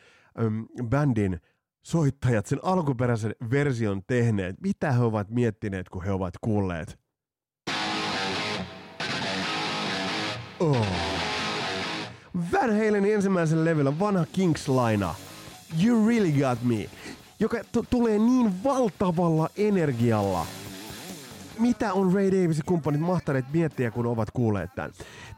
äm, 0.40 0.66
bändin 0.88 1.40
soittajat 1.82 2.46
sen 2.46 2.58
alkuperäisen 2.62 3.34
version 3.50 4.02
tehneet. 4.06 4.60
Mitä 4.60 4.92
he 4.92 5.02
ovat 5.02 5.30
miettineet, 5.30 5.88
kun 5.88 6.04
he 6.04 6.12
ovat 6.12 6.34
kuulleet 6.40 7.07
Oh. 10.60 10.86
Van 12.52 12.70
Halenin 12.70 13.14
ensimmäisen 13.14 13.64
levyllä 13.64 13.98
vanha 13.98 14.24
Kings-laina 14.32 15.14
You 15.84 16.08
Really 16.08 16.32
Got 16.32 16.62
Me, 16.62 16.90
joka 17.40 17.58
t- 17.58 17.90
tulee 17.90 18.18
niin 18.18 18.64
valtavalla 18.64 19.48
energialla. 19.56 20.46
Mitä 21.58 21.92
on 21.92 22.14
Ray 22.14 22.26
Davis 22.32 22.58
ja 22.58 22.62
kumppanit 22.66 23.00
mahtaneet 23.00 23.44
miettiä, 23.52 23.90
kun 23.90 24.06
ovat 24.06 24.30
kuulleet 24.30 24.74
tämän? 24.74 24.90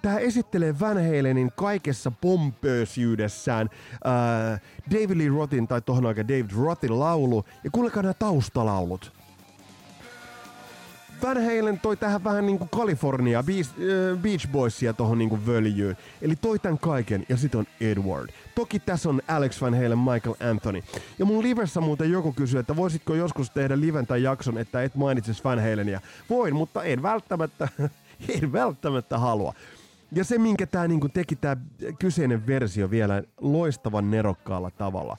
Tämä 0.03 0.19
esittelee 0.19 0.81
Van 0.81 0.97
Halenin 0.97 1.51
kaikessa 1.57 2.11
pompöösyydessään 2.11 3.69
äh, 4.53 4.61
David 4.91 5.19
Lee 5.19 5.29
Rothin 5.29 5.69
tai 5.69 5.81
tohon 5.81 6.07
aikaan 6.07 6.29
David 6.29 6.51
Rothin 6.57 7.01
laulu. 7.01 7.45
Ja 7.65 7.71
kuulekaa 7.71 8.03
nämä 8.03 8.15
taustalaulut. 8.15 9.13
Van 11.23 11.37
Halen 11.37 11.81
toi 11.81 11.97
tähän 11.97 12.25
vähän 12.25 12.47
niinku 12.47 12.69
California 12.77 13.43
Beach, 13.43 13.71
äh, 13.71 14.19
Beach 14.19 14.49
Boysia 14.49 14.93
tohon 14.93 15.19
niinku 15.19 15.39
völjyyn. 15.47 15.97
Eli 16.23 16.37
toi 16.37 16.59
tän 16.59 16.79
kaiken 16.79 17.27
ja 17.29 17.37
sit 17.37 17.55
on 17.55 17.67
Edward. 17.81 18.31
Toki 18.55 18.79
tässä 18.79 19.09
on 19.09 19.23
Alex 19.29 19.61
Van 19.61 19.75
Halen, 19.75 19.99
Michael 19.99 20.51
Anthony. 20.51 20.83
Ja 21.19 21.25
mun 21.25 21.43
livessä 21.43 21.81
muuten 21.81 22.11
joku 22.11 22.33
kysyy, 22.33 22.61
että 22.61 22.77
voisitko 22.77 23.15
joskus 23.15 23.51
tehdä 23.51 23.81
liven 23.81 24.07
tai 24.07 24.23
jakson, 24.23 24.59
että 24.59 24.83
et 24.83 24.95
mainitsis 24.95 25.45
Van 25.45 25.59
Halenia. 25.59 26.01
Voin, 26.31 26.55
mutta 26.55 26.83
en 26.85 27.03
välttämättä, 27.03 27.69
en 28.43 28.53
välttämättä 28.53 29.19
halua. 29.19 29.55
Ja 30.13 30.25
se, 30.25 30.39
minkä 30.39 30.67
tää 30.67 30.89
niinku 30.89 31.09
teki 31.09 31.37
tää 31.37 31.57
kyseinen 31.99 32.47
versio 32.47 32.91
vielä 32.91 33.23
loistavan 33.41 34.11
nerokkaalla 34.11 34.71
tavalla. 34.71 35.17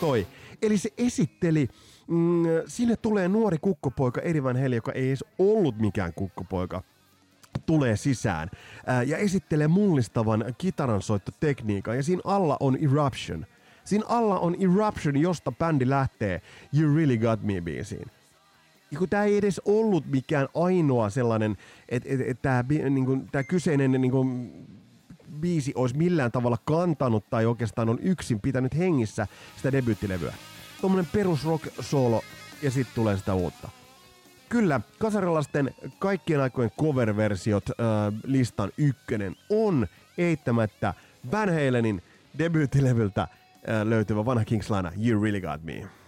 Toi. 0.00 0.26
Eli 0.62 0.78
se 0.78 0.90
esitteli 0.98 1.68
mm, 2.10 2.44
sinne 2.66 2.96
tulee 2.96 3.28
nuori 3.28 3.58
kukkopoika 3.58 4.20
Erivan 4.20 4.56
Heli, 4.56 4.74
joka 4.74 4.92
ei 4.92 5.08
edes 5.08 5.24
ollut 5.38 5.78
mikään 5.78 6.12
kukkopoika 6.14 6.82
tulee 7.66 7.96
sisään 7.96 8.50
ää, 8.86 9.02
ja 9.02 9.16
esittelee 9.16 9.68
mullistavan 9.68 10.44
kitaransoittotekniikan 10.58 11.96
ja 11.96 12.02
siinä 12.02 12.22
alla 12.24 12.56
on 12.60 12.76
Eruption. 12.76 13.46
Siinä 13.84 14.04
alla 14.08 14.38
on 14.38 14.56
Eruption, 14.60 15.16
josta 15.16 15.52
bändi 15.52 15.88
lähtee 15.88 16.42
You 16.78 16.96
Really 16.96 17.16
Got 17.16 17.42
Me 17.42 17.60
biisiin. 17.60 18.10
Ja 18.90 18.98
kun 18.98 19.08
tämä 19.08 19.24
ei 19.24 19.36
edes 19.36 19.60
ollut 19.64 20.06
mikään 20.06 20.48
ainoa 20.54 21.10
sellainen, 21.10 21.56
että 21.88 22.08
et, 22.12 22.20
et, 22.20 22.42
tämä 22.42 22.64
niinku, 22.90 23.18
kyseinen 23.48 23.92
niinku, 23.92 24.26
biisi 25.40 25.72
olisi 25.74 25.96
millään 25.96 26.32
tavalla 26.32 26.58
kantanut 26.64 27.30
tai 27.30 27.46
oikeastaan 27.46 27.88
on 27.88 27.98
yksin 28.02 28.40
pitänyt 28.40 28.78
hengissä 28.78 29.26
sitä 29.56 29.72
debyyttilevyä 29.72 30.34
tuommoinen 30.80 31.10
perus 31.12 31.44
rock 31.44 31.68
solo 31.80 32.22
ja 32.62 32.70
sitten 32.70 32.94
tulee 32.94 33.16
sitä 33.16 33.34
uutta. 33.34 33.68
Kyllä, 34.48 34.80
kasarilaisten 34.98 35.74
kaikkien 35.98 36.40
aikojen 36.40 36.70
cover-versiot 36.80 37.70
äh, 37.70 37.76
listan 38.24 38.70
ykkönen 38.78 39.36
on 39.50 39.86
eittämättä 40.18 40.94
Van 41.32 41.48
Halenin 41.48 42.02
debyyttilevyltä 42.38 43.22
äh, 43.22 43.28
löytyvä 43.84 44.24
vanha 44.24 44.44
Kingslana 44.44 44.92
You 45.06 45.22
Really 45.22 45.40
Got 45.40 45.62
Me. 45.62 45.99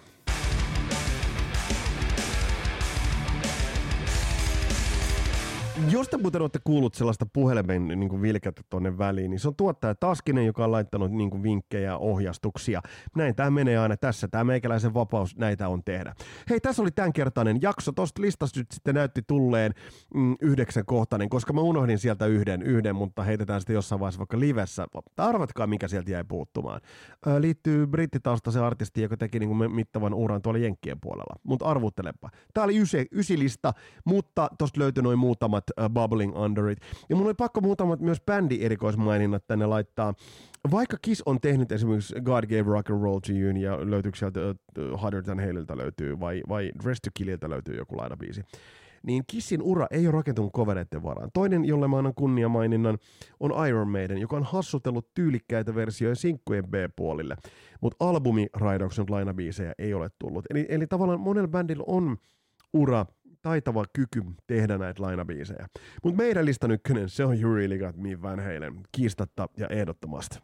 Jos 5.90 6.08
te 6.08 6.16
muuten 6.16 6.40
olette 6.40 6.58
kuullut 6.64 6.94
sellaista 6.94 7.26
puhelimen 7.32 7.88
niin 7.88 8.08
kuin 8.08 8.22
tuonne 8.70 8.98
väliin, 8.98 9.30
niin 9.30 9.40
se 9.40 9.48
on 9.48 9.56
tuottaja 9.56 9.94
Taskinen, 9.94 10.46
joka 10.46 10.64
on 10.64 10.72
laittanut 10.72 11.10
niin 11.10 11.30
kuin 11.30 11.42
vinkkejä 11.42 11.86
ja 11.86 11.96
ohjastuksia. 11.96 12.82
Näin 13.16 13.34
tämä 13.34 13.50
menee 13.50 13.78
aina 13.78 13.96
tässä. 13.96 14.28
Tämä 14.28 14.44
meikäläisen 14.44 14.94
vapaus 14.94 15.36
näitä 15.36 15.68
on 15.68 15.84
tehdä. 15.84 16.14
Hei, 16.50 16.60
tässä 16.60 16.82
oli 16.82 16.90
tämänkertainen 16.90 17.58
jakso. 17.62 17.92
Tuosta 17.92 18.22
listasta 18.22 18.60
nyt 18.60 18.66
sitten 18.72 18.94
näytti 18.94 19.22
tulleen 19.26 19.74
mm, 20.14 20.36
yhdeksän 20.40 20.86
kohtainen, 20.86 21.28
koska 21.28 21.52
mä 21.52 21.60
unohdin 21.60 21.98
sieltä 21.98 22.26
yhden, 22.26 22.62
yhden, 22.62 22.96
mutta 22.96 23.22
heitetään 23.22 23.60
sitten 23.60 23.74
jossain 23.74 24.00
vaiheessa 24.00 24.18
vaikka 24.18 24.40
livessä. 24.40 24.86
Arvatkaa, 25.16 25.66
mikä 25.66 25.88
sieltä 25.88 26.10
jäi 26.10 26.24
puuttumaan. 26.24 26.80
Ö, 27.26 27.40
liittyy 27.40 27.86
brittitaustaisen 27.86 28.62
artisti, 28.62 29.02
joka 29.02 29.16
teki 29.16 29.38
niin 29.38 29.48
kuin 29.48 29.74
mittavan 29.74 30.14
uran 30.14 30.42
tuolla 30.42 30.58
Jenkkien 30.58 31.00
puolella. 31.00 31.36
Mutta 31.42 31.64
arvuttelepa. 31.64 32.30
Tämä 32.54 32.64
oli 32.64 32.80
ysi, 32.80 33.06
ysilista, 33.12 33.72
mutta 34.04 34.48
tuosta 34.58 34.80
löytyi 34.80 35.02
noin 35.02 35.18
muutamat 35.18 35.64
uh, 35.80 35.90
Bubbling 35.90 36.36
Under 36.36 36.68
It. 36.68 36.78
Ja 37.08 37.16
mun 37.16 37.26
oli 37.26 37.34
pakko 37.34 37.60
muutamat 37.60 38.00
myös 38.00 38.18
bändi-erikoismaininnat 38.20 39.46
tänne 39.46 39.66
laittaa. 39.66 40.14
Vaikka 40.70 40.96
Kiss 41.02 41.22
on 41.26 41.40
tehnyt 41.40 41.72
esimerkiksi 41.72 42.20
God 42.20 42.44
Gave 42.44 42.62
Rock 42.72 42.90
and 42.90 43.02
Roll 43.02 43.18
to 43.18 43.32
You, 43.32 43.56
ja 43.56 43.90
löytyykö 43.90 44.18
sieltä 44.18 44.40
uh, 44.50 45.00
Harder 45.00 45.22
Than 45.22 45.40
Haleilta 45.40 45.76
löytyy, 45.76 46.20
vai, 46.20 46.42
vai 46.48 46.72
Dress 46.84 47.00
to 47.00 47.10
Killiltä 47.14 47.50
löytyy 47.50 47.76
joku 47.76 47.96
lainabiisi, 47.96 48.42
niin 49.06 49.24
Kissin 49.26 49.62
ura 49.62 49.86
ei 49.90 50.06
ole 50.06 50.12
rakentunut 50.12 50.52
kovereiden 50.52 51.02
varaan. 51.02 51.30
Toinen, 51.34 51.64
jolle 51.64 51.88
mä 51.88 51.98
annan 51.98 52.14
kunniamaininnan, 52.14 52.98
on 53.40 53.68
Iron 53.68 53.88
Maiden, 53.88 54.18
joka 54.18 54.36
on 54.36 54.42
hassutellut 54.42 55.08
tyylikkäitä 55.14 55.74
versioita 55.74 56.20
sinkkujen 56.20 56.64
B-puolille, 56.64 57.36
mutta 57.80 58.04
albumi-raidauksen 58.04 59.04
lainabiisejä 59.08 59.72
ei 59.78 59.94
ole 59.94 60.10
tullut. 60.18 60.44
Eli, 60.50 60.66
eli 60.68 60.86
tavallaan 60.86 61.20
monella 61.20 61.48
bändillä 61.48 61.84
on 61.86 62.16
ura 62.72 63.06
taitava 63.42 63.84
kyky 63.92 64.22
tehdä 64.46 64.78
näitä 64.78 65.02
lainabiisejä. 65.02 65.66
Mutta 66.04 66.22
meidän 66.22 66.44
listan 66.44 66.70
ykkönen, 66.70 67.08
se 67.08 67.24
on 67.24 67.40
You 67.40 67.54
Really 67.54 67.78
Got 67.78 67.96
Me 67.96 68.22
Van 68.22 68.40
Halen, 68.40 68.80
kiistatta 68.92 69.48
ja 69.56 69.66
ehdottomasti. 69.68 70.38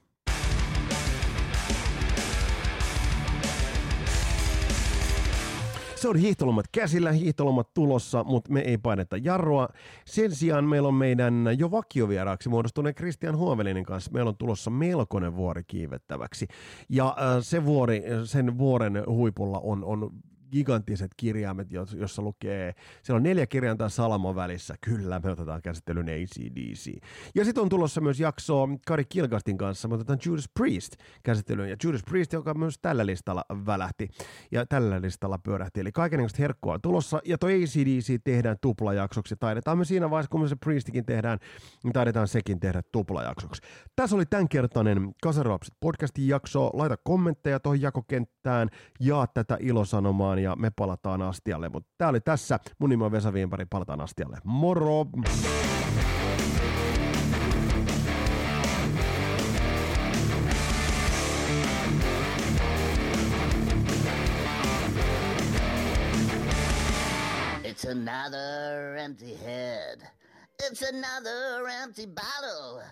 Se 5.99 6.09
on 6.09 6.17
hiihtolomat 6.17 6.67
käsillä, 6.73 7.13
hiihtolomat 7.13 7.75
tulossa, 7.75 8.25
mutta 8.25 8.53
me 8.53 8.61
ei 8.61 8.79
paineta 8.79 9.17
jarrua. 9.17 9.69
Sen 10.05 10.31
sijaan 10.35 10.65
meillä 10.65 10.89
on 10.89 10.95
meidän 10.95 11.47
jo 11.59 11.71
vakiovieraaksi 11.71 12.49
muodostuneen 12.49 12.95
Christian 12.95 13.37
Huovelinen 13.37 13.85
kanssa. 13.85 14.11
Meillä 14.11 14.29
on 14.29 14.37
tulossa 14.37 14.71
melkoinen 14.71 15.37
vuori 15.37 15.63
kiivettäväksi. 15.65 16.47
Ja 16.89 17.07
äh, 17.07 17.15
se 17.41 17.65
vuori, 17.65 18.03
sen 18.25 18.59
vuoren 18.59 19.03
huipulla 19.07 19.61
on, 19.61 19.85
on 19.85 20.11
giganttiset 20.53 21.11
kirjaimet, 21.17 21.69
jossa 21.97 22.23
lukee, 22.23 22.75
siellä 23.03 23.17
on 23.17 23.23
neljä 23.23 23.47
kirjainta 23.47 23.89
Salamon 23.89 24.35
välissä, 24.35 24.75
kyllä 24.81 25.21
me 25.25 25.31
otetaan 25.31 25.63
käsittelyyn 25.63 26.09
ACDC. 26.09 26.99
Ja 27.35 27.45
sitten 27.45 27.63
on 27.63 27.69
tulossa 27.69 28.01
myös 28.01 28.21
jakso 28.21 28.69
Kari 28.87 29.05
Kilgastin 29.05 29.59
kanssa, 29.59 29.89
me 29.89 29.95
otetaan 29.95 30.19
Judas 30.27 30.49
Priest 30.55 30.97
käsittelyyn, 31.23 31.71
ja 31.71 31.77
Judas 31.85 32.03
Priest, 32.11 32.33
joka 32.33 32.55
myös 32.55 32.79
tällä 32.83 33.07
listalla 33.07 33.45
välähti, 33.67 34.09
ja 34.53 34.67
tällä 34.67 35.01
listalla 35.01 35.39
pyörähti, 35.39 35.81
eli 35.81 35.93
kaikenlaista 35.93 36.39
herkkua 36.39 36.75
on 36.75 36.81
tulossa, 36.81 37.21
ja 37.25 37.39
tuo 37.39 37.49
ACDC 37.49 38.21
tehdään 38.25 38.57
tuplajaksoksi, 38.61 39.37
taidetaan 39.37 39.79
me 39.79 39.85
siinä 39.85 40.11
vaiheessa, 40.11 40.31
kun 40.31 40.41
me 40.41 40.49
se 40.49 40.57
Priestikin 40.57 41.07
tehdään, 41.07 41.39
niin 41.85 41.93
taidetaan 41.93 42.29
sekin 42.29 42.61
tehdä 42.61 42.83
tuplajaksoksi. 42.93 43.63
Tässä 43.97 44.17
oli 44.17 44.27
tämänkertainen 44.27 45.15
Kasaropsit 45.23 45.75
podcastin 45.81 46.29
jakso, 46.29 46.71
laita 46.73 46.97
kommentteja 47.05 47.61
tuohon 47.61 47.81
jakokenttään, 47.81 48.69
jaa 49.01 49.27
tätä 49.27 49.57
ilosanomaan 50.39 50.43
ja 50.43 50.57
me 50.57 50.71
palataan 50.71 51.23
astialle. 51.23 51.69
Mutta 51.69 51.95
tää 51.99 52.09
oli 52.09 52.21
tässä. 52.21 52.59
Mun 52.79 52.91
nimi 52.91 53.05
on 53.05 53.13
Vesa 53.13 53.33
Viempari, 53.33 53.67
palataan 53.67 54.01
astialle. 54.01 54.39
Moro! 54.45 55.07
It's 67.65 67.85
another 67.85 68.97
empty 68.97 69.37
head. 69.37 70.01
It's 70.63 70.83
another 70.83 71.69
empty 71.83 72.07
bottle. 72.07 72.83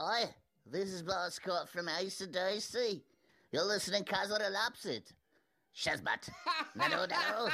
Oi, 0.00 0.28
this 0.70 0.92
is 0.92 1.02
Blas 1.02 1.34
Scott 1.34 1.68
from 1.68 1.86
ACDC. 1.86 3.02
You're 3.52 3.68
listening 3.74 4.04
Kazar 4.04 4.40
Lapsit. 4.50 5.14
Shazbat. 5.74 6.28
no, 6.76 6.88
no, 6.88 7.06
no. 7.06 7.48